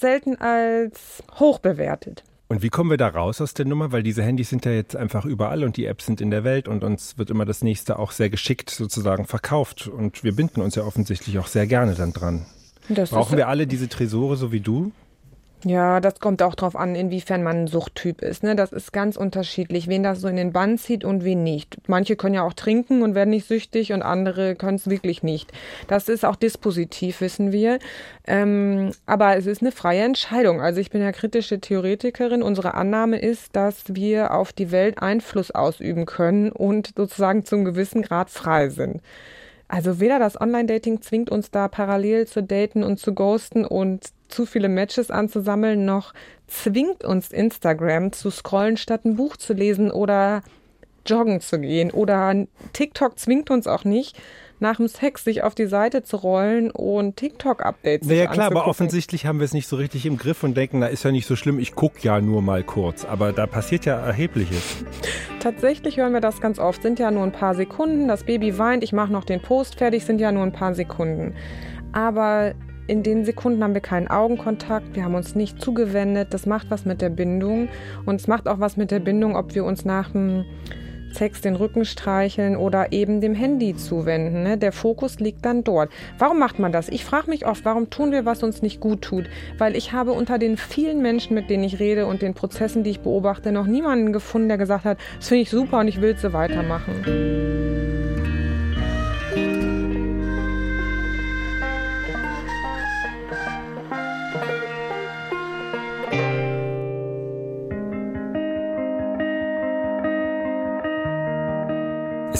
selten 0.00 0.36
als 0.36 1.22
hoch 1.38 1.58
bewertet. 1.58 2.24
Und 2.48 2.62
wie 2.62 2.68
kommen 2.68 2.90
wir 2.90 2.96
da 2.96 3.06
raus 3.06 3.40
aus 3.40 3.54
der 3.54 3.64
Nummer? 3.64 3.92
Weil 3.92 4.02
diese 4.02 4.24
Handys 4.24 4.50
sind 4.50 4.64
ja 4.64 4.72
jetzt 4.72 4.96
einfach 4.96 5.24
überall 5.24 5.62
und 5.62 5.76
die 5.76 5.86
Apps 5.86 6.06
sind 6.06 6.20
in 6.20 6.32
der 6.32 6.42
Welt 6.42 6.66
und 6.66 6.82
uns 6.82 7.16
wird 7.16 7.30
immer 7.30 7.44
das 7.44 7.62
nächste 7.62 7.96
auch 7.96 8.10
sehr 8.10 8.28
geschickt 8.28 8.70
sozusagen 8.70 9.24
verkauft. 9.24 9.86
Und 9.86 10.24
wir 10.24 10.34
binden 10.34 10.60
uns 10.60 10.74
ja 10.74 10.82
offensichtlich 10.82 11.38
auch 11.38 11.46
sehr 11.46 11.68
gerne 11.68 11.94
dann 11.94 12.12
dran. 12.12 12.46
Das 12.88 13.10
Brauchen 13.10 13.36
wir 13.36 13.46
alle 13.46 13.68
diese 13.68 13.88
Tresore 13.88 14.36
so 14.36 14.50
wie 14.50 14.58
du? 14.58 14.90
Ja, 15.64 16.00
das 16.00 16.20
kommt 16.20 16.42
auch 16.42 16.54
darauf 16.54 16.74
an, 16.74 16.94
inwiefern 16.94 17.42
man 17.42 17.64
ein 17.64 17.66
Suchttyp 17.66 18.22
ist. 18.22 18.42
Ne? 18.42 18.56
Das 18.56 18.72
ist 18.72 18.94
ganz 18.94 19.18
unterschiedlich, 19.18 19.88
wen 19.88 20.02
das 20.02 20.22
so 20.22 20.28
in 20.28 20.36
den 20.36 20.52
Bann 20.52 20.78
zieht 20.78 21.04
und 21.04 21.22
wen 21.22 21.42
nicht. 21.42 21.76
Manche 21.86 22.16
können 22.16 22.34
ja 22.34 22.44
auch 22.44 22.54
trinken 22.54 23.02
und 23.02 23.14
werden 23.14 23.28
nicht 23.28 23.46
süchtig 23.46 23.92
und 23.92 24.00
andere 24.00 24.54
können 24.54 24.76
es 24.76 24.88
wirklich 24.88 25.22
nicht. 25.22 25.52
Das 25.86 26.08
ist 26.08 26.24
auch 26.24 26.36
dispositiv, 26.36 27.20
wissen 27.20 27.52
wir. 27.52 27.78
Ähm, 28.26 28.92
aber 29.04 29.36
es 29.36 29.44
ist 29.44 29.60
eine 29.60 29.70
freie 29.70 30.02
Entscheidung. 30.02 30.62
Also 30.62 30.80
ich 30.80 30.88
bin 30.88 31.02
ja 31.02 31.12
kritische 31.12 31.60
Theoretikerin. 31.60 32.42
Unsere 32.42 32.72
Annahme 32.72 33.18
ist, 33.18 33.54
dass 33.54 33.84
wir 33.88 34.32
auf 34.32 34.54
die 34.54 34.70
Welt 34.70 35.02
Einfluss 35.02 35.50
ausüben 35.50 36.06
können 36.06 36.52
und 36.52 36.94
sozusagen 36.96 37.44
zum 37.44 37.66
gewissen 37.66 38.00
Grad 38.00 38.30
frei 38.30 38.70
sind. 38.70 39.02
Also 39.68 40.00
weder 40.00 40.18
das 40.18 40.40
Online-Dating 40.40 41.02
zwingt 41.02 41.30
uns 41.30 41.50
da 41.50 41.68
parallel 41.68 42.26
zu 42.26 42.42
daten 42.42 42.82
und 42.82 42.98
zu 42.98 43.14
ghosten 43.14 43.66
und 43.66 44.06
zu 44.30 44.46
viele 44.46 44.68
Matches 44.68 45.10
anzusammeln, 45.10 45.84
noch 45.84 46.12
zwingt 46.46 47.04
uns 47.04 47.32
Instagram 47.32 48.12
zu 48.12 48.30
scrollen, 48.30 48.76
statt 48.76 49.04
ein 49.04 49.16
Buch 49.16 49.36
zu 49.36 49.52
lesen 49.52 49.90
oder 49.90 50.42
joggen 51.06 51.40
zu 51.40 51.58
gehen. 51.60 51.90
Oder 51.90 52.46
TikTok 52.72 53.18
zwingt 53.18 53.50
uns 53.50 53.66
auch 53.66 53.84
nicht, 53.84 54.20
nach 54.60 54.76
dem 54.76 54.88
Sex 54.88 55.24
sich 55.24 55.42
auf 55.42 55.54
die 55.54 55.66
Seite 55.66 56.02
zu 56.02 56.16
rollen 56.18 56.70
und 56.70 57.16
TikTok-Updates 57.16 58.06
zu 58.06 58.12
Naja 58.12 58.26
klar, 58.26 58.46
aber 58.46 58.66
offensichtlich 58.66 59.24
haben 59.24 59.38
wir 59.38 59.46
es 59.46 59.54
nicht 59.54 59.66
so 59.66 59.76
richtig 59.76 60.04
im 60.04 60.18
Griff 60.18 60.42
und 60.42 60.54
denken, 60.54 60.80
na 60.80 60.88
ist 60.88 61.02
ja 61.02 61.10
nicht 61.10 61.26
so 61.26 61.34
schlimm, 61.34 61.58
ich 61.58 61.74
gucke 61.74 62.00
ja 62.02 62.20
nur 62.20 62.42
mal 62.42 62.62
kurz. 62.62 63.06
Aber 63.06 63.32
da 63.32 63.46
passiert 63.46 63.86
ja 63.86 63.98
Erhebliches. 63.98 64.84
Tatsächlich 65.40 65.96
hören 65.96 66.12
wir 66.12 66.20
das 66.20 66.42
ganz 66.42 66.58
oft. 66.58 66.82
Sind 66.82 66.98
ja 66.98 67.10
nur 67.10 67.24
ein 67.24 67.32
paar 67.32 67.54
Sekunden, 67.54 68.06
das 68.06 68.24
Baby 68.24 68.58
weint, 68.58 68.84
ich 68.84 68.92
mache 68.92 69.12
noch 69.12 69.24
den 69.24 69.40
Post 69.40 69.76
fertig, 69.76 70.04
sind 70.04 70.20
ja 70.20 70.30
nur 70.30 70.42
ein 70.42 70.52
paar 70.52 70.74
Sekunden. 70.74 71.34
Aber 71.92 72.52
in 72.90 73.04
den 73.04 73.24
Sekunden 73.24 73.62
haben 73.62 73.74
wir 73.74 73.80
keinen 73.80 74.08
Augenkontakt, 74.08 74.96
wir 74.96 75.04
haben 75.04 75.14
uns 75.14 75.36
nicht 75.36 75.62
zugewendet. 75.62 76.34
Das 76.34 76.44
macht 76.44 76.72
was 76.72 76.84
mit 76.84 77.00
der 77.00 77.08
Bindung. 77.08 77.68
Und 78.04 78.16
es 78.16 78.26
macht 78.26 78.48
auch 78.48 78.58
was 78.58 78.76
mit 78.76 78.90
der 78.90 78.98
Bindung, 78.98 79.36
ob 79.36 79.54
wir 79.54 79.64
uns 79.64 79.84
nach 79.84 80.10
dem 80.10 80.44
Sex 81.12 81.40
den 81.40 81.54
Rücken 81.54 81.84
streicheln 81.84 82.56
oder 82.56 82.92
eben 82.92 83.20
dem 83.20 83.34
Handy 83.34 83.76
zuwenden. 83.76 84.42
Ne? 84.42 84.58
Der 84.58 84.72
Fokus 84.72 85.20
liegt 85.20 85.44
dann 85.44 85.62
dort. 85.62 85.90
Warum 86.18 86.40
macht 86.40 86.58
man 86.58 86.72
das? 86.72 86.88
Ich 86.88 87.04
frage 87.04 87.30
mich 87.30 87.46
oft, 87.46 87.64
warum 87.64 87.90
tun 87.90 88.10
wir, 88.10 88.24
was 88.24 88.42
uns 88.42 88.60
nicht 88.60 88.80
gut 88.80 89.02
tut? 89.02 89.26
Weil 89.56 89.76
ich 89.76 89.92
habe 89.92 90.10
unter 90.10 90.38
den 90.38 90.56
vielen 90.56 91.00
Menschen, 91.00 91.34
mit 91.34 91.48
denen 91.48 91.62
ich 91.62 91.78
rede 91.78 92.06
und 92.06 92.22
den 92.22 92.34
Prozessen, 92.34 92.82
die 92.82 92.90
ich 92.90 93.00
beobachte, 93.00 93.52
noch 93.52 93.66
niemanden 93.66 94.12
gefunden, 94.12 94.48
der 94.48 94.58
gesagt 94.58 94.84
hat, 94.84 94.98
das 95.16 95.28
finde 95.28 95.42
ich 95.42 95.50
super 95.50 95.78
und 95.78 95.86
ich 95.86 96.00
will 96.00 96.16
so 96.16 96.32
weitermachen. 96.32 98.09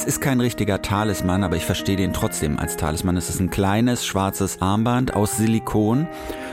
Es 0.00 0.06
ist 0.06 0.22
kein 0.22 0.40
richtiger 0.40 0.80
Talisman, 0.80 1.44
aber 1.44 1.56
ich 1.56 1.66
verstehe 1.66 1.98
den 1.98 2.14
trotzdem 2.14 2.58
als 2.58 2.78
Talisman. 2.78 3.18
Es 3.18 3.28
ist 3.28 3.38
ein 3.38 3.50
kleines 3.50 4.06
schwarzes 4.06 4.62
Armband 4.62 5.12
aus 5.12 5.36
Silikon 5.36 6.08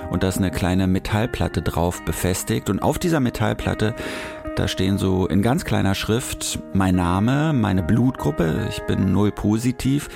und 0.09 0.21
da 0.21 0.27
ist 0.27 0.37
eine 0.37 0.51
kleine 0.51 0.85
Metallplatte 0.85 1.61
drauf 1.61 2.03
befestigt 2.03 2.69
und 2.69 2.81
auf 2.81 2.99
dieser 2.99 3.21
Metallplatte 3.21 3.95
da 4.57 4.67
stehen 4.67 4.97
so 4.97 5.27
in 5.27 5.41
ganz 5.41 5.63
kleiner 5.63 5.95
Schrift 5.95 6.59
mein 6.73 6.95
Name, 6.95 7.53
meine 7.53 7.83
Blutgruppe, 7.83 8.67
ich 8.69 8.81
bin 8.81 9.13
null 9.13 9.31
positiv. 9.31 10.09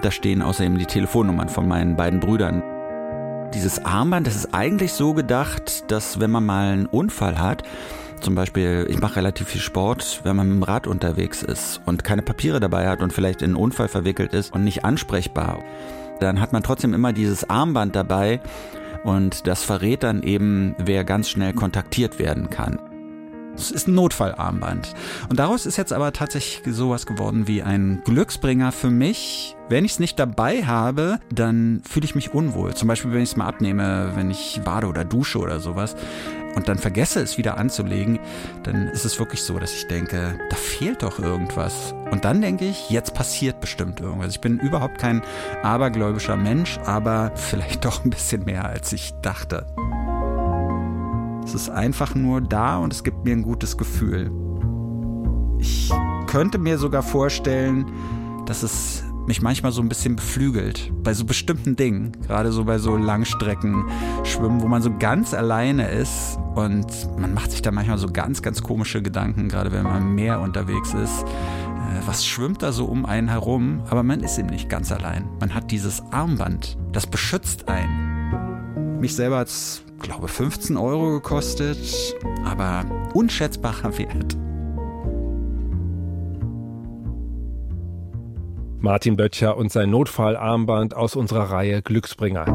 Da 0.00 0.12
stehen 0.12 0.40
außerdem 0.40 0.78
die 0.78 0.86
Telefonnummern 0.86 1.48
von 1.48 1.66
meinen 1.66 1.96
beiden 1.96 2.20
Brüdern. 2.20 2.62
Dieses 3.54 3.84
Armband, 3.84 4.28
das 4.28 4.36
ist 4.36 4.54
eigentlich 4.54 4.92
so 4.92 5.14
gedacht, 5.14 5.90
dass 5.90 6.20
wenn 6.20 6.30
man 6.30 6.46
mal 6.46 6.72
einen 6.74 6.86
Unfall 6.86 7.40
hat, 7.40 7.64
zum 8.20 8.34
Beispiel, 8.34 8.86
ich 8.88 9.00
mache 9.00 9.16
relativ 9.16 9.48
viel 9.48 9.60
Sport, 9.60 10.20
wenn 10.24 10.36
man 10.36 10.48
mit 10.48 10.56
dem 10.56 10.62
Rad 10.62 10.86
unterwegs 10.86 11.42
ist 11.42 11.80
und 11.86 12.04
keine 12.04 12.22
Papiere 12.22 12.60
dabei 12.60 12.88
hat 12.88 13.02
und 13.02 13.12
vielleicht 13.12 13.42
in 13.42 13.50
einen 13.50 13.56
Unfall 13.56 13.88
verwickelt 13.88 14.32
ist 14.32 14.52
und 14.54 14.64
nicht 14.64 14.84
ansprechbar. 14.84 15.62
Dann 16.20 16.40
hat 16.40 16.52
man 16.52 16.62
trotzdem 16.62 16.94
immer 16.94 17.12
dieses 17.12 17.48
Armband 17.48 17.94
dabei 17.94 18.40
und 19.04 19.46
das 19.46 19.62
verrät 19.62 20.02
dann 20.02 20.22
eben, 20.22 20.74
wer 20.78 21.04
ganz 21.04 21.28
schnell 21.28 21.52
kontaktiert 21.52 22.18
werden 22.18 22.50
kann. 22.50 22.78
Es 23.58 23.72
ist 23.72 23.88
ein 23.88 23.94
Notfallarmband. 23.94 24.94
Und 25.28 25.38
daraus 25.38 25.66
ist 25.66 25.76
jetzt 25.76 25.92
aber 25.92 26.12
tatsächlich 26.12 26.62
sowas 26.74 27.06
geworden 27.06 27.48
wie 27.48 27.62
ein 27.62 28.02
Glücksbringer 28.04 28.72
für 28.72 28.90
mich. 28.90 29.56
Wenn 29.68 29.84
ich 29.84 29.92
es 29.92 29.98
nicht 29.98 30.18
dabei 30.18 30.64
habe, 30.64 31.18
dann 31.30 31.82
fühle 31.86 32.04
ich 32.04 32.14
mich 32.14 32.32
unwohl. 32.32 32.74
Zum 32.74 32.88
Beispiel, 32.88 33.12
wenn 33.12 33.22
ich 33.22 33.30
es 33.30 33.36
mal 33.36 33.48
abnehme, 33.48 34.12
wenn 34.14 34.30
ich 34.30 34.60
bade 34.64 34.86
oder 34.86 35.04
dusche 35.04 35.38
oder 35.38 35.60
sowas 35.60 35.96
und 36.54 36.68
dann 36.68 36.78
vergesse 36.78 37.20
es 37.20 37.36
wieder 37.36 37.58
anzulegen, 37.58 38.18
dann 38.62 38.88
ist 38.88 39.04
es 39.04 39.18
wirklich 39.18 39.42
so, 39.42 39.58
dass 39.58 39.72
ich 39.74 39.86
denke, 39.86 40.38
da 40.48 40.56
fehlt 40.56 41.02
doch 41.02 41.18
irgendwas. 41.18 41.94
Und 42.10 42.24
dann 42.24 42.40
denke 42.40 42.64
ich, 42.64 42.90
jetzt 42.90 43.12
passiert 43.14 43.60
bestimmt 43.60 44.00
irgendwas. 44.00 44.30
Ich 44.30 44.40
bin 44.40 44.58
überhaupt 44.58 44.98
kein 44.98 45.22
abergläubischer 45.62 46.36
Mensch, 46.36 46.78
aber 46.84 47.32
vielleicht 47.34 47.84
doch 47.84 48.04
ein 48.04 48.10
bisschen 48.10 48.44
mehr, 48.44 48.64
als 48.64 48.92
ich 48.92 49.12
dachte. 49.20 49.66
Es 51.48 51.54
ist 51.54 51.70
einfach 51.70 52.14
nur 52.14 52.42
da 52.42 52.76
und 52.76 52.92
es 52.92 53.02
gibt 53.02 53.24
mir 53.24 53.32
ein 53.32 53.42
gutes 53.42 53.78
Gefühl. 53.78 54.30
Ich 55.58 55.90
könnte 56.26 56.58
mir 56.58 56.76
sogar 56.76 57.02
vorstellen, 57.02 57.86
dass 58.44 58.62
es 58.62 59.02
mich 59.26 59.40
manchmal 59.40 59.72
so 59.72 59.80
ein 59.80 59.88
bisschen 59.88 60.14
beflügelt. 60.14 60.92
Bei 61.02 61.14
so 61.14 61.24
bestimmten 61.24 61.74
Dingen. 61.74 62.12
Gerade 62.26 62.52
so 62.52 62.66
bei 62.66 62.76
so 62.76 62.98
Langstrecken 62.98 63.82
schwimmen, 64.24 64.60
wo 64.60 64.68
man 64.68 64.82
so 64.82 64.94
ganz 64.98 65.32
alleine 65.32 65.88
ist. 65.88 66.38
Und 66.54 66.86
man 67.18 67.32
macht 67.32 67.50
sich 67.50 67.62
da 67.62 67.70
manchmal 67.70 67.96
so 67.96 68.08
ganz, 68.08 68.42
ganz 68.42 68.62
komische 68.62 69.00
Gedanken, 69.00 69.48
gerade 69.48 69.72
wenn 69.72 69.84
man 69.84 70.02
im 70.02 70.14
Meer 70.16 70.40
unterwegs 70.40 70.92
ist. 70.92 71.22
Äh, 71.22 72.06
was 72.06 72.26
schwimmt 72.26 72.62
da 72.62 72.72
so 72.72 72.84
um 72.84 73.06
einen 73.06 73.28
herum? 73.28 73.80
Aber 73.88 74.02
man 74.02 74.20
ist 74.20 74.38
eben 74.38 74.48
nicht 74.48 74.68
ganz 74.68 74.92
allein. 74.92 75.26
Man 75.40 75.54
hat 75.54 75.70
dieses 75.70 76.02
Armband. 76.10 76.76
Das 76.92 77.06
beschützt 77.06 77.70
einen. 77.70 78.07
Mich 79.00 79.14
selber 79.14 79.38
hat 79.38 79.46
es, 79.46 79.82
glaube 80.00 80.26
15 80.26 80.76
Euro 80.76 81.12
gekostet, 81.12 81.78
aber 82.44 82.84
unschätzbarer 83.14 83.96
Wert. 83.96 84.36
Martin 88.80 89.16
Böttcher 89.16 89.56
und 89.56 89.70
sein 89.70 89.90
Notfallarmband 89.90 90.94
aus 90.94 91.14
unserer 91.14 91.50
Reihe 91.50 91.80
Glücksbringer. 91.80 92.46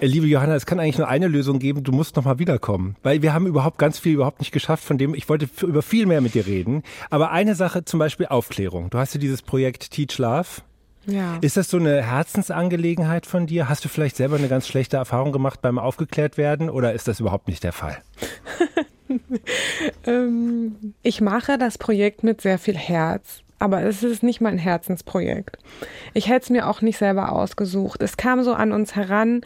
Äh, 0.00 0.06
liebe 0.06 0.26
Johanna, 0.26 0.54
es 0.54 0.64
kann 0.64 0.80
eigentlich 0.80 0.98
nur 0.98 1.08
eine 1.08 1.28
Lösung 1.28 1.58
geben, 1.58 1.84
du 1.84 1.92
musst 1.92 2.16
nochmal 2.16 2.38
wiederkommen. 2.38 2.96
Weil 3.02 3.20
wir 3.20 3.34
haben 3.34 3.46
überhaupt 3.46 3.76
ganz 3.76 3.98
viel 3.98 4.14
überhaupt 4.14 4.40
nicht 4.40 4.52
geschafft, 4.52 4.84
von 4.84 4.96
dem 4.96 5.14
ich 5.14 5.28
wollte 5.28 5.48
über 5.62 5.82
viel 5.82 6.06
mehr 6.06 6.22
mit 6.22 6.32
dir 6.32 6.46
reden. 6.46 6.82
Aber 7.10 7.30
eine 7.30 7.54
Sache, 7.54 7.84
zum 7.84 7.98
Beispiel 7.98 8.26
Aufklärung. 8.26 8.88
Du 8.88 8.96
hast 8.96 9.12
ja 9.12 9.20
dieses 9.20 9.42
Projekt 9.42 9.90
Teach 9.90 10.16
Love. 10.16 10.62
Ja. 11.06 11.38
Ist 11.40 11.56
das 11.56 11.70
so 11.70 11.76
eine 11.76 12.02
Herzensangelegenheit 12.02 13.26
von 13.26 13.46
dir? 13.46 13.68
Hast 13.68 13.84
du 13.84 13.88
vielleicht 13.88 14.16
selber 14.16 14.36
eine 14.36 14.48
ganz 14.48 14.66
schlechte 14.66 14.96
Erfahrung 14.96 15.32
gemacht 15.32 15.62
beim 15.62 15.78
Aufgeklärt 15.78 16.36
werden 16.36 16.68
oder 16.68 16.92
ist 16.92 17.08
das 17.08 17.20
überhaupt 17.20 17.48
nicht 17.48 17.62
der 17.62 17.72
Fall? 17.72 17.98
ähm, 20.06 20.94
ich 21.02 21.20
mache 21.20 21.58
das 21.58 21.78
Projekt 21.78 22.24
mit 22.24 22.40
sehr 22.40 22.58
viel 22.58 22.76
Herz. 22.76 23.40
Aber 23.58 23.82
es 23.82 24.02
ist 24.02 24.22
nicht 24.22 24.42
mein 24.42 24.58
Herzensprojekt. 24.58 25.56
Ich 26.12 26.28
hätte 26.28 26.42
es 26.44 26.50
mir 26.50 26.68
auch 26.68 26.82
nicht 26.82 26.98
selber 26.98 27.32
ausgesucht. 27.32 28.02
Es 28.02 28.18
kam 28.18 28.42
so 28.42 28.52
an 28.52 28.72
uns 28.72 28.94
heran 28.94 29.40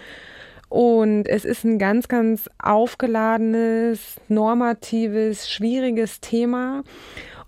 Und 0.69 1.29
es 1.29 1.45
ist 1.45 1.65
ein 1.65 1.79
ganz, 1.79 2.09
ganz 2.09 2.49
aufgeladenes, 2.59 4.17
normatives, 4.29 5.51
schwieriges 5.51 6.21
Thema. 6.21 6.83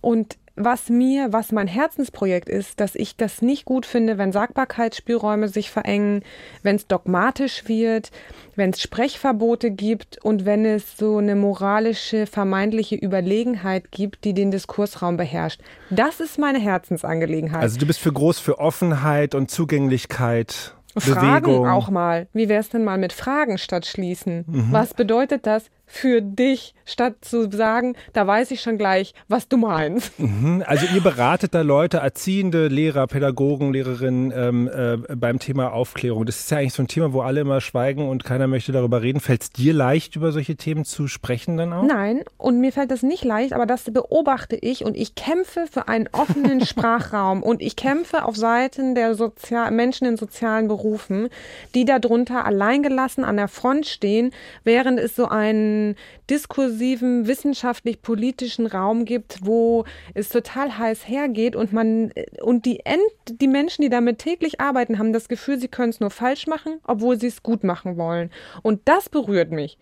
Und 0.00 0.36
was 0.56 0.90
mir, 0.90 1.32
was 1.32 1.50
mein 1.52 1.66
Herzensprojekt 1.66 2.48
ist, 2.48 2.80
dass 2.80 2.94
ich 2.94 3.16
das 3.16 3.40
nicht 3.40 3.64
gut 3.64 3.86
finde, 3.86 4.18
wenn 4.18 4.32
Sagbarkeitsspielräume 4.32 5.48
sich 5.48 5.70
verengen, 5.70 6.22
wenn 6.62 6.76
es 6.76 6.86
dogmatisch 6.86 7.68
wird, 7.68 8.10
wenn 8.54 8.70
es 8.70 8.82
Sprechverbote 8.82 9.70
gibt 9.70 10.22
und 10.22 10.44
wenn 10.44 10.64
es 10.64 10.98
so 10.98 11.16
eine 11.16 11.36
moralische, 11.36 12.26
vermeintliche 12.26 12.96
Überlegenheit 12.96 13.90
gibt, 13.90 14.24
die 14.24 14.34
den 14.34 14.50
Diskursraum 14.50 15.16
beherrscht. 15.16 15.60
Das 15.90 16.20
ist 16.20 16.38
meine 16.38 16.58
Herzensangelegenheit. 16.58 17.62
Also 17.62 17.78
du 17.78 17.86
bist 17.86 18.00
für 18.00 18.12
groß 18.12 18.38
für 18.38 18.58
Offenheit 18.58 19.34
und 19.34 19.50
Zugänglichkeit. 19.50 20.74
Fragen 20.98 21.46
Bewegung. 21.46 21.68
auch 21.68 21.88
mal. 21.88 22.26
Wie 22.34 22.50
wär's 22.50 22.68
denn 22.68 22.84
mal 22.84 22.98
mit 22.98 23.14
Fragen 23.14 23.56
statt 23.56 23.86
schließen? 23.86 24.44
Mhm. 24.46 24.66
Was 24.72 24.92
bedeutet 24.92 25.46
das 25.46 25.70
für 25.92 26.22
dich, 26.22 26.74
statt 26.86 27.16
zu 27.20 27.50
sagen, 27.50 27.96
da 28.14 28.26
weiß 28.26 28.50
ich 28.50 28.62
schon 28.62 28.78
gleich, 28.78 29.12
was 29.28 29.46
du 29.46 29.58
meinst? 29.58 30.18
Mhm. 30.18 30.64
Also 30.66 30.86
ihr 30.92 31.02
beratet 31.02 31.54
da 31.54 31.60
Leute, 31.60 31.98
Erziehende, 31.98 32.68
Lehrer, 32.68 33.06
Pädagogen, 33.06 33.74
Lehrerinnen 33.74 34.32
ähm, 34.34 34.70
äh, 34.72 35.14
beim 35.14 35.38
Thema 35.38 35.72
Aufklärung. 35.72 36.24
Das 36.24 36.40
ist 36.40 36.50
ja 36.50 36.58
eigentlich 36.58 36.72
so 36.72 36.82
ein 36.82 36.88
Thema, 36.88 37.12
wo 37.12 37.20
alle 37.20 37.42
immer 37.42 37.60
schweigen 37.60 38.08
und 38.08 38.24
keiner 38.24 38.46
möchte 38.46 38.72
darüber 38.72 39.02
reden. 39.02 39.20
Fällt 39.20 39.42
es 39.42 39.50
dir 39.50 39.74
leicht, 39.74 40.16
über 40.16 40.32
solche 40.32 40.56
Themen 40.56 40.86
zu 40.86 41.08
sprechen 41.08 41.58
dann 41.58 41.74
auch? 41.74 41.84
Nein, 41.84 42.22
und 42.38 42.58
mir 42.58 42.72
fällt 42.72 42.90
das 42.90 43.02
nicht 43.02 43.22
leicht, 43.22 43.52
aber 43.52 43.66
das 43.66 43.84
beobachte 43.84 44.56
ich 44.56 44.86
und 44.86 44.96
ich 44.96 45.14
kämpfe 45.14 45.66
für 45.70 45.88
einen 45.88 46.08
offenen 46.12 46.60
Sprachraum 46.66 47.42
und 47.42 47.60
ich 47.60 47.76
kämpfe 47.76 48.24
auf 48.24 48.34
Seiten 48.34 48.94
der 48.94 49.14
Sozial 49.14 49.70
Menschen 49.70 50.06
in 50.06 50.16
sozialen 50.16 50.68
Berufen, 50.68 51.28
die 51.74 51.84
darunter 51.84 52.46
alleingelassen 52.46 53.24
an 53.24 53.36
der 53.36 53.48
Front 53.48 53.86
stehen, 53.86 54.32
während 54.64 54.98
es 54.98 55.14
so 55.14 55.28
einen 55.28 55.81
diskursiven, 56.30 57.26
wissenschaftlich-politischen 57.26 58.66
Raum 58.66 59.04
gibt, 59.04 59.40
wo 59.42 59.84
es 60.14 60.28
total 60.28 60.78
heiß 60.78 61.08
hergeht 61.08 61.56
und 61.56 61.72
man 61.72 62.12
und 62.42 62.64
die 62.64 62.80
End, 62.84 63.00
die 63.40 63.48
Menschen, 63.48 63.82
die 63.82 63.90
damit 63.90 64.18
täglich 64.18 64.60
arbeiten, 64.60 64.98
haben 64.98 65.12
das 65.12 65.28
Gefühl, 65.28 65.58
sie 65.58 65.68
können 65.68 65.90
es 65.90 66.00
nur 66.00 66.10
falsch 66.10 66.46
machen, 66.46 66.80
obwohl 66.86 67.18
sie 67.18 67.28
es 67.28 67.42
gut 67.42 67.64
machen 67.64 67.96
wollen. 67.96 68.30
Und 68.62 68.80
das 68.84 69.08
berührt 69.08 69.50
mich. 69.50 69.78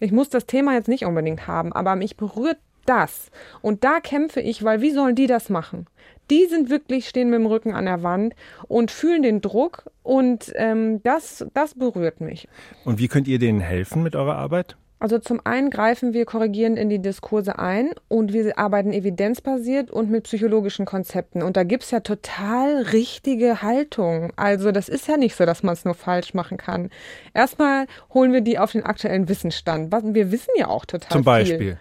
Ich 0.00 0.12
muss 0.12 0.28
das 0.28 0.46
Thema 0.46 0.74
jetzt 0.74 0.88
nicht 0.88 1.04
unbedingt 1.04 1.46
haben, 1.46 1.72
aber 1.72 1.96
mich 1.96 2.16
berührt 2.16 2.58
das. 2.86 3.30
Und 3.60 3.84
da 3.84 4.00
kämpfe 4.00 4.40
ich, 4.40 4.64
weil 4.64 4.80
wie 4.80 4.90
sollen 4.90 5.14
die 5.14 5.26
das 5.26 5.48
machen? 5.48 5.86
Die 6.30 6.46
sind 6.46 6.70
wirklich, 6.70 7.08
stehen 7.08 7.30
mit 7.30 7.40
dem 7.40 7.46
Rücken 7.46 7.74
an 7.74 7.84
der 7.84 8.02
Wand 8.02 8.34
und 8.68 8.90
fühlen 8.90 9.22
den 9.22 9.40
Druck 9.40 9.84
und 10.02 10.52
ähm, 10.56 11.02
das, 11.02 11.44
das 11.52 11.74
berührt 11.74 12.20
mich. 12.20 12.48
Und 12.84 12.98
wie 12.98 13.08
könnt 13.08 13.28
ihr 13.28 13.38
denen 13.38 13.60
helfen 13.60 14.02
mit 14.02 14.16
eurer 14.16 14.36
Arbeit? 14.36 14.76
Also 15.02 15.18
zum 15.18 15.40
einen 15.42 15.68
greifen 15.68 16.14
wir 16.14 16.24
korrigierend 16.26 16.78
in 16.78 16.88
die 16.88 17.00
Diskurse 17.00 17.58
ein 17.58 17.90
und 18.06 18.32
wir 18.32 18.56
arbeiten 18.56 18.92
evidenzbasiert 18.92 19.90
und 19.90 20.12
mit 20.12 20.22
psychologischen 20.22 20.86
Konzepten. 20.86 21.42
Und 21.42 21.56
da 21.56 21.64
gibt's 21.64 21.90
ja 21.90 21.98
total 21.98 22.82
richtige 22.82 23.62
Haltung. 23.62 24.32
Also 24.36 24.70
das 24.70 24.88
ist 24.88 25.08
ja 25.08 25.16
nicht 25.16 25.34
so, 25.34 25.44
dass 25.44 25.64
man 25.64 25.72
es 25.72 25.84
nur 25.84 25.94
falsch 25.94 26.34
machen 26.34 26.56
kann. 26.56 26.88
Erstmal 27.34 27.86
holen 28.14 28.32
wir 28.32 28.42
die 28.42 28.60
auf 28.60 28.70
den 28.70 28.84
aktuellen 28.84 29.28
Wissensstand. 29.28 29.92
Wir 30.14 30.30
wissen 30.30 30.52
ja 30.56 30.68
auch 30.68 30.84
total 30.84 31.10
Zum 31.10 31.24
Beispiel. 31.24 31.58
viel. 31.58 31.78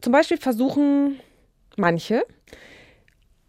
Zum 0.00 0.12
Beispiel 0.12 0.38
versuchen 0.38 1.20
manche 1.76 2.24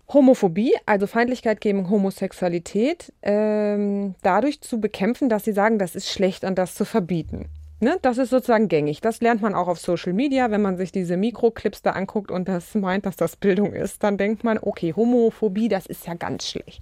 Homophobie, 0.07 0.75
also 0.85 1.07
Feindlichkeit 1.07 1.61
gegen 1.61 1.89
Homosexualität, 1.89 3.11
ähm, 3.23 4.13
dadurch 4.21 4.61
zu 4.61 4.79
bekämpfen, 4.79 5.29
dass 5.29 5.45
sie 5.45 5.53
sagen, 5.53 5.79
das 5.79 5.95
ist 5.95 6.11
schlecht 6.11 6.43
und 6.43 6.59
das 6.59 6.75
zu 6.75 6.85
verbieten. 6.85 7.49
Ne? 7.83 7.99
Das 8.01 8.17
ist 8.17 8.29
sozusagen 8.29 8.69
gängig. 8.69 9.01
Das 9.01 9.19
lernt 9.19 9.41
man 9.41 9.53
auch 9.53 9.67
auf 9.67 9.77
Social 9.77 10.13
Media, 10.13 10.49
wenn 10.49 10.61
man 10.61 10.77
sich 10.77 10.93
diese 10.93 11.17
Mikroclips 11.17 11.81
da 11.81 11.91
anguckt 11.91 12.31
und 12.31 12.47
das 12.47 12.73
meint, 12.75 13.05
dass 13.05 13.17
das 13.17 13.35
Bildung 13.35 13.73
ist. 13.73 14.03
Dann 14.03 14.17
denkt 14.17 14.45
man, 14.45 14.57
okay, 14.57 14.93
Homophobie, 14.95 15.67
das 15.67 15.85
ist 15.85 16.07
ja 16.07 16.13
ganz 16.13 16.47
schlecht. 16.47 16.81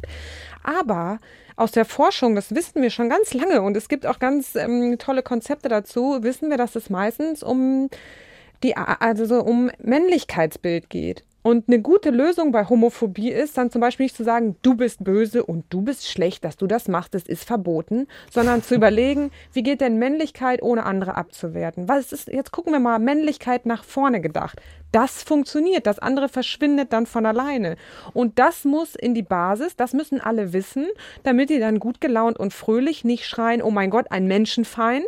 Aber 0.63 1.17
aus 1.55 1.71
der 1.71 1.85
Forschung, 1.85 2.35
das 2.35 2.53
wissen 2.53 2.83
wir 2.83 2.91
schon 2.91 3.09
ganz 3.09 3.33
lange 3.33 3.63
und 3.63 3.75
es 3.75 3.89
gibt 3.89 4.05
auch 4.05 4.19
ganz 4.19 4.55
ähm, 4.55 4.97
tolle 4.99 5.23
Konzepte 5.23 5.69
dazu, 5.69 6.19
wissen 6.21 6.49
wir, 6.51 6.57
dass 6.57 6.75
es 6.75 6.89
meistens 6.91 7.41
um 7.41 7.89
die, 8.63 8.77
also 8.77 9.25
so 9.25 9.41
um 9.41 9.71
Männlichkeitsbild 9.79 10.89
geht. 10.89 11.23
Und 11.43 11.67
eine 11.67 11.82
gute 11.82 12.12
Lösung 12.12 12.51
bei 12.51 12.65
Homophobie 12.65 13.32
ist 13.32 13.58
dann 13.58 13.71
zum 13.71 13.82
Beispiel 13.82 14.06
nicht 14.06 14.15
zu 14.15 14.23
sagen, 14.23 14.56
du 14.62 14.75
bist 14.75 15.04
böse 15.04 15.43
und 15.43 15.65
du 15.69 15.82
bist 15.82 16.08
schlecht, 16.08 16.43
dass 16.43 16.56
du 16.56 16.67
das 16.67 16.88
machst, 16.88 17.15
das 17.15 17.23
ist 17.23 17.45
verboten, 17.45 18.08
sondern 18.30 18.62
zu 18.62 18.75
überlegen, 18.82 19.32
wie 19.54 19.63
geht 19.63 19.82
denn 19.82 19.97
Männlichkeit 19.97 20.62
ohne 20.62 20.86
andere 20.86 21.15
abzuwerten? 21.17 21.89
Was 21.89 22.12
ist, 22.12 22.27
jetzt 22.27 22.51
gucken 22.51 22.73
wir 22.73 22.80
mal, 22.80 22.99
Männlichkeit 22.99 23.65
nach 23.65 23.84
vorne 23.84 24.21
gedacht. 24.21 24.62
Das 24.91 25.23
funktioniert, 25.23 25.88
das 25.88 25.99
andere 25.99 26.27
verschwindet 26.27 26.91
dann 26.91 27.06
von 27.06 27.25
alleine. 27.25 27.77
Und 28.13 28.39
das 28.39 28.65
muss 28.65 28.93
in 28.93 29.15
die 29.15 29.23
Basis, 29.23 29.75
das 29.75 29.93
müssen 29.93 30.19
alle 30.19 30.54
wissen, 30.54 30.88
damit 31.23 31.49
die 31.49 31.60
dann 31.60 31.80
gut 31.80 32.01
gelaunt 32.01 32.38
und 32.38 32.54
fröhlich 32.54 33.04
nicht 33.04 33.25
schreien, 33.25 33.62
oh 33.62 33.71
mein 33.71 33.89
Gott, 33.89 34.08
ein 34.12 34.27
Menschenfeind, 34.27 35.06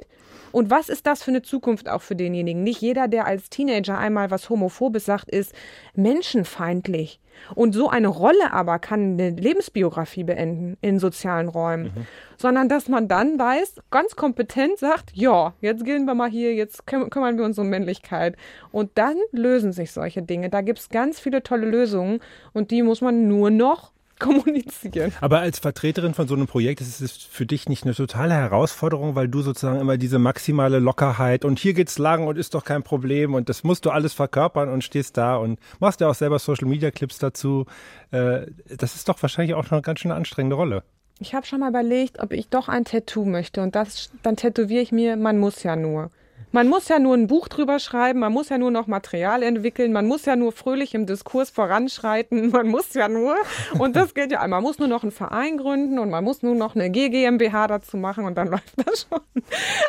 und 0.54 0.70
was 0.70 0.88
ist 0.88 1.08
das 1.08 1.24
für 1.24 1.32
eine 1.32 1.42
Zukunft 1.42 1.90
auch 1.90 2.04
für 2.04 2.16
denjenigen? 2.16 2.64
Nicht 2.64 2.80
jeder, 2.80 3.08
der 3.08 3.26
als 3.26 3.50
Teenager 3.50 3.98
einmal 3.98 4.30
was 4.30 4.52
Homophobes 4.52 5.04
sagt, 5.04 5.30
ist 5.32 5.54
menschenfeindlich. 5.96 7.20
Und 7.56 7.74
so 7.74 7.90
eine 7.90 8.08
Rolle 8.08 8.54
aber 8.54 8.78
kann 8.78 9.14
eine 9.14 9.32
Lebensbiografie 9.32 10.24
beenden 10.24 10.78
in 10.82 11.00
sozialen 11.00 11.50
Räumen. 11.50 11.92
Sondern 12.38 12.70
dass 12.70 12.88
man 12.88 13.08
dann 13.08 13.40
weiß, 13.40 13.82
ganz 13.90 14.16
kompetent 14.16 14.78
sagt, 14.78 15.12
ja, 15.16 15.54
jetzt 15.60 15.86
gehen 15.86 16.06
wir 16.06 16.14
mal 16.14 16.30
hier, 16.30 16.54
jetzt 16.54 16.86
küm 16.86 17.10
kümmern 17.10 17.40
wir 17.40 17.46
uns 17.46 17.58
um 17.58 17.70
Männlichkeit. 17.70 18.36
Und 18.72 18.92
dann 18.96 19.16
lösen 19.32 19.72
sich 19.72 19.92
solche 19.92 20.22
Dinge. 20.22 20.52
Da 20.52 20.62
gibt 20.62 20.78
es 20.78 20.90
ganz 20.90 21.20
viele 21.20 21.42
tolle 21.42 21.66
Lösungen 21.66 22.20
und 22.54 22.70
die 22.70 22.84
muss 22.84 23.02
man 23.02 23.28
nur 23.28 23.50
noch 23.50 23.93
kommunizieren. 24.24 25.12
Aber 25.22 25.40
als 25.40 25.60
Vertreterin 25.60 26.14
von 26.14 26.28
so 26.28 26.34
einem 26.34 26.48
Projekt 26.48 26.82
ist 26.82 27.02
es 27.02 27.12
für 27.12 27.46
dich 27.46 27.70
nicht 27.70 27.84
eine 27.84 27.94
totale 27.94 28.34
Herausforderung, 28.34 29.16
weil 29.16 29.28
du 29.28 29.42
sozusagen 29.42 29.80
immer 29.80 29.98
diese 29.98 30.18
maximale 30.18 30.80
Lockerheit 30.80 31.46
und 31.46 31.60
hier 31.60 31.74
geht's 31.74 32.00
lang 32.00 32.26
und 32.26 32.38
ist 32.38 32.56
doch 32.56 32.64
kein 32.64 32.84
Problem 32.84 33.34
und 33.34 33.50
das 33.50 33.64
musst 33.64 33.86
du 33.86 33.92
alles 33.92 34.14
verkörpern 34.14 34.70
und 34.70 34.84
stehst 34.84 35.18
da 35.18 35.36
und 35.36 35.60
machst 35.80 36.02
ja 36.02 36.10
auch 36.10 36.16
selber 36.16 36.40
Social 36.40 36.68
Media 36.68 36.90
Clips 36.90 37.20
dazu. 37.20 37.66
Äh, 38.12 38.48
Das 38.78 38.96
ist 38.96 39.08
doch 39.10 39.22
wahrscheinlich 39.22 39.54
auch 39.56 39.64
schon 39.66 39.76
eine 39.78 39.82
ganz 39.84 40.00
schön 40.00 40.12
anstrengende 40.12 40.56
Rolle. 40.56 40.84
Ich 41.20 41.36
habe 41.36 41.46
schon 41.46 41.60
mal 41.60 41.70
überlegt, 41.70 42.20
ob 42.20 42.32
ich 42.32 42.50
doch 42.50 42.68
ein 42.70 42.86
Tattoo 42.86 43.24
möchte. 43.26 43.62
Und 43.62 43.76
das, 43.76 44.10
dann 44.24 44.36
tätowiere 44.36 44.82
ich 44.82 44.92
mir, 44.92 45.16
man 45.16 45.38
muss 45.38 45.64
ja 45.64 45.76
nur. 45.76 46.12
Man 46.54 46.68
muss 46.68 46.88
ja 46.88 47.00
nur 47.00 47.16
ein 47.16 47.26
Buch 47.26 47.48
drüber 47.48 47.80
schreiben, 47.80 48.20
man 48.20 48.32
muss 48.32 48.50
ja 48.50 48.60
nur 48.60 48.70
noch 48.70 48.86
Material 48.86 49.42
entwickeln, 49.42 49.92
man 49.92 50.06
muss 50.06 50.26
ja 50.26 50.36
nur 50.36 50.52
fröhlich 50.52 50.94
im 50.94 51.08
Diskurs 51.08 51.50
voranschreiten, 51.50 52.50
man 52.52 52.68
muss 52.68 52.94
ja 52.94 53.08
nur, 53.10 53.36
und 53.80 53.96
das 53.96 54.14
geht 54.14 54.32
ja, 54.32 54.48
man 54.48 54.62
muss 54.62 54.78
nur 54.78 54.88
noch 54.88 55.02
einen 55.02 55.12
Verein 55.12 55.58
gründen 55.58 55.98
und 55.98 56.12
man 56.12 56.24
muss 56.24 56.44
nur 56.44 56.54
noch 56.54 56.76
eine 56.76 56.92
GGMBH 56.92 57.66
dazu 57.66 57.98
machen 57.98 58.26
und 58.26 58.36
dann 58.36 58.48
läuft 58.50 58.76
das 58.86 59.08
schon. 59.10 59.44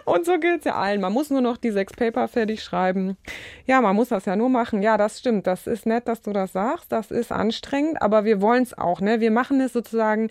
Und 0.07 0.25
so 0.25 0.39
gilt 0.39 0.61
es 0.61 0.65
ja 0.65 0.77
allen. 0.77 1.03
Man 1.03 1.13
muss 1.13 1.29
nur 1.29 1.43
noch 1.43 1.59
die 1.59 1.71
sechs 1.71 1.93
Paper 1.93 2.29
fertig 2.29 2.63
schreiben. 2.63 3.19
Ja, 3.67 3.83
man 3.83 3.95
muss 3.95 4.09
das 4.09 4.25
ja 4.25 4.35
nur 4.35 4.49
machen. 4.49 4.83
Ja, 4.83 4.97
das 4.97 5.19
stimmt. 5.19 5.47
Das 5.47 5.67
ist 5.67 5.85
nett, 5.85 6.09
dass 6.09 6.23
du 6.23 6.33
das 6.33 6.53
sagst. 6.53 6.91
Das 6.91 7.11
ist 7.11 7.31
anstrengend, 7.31 8.01
aber 8.01 8.25
wir 8.25 8.41
wollen 8.41 8.63
es 8.63 8.77
auch. 8.77 9.03
Ne? 9.03 9.21
Wir 9.21 9.31
machen 9.31 9.61
es 9.61 9.75
sozusagen 9.75 10.31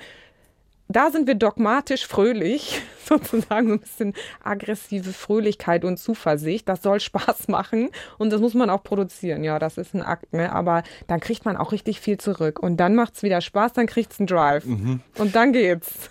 da 0.88 1.12
sind 1.12 1.28
wir 1.28 1.36
dogmatisch 1.36 2.06
fröhlich, 2.06 2.82
sozusagen 3.06 3.68
so 3.68 3.74
ein 3.76 3.80
bisschen 3.80 4.14
aggressive 4.44 5.14
Fröhlichkeit 5.14 5.86
und 5.86 5.98
Zuversicht. 5.98 6.68
Das 6.70 6.82
soll 6.82 7.00
Spaß 7.00 7.48
machen 7.48 7.90
und 8.18 8.32
das 8.32 8.42
muss 8.42 8.54
man 8.54 8.70
auch 8.70 8.84
produzieren. 8.84 9.44
Ja, 9.44 9.60
das 9.60 9.78
ist 9.78 9.94
ein 9.94 10.02
Akt, 10.02 10.34
ne? 10.34 10.52
Aber 10.52 10.84
dann 11.08 11.20
kriegt 11.20 11.46
man 11.46 11.58
auch 11.58 11.72
richtig 11.72 12.00
viel 12.00 12.18
zurück 12.18 12.60
und 12.60 12.78
dann 12.78 12.96
macht's 12.96 13.24
wieder 13.24 13.42
Spaß, 13.42 13.74
dann 13.74 13.88
kriegt's 13.88 14.20
einen 14.20 14.28
Drive 14.28 14.66
und 14.66 15.36
dann 15.36 15.54
geht's. 15.54 16.10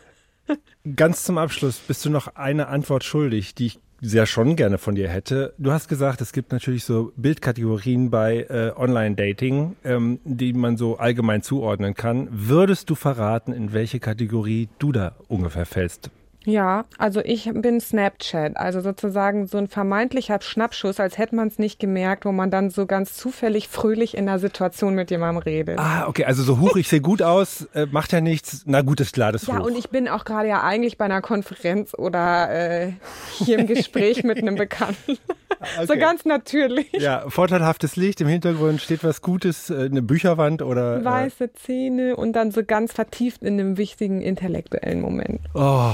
Ganz 0.96 1.24
zum 1.24 1.38
Abschluss 1.38 1.78
bist 1.78 2.04
du 2.04 2.10
noch 2.10 2.34
eine 2.34 2.68
Antwort 2.68 3.04
schuldig, 3.04 3.54
die 3.54 3.66
ich 3.66 3.80
sehr 4.02 4.26
schon 4.26 4.56
gerne 4.56 4.78
von 4.78 4.96
dir 4.96 5.08
hätte. 5.08 5.54
Du 5.58 5.70
hast 5.70 5.88
gesagt, 5.88 6.20
es 6.20 6.32
gibt 6.32 6.52
natürlich 6.52 6.84
so 6.84 7.12
Bildkategorien 7.16 8.10
bei 8.10 8.46
äh, 8.50 8.72
Online-Dating, 8.76 9.76
ähm, 9.84 10.18
die 10.24 10.52
man 10.52 10.76
so 10.76 10.98
allgemein 10.98 11.42
zuordnen 11.42 11.94
kann. 11.94 12.28
Würdest 12.30 12.90
du 12.90 12.96
verraten, 12.96 13.52
in 13.52 13.72
welche 13.72 14.00
Kategorie 14.00 14.68
du 14.78 14.90
da 14.92 15.14
ungefähr 15.28 15.66
fällst? 15.66 16.10
Ja, 16.44 16.86
also 16.98 17.20
ich 17.20 17.48
bin 17.54 17.80
Snapchat, 17.80 18.56
also 18.56 18.80
sozusagen 18.80 19.46
so 19.46 19.58
ein 19.58 19.68
vermeintlicher 19.68 20.40
Schnappschuss, 20.40 20.98
als 20.98 21.16
hätte 21.18 21.36
man 21.36 21.48
es 21.48 21.58
nicht 21.58 21.78
gemerkt, 21.78 22.24
wo 22.24 22.32
man 22.32 22.50
dann 22.50 22.70
so 22.70 22.86
ganz 22.86 23.14
zufällig 23.14 23.68
fröhlich 23.68 24.16
in 24.16 24.28
einer 24.28 24.38
Situation 24.40 24.94
mit 24.94 25.10
jemandem 25.10 25.42
redet. 25.42 25.78
Ah, 25.78 26.06
okay, 26.08 26.24
also 26.24 26.42
so 26.42 26.58
hoch, 26.58 26.76
ich 26.76 26.88
sehe 26.88 27.00
gut 27.00 27.22
aus, 27.22 27.68
äh, 27.74 27.86
macht 27.90 28.12
ja 28.12 28.20
nichts. 28.20 28.62
Na 28.66 28.82
gut, 28.82 29.00
ist 29.00 29.12
klar, 29.14 29.30
das 29.30 29.46
Ja, 29.46 29.60
hoch. 29.60 29.66
und 29.66 29.76
ich 29.78 29.90
bin 29.90 30.08
auch 30.08 30.24
gerade 30.24 30.48
ja 30.48 30.62
eigentlich 30.62 30.98
bei 30.98 31.04
einer 31.04 31.20
Konferenz 31.22 31.94
oder 31.96 32.50
äh, 32.50 32.92
hier 33.38 33.58
im 33.58 33.66
Gespräch 33.66 34.24
mit 34.24 34.38
einem 34.38 34.56
Bekannten. 34.56 35.18
So 35.76 35.92
Okay. 35.92 36.00
ganz 36.00 36.24
natürlich. 36.24 36.90
ja, 36.94 37.22
vorteilhaftes 37.28 37.94
Licht, 37.94 38.20
im 38.20 38.26
Hintergrund 38.26 38.80
steht 38.80 39.04
was 39.04 39.22
Gutes, 39.22 39.70
äh, 39.70 39.84
eine 39.84 40.02
Bücherwand 40.02 40.60
oder... 40.60 40.96
Äh, 40.96 41.04
Weiße 41.04 41.52
Zähne 41.52 42.16
und 42.16 42.32
dann 42.32 42.50
so 42.50 42.64
ganz 42.64 42.92
vertieft 42.92 43.42
in 43.44 43.60
einem 43.60 43.76
wichtigen 43.76 44.22
intellektuellen 44.22 45.00
Moment. 45.00 45.40
oh, 45.54 45.92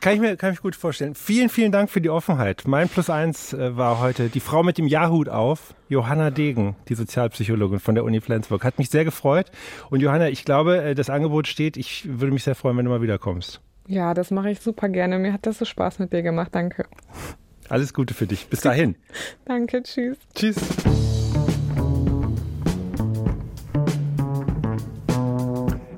kann, 0.00 0.14
ich 0.14 0.20
mir, 0.20 0.36
kann 0.36 0.52
ich 0.52 0.58
mir 0.58 0.62
gut 0.62 0.76
vorstellen. 0.76 1.14
Vielen, 1.14 1.48
vielen 1.48 1.72
Dank 1.72 1.90
für 1.90 2.00
die 2.00 2.10
Offenheit. 2.10 2.64
Mein 2.66 2.88
Plus 2.88 3.10
eins 3.10 3.52
äh, 3.52 3.76
war 3.76 4.00
heute 4.00 4.28
die 4.28 4.40
Frau 4.40 4.62
mit 4.62 4.78
dem 4.78 4.86
Jahrhut 4.86 5.28
auf, 5.28 5.74
Johanna 5.88 6.30
Degen, 6.30 6.76
die 6.88 6.94
Sozialpsychologin 6.94 7.80
von 7.80 7.94
der 7.94 8.04
Uni 8.04 8.20
Flensburg. 8.20 8.64
Hat 8.64 8.78
mich 8.78 8.90
sehr 8.90 9.04
gefreut. 9.04 9.50
Und 9.90 10.00
Johanna, 10.00 10.28
ich 10.28 10.44
glaube, 10.44 10.82
äh, 10.82 10.94
das 10.94 11.10
Angebot 11.10 11.46
steht. 11.46 11.76
Ich 11.76 12.06
würde 12.08 12.32
mich 12.32 12.44
sehr 12.44 12.54
freuen, 12.54 12.76
wenn 12.76 12.84
du 12.84 12.90
mal 12.90 13.02
wiederkommst. 13.02 13.60
Ja, 13.86 14.14
das 14.14 14.30
mache 14.30 14.50
ich 14.50 14.60
super 14.60 14.88
gerne. 14.88 15.18
Mir 15.18 15.32
hat 15.32 15.46
das 15.46 15.58
so 15.58 15.64
Spaß 15.64 15.98
mit 15.98 16.12
dir 16.12 16.22
gemacht. 16.22 16.50
Danke. 16.52 16.86
Alles 17.68 17.94
Gute 17.94 18.14
für 18.14 18.26
dich. 18.26 18.46
Bis 18.46 18.60
dahin. 18.60 18.96
Danke, 19.44 19.82
tschüss. 19.82 20.18
Tschüss. 20.34 20.58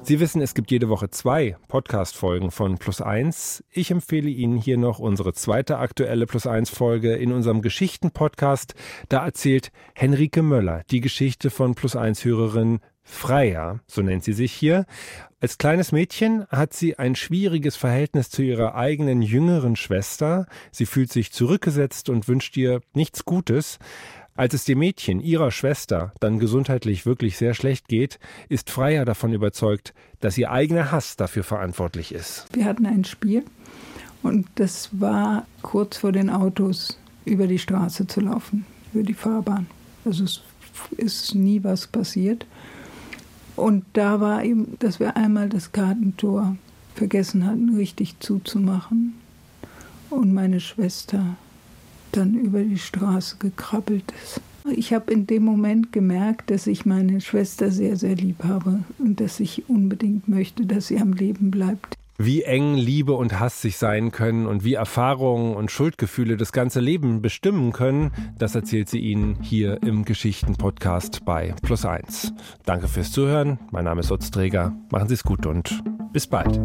Sie 0.05 0.19
wissen, 0.19 0.43
es 0.43 0.55
gibt 0.55 0.73
jede 0.73 0.89
Woche 0.89 1.11
zwei 1.11 1.57
Podcast-Folgen 1.69 2.51
von 2.51 2.77
Plus 2.77 3.01
Eins. 3.01 3.63
Ich 3.71 3.93
empfehle 3.93 4.29
Ihnen 4.29 4.57
hier 4.57 4.77
noch 4.77 4.99
unsere 4.99 5.33
zweite 5.33 5.79
aktuelle 5.79 6.27
Plus 6.27 6.45
Eins-Folge 6.45 7.15
in 7.15 7.31
unserem 7.31 7.63
Geschichten-Podcast. 7.63 8.75
Da 9.09 9.25
erzählt 9.25 9.71
Henrike 9.95 10.43
Möller 10.43 10.83
die 10.91 11.01
Geschichte 11.01 11.51
von 11.51 11.77
Plus 11.77 11.95
Eins-Hörerin 11.95 12.81
Freya, 13.05 13.81
so 13.87 14.03
nennt 14.03 14.25
sie 14.25 14.33
sich 14.33 14.53
hier. 14.53 14.87
Als 15.41 15.59
kleines 15.59 15.93
Mädchen 15.93 16.47
hat 16.49 16.73
sie 16.73 16.99
ein 16.99 17.15
schwieriges 17.15 17.77
Verhältnis 17.77 18.31
zu 18.31 18.43
ihrer 18.43 18.75
eigenen 18.75 19.23
jüngeren 19.23 19.77
Schwester. 19.77 20.47
Sie 20.71 20.87
fühlt 20.87 21.13
sich 21.13 21.33
zurückgesetzt 21.33 22.09
und 22.09 22.29
wünscht 22.29 22.57
ihr 22.57 22.81
nichts 22.93 23.25
Gutes. 23.25 23.79
Als 24.35 24.55
es 24.55 24.65
dem 24.65 24.79
Mädchen, 24.79 25.21
ihrer 25.21 25.51
Schwester, 25.51 26.13
dann 26.21 26.39
gesundheitlich 26.39 27.05
wirklich 27.05 27.37
sehr 27.37 27.53
schlecht 27.53 27.89
geht, 27.89 28.19
ist 28.49 28.71
Freya 28.71 29.05
davon 29.05 29.35
überzeugt, 29.35 29.93
dass 30.21 30.39
ihr 30.39 30.51
eigener 30.51 30.91
Hass 30.91 31.17
dafür 31.17 31.45
verantwortlich 31.45 32.13
ist. 32.13 32.47
Wir 32.53 32.65
hatten 32.65 32.87
ein 32.87 33.05
Spiel 33.05 33.45
und 34.23 34.47
das 34.55 34.89
war 34.93 35.47
kurz 35.61 35.99
vor 35.99 36.13
den 36.13 36.31
Autos 36.31 36.99
über 37.27 37.47
die 37.47 37.59
Straße 37.59 38.07
zu 38.07 38.21
laufen, 38.21 38.65
über 38.95 39.03
die 39.03 39.15
Fahrbahn. 39.15 39.67
Also 40.07 40.25
es 40.25 40.43
ist 40.97 41.35
nie 41.35 41.63
was 41.63 41.87
passiert. 41.87 42.47
Und 43.55 43.85
da 43.93 44.21
war 44.21 44.45
eben, 44.45 44.79
dass 44.79 44.99
wir 44.99 45.15
einmal 45.15 45.51
das 45.51 45.73
Gartentor 45.73 46.57
vergessen 46.95 47.47
hatten, 47.47 47.77
richtig 47.77 48.19
zuzumachen. 48.21 49.15
Und 50.09 50.33
meine 50.33 50.61
Schwester 50.61 51.37
dann 52.13 52.35
über 52.35 52.63
die 52.63 52.79
Straße 52.79 53.37
gekrabbelt 53.39 54.13
ist. 54.25 54.41
Ich 54.71 54.93
habe 54.93 55.13
in 55.13 55.27
dem 55.27 55.45
Moment 55.45 55.93
gemerkt, 55.93 56.51
dass 56.51 56.67
ich 56.67 56.87
meine 56.87 57.21
Schwester 57.21 57.73
sehr, 57.73 57.97
sehr 57.97 58.15
lieb 58.15 58.45
habe 58.45 58.85
und 58.99 59.21
dass 59.21 59.41
ich 59.41 59.69
unbedingt 59.69 60.29
möchte, 60.29 60.67
dass 60.67 60.87
sie 60.87 60.99
am 60.99 61.13
Leben 61.13 61.51
bleibt. 61.51 61.97
Wie 62.19 62.43
eng 62.43 62.77
Liebe 62.77 63.15
und 63.15 63.41
Hass 63.41 63.63
sich 63.63 63.79
sein 63.79 64.13
können 64.13 64.47
und 64.47 64.63
wie 64.63 64.75
Erfahrungen 64.75 65.57
und 65.57 65.73
Schuldgefühle 65.73 66.37
das 66.37 66.53
ganze 66.53 66.79
Leben 66.79 67.23
bestimmen 67.23 67.73
können, 67.73 68.13
das 68.39 68.55
erzählt 68.55 68.89
sie 68.89 69.01
Ihnen 69.01 69.39
hier 69.41 69.83
im 69.83 70.05
Geschichten-Podcast 70.05 71.25
bei 71.25 71.55
Plus 71.63 71.85
1. 71.85 72.33
Danke 72.65 72.87
fürs 72.87 73.11
Zuhören. 73.11 73.59
Mein 73.73 73.87
Name 73.87 74.01
ist 74.01 74.13
Utz 74.13 74.31
Träger. 74.31 74.73
Machen 74.91 75.09
Sie 75.09 75.15
es 75.15 75.25
gut 75.25 75.47
und 75.47 75.83
bis 76.13 76.29
bald. 76.29 76.61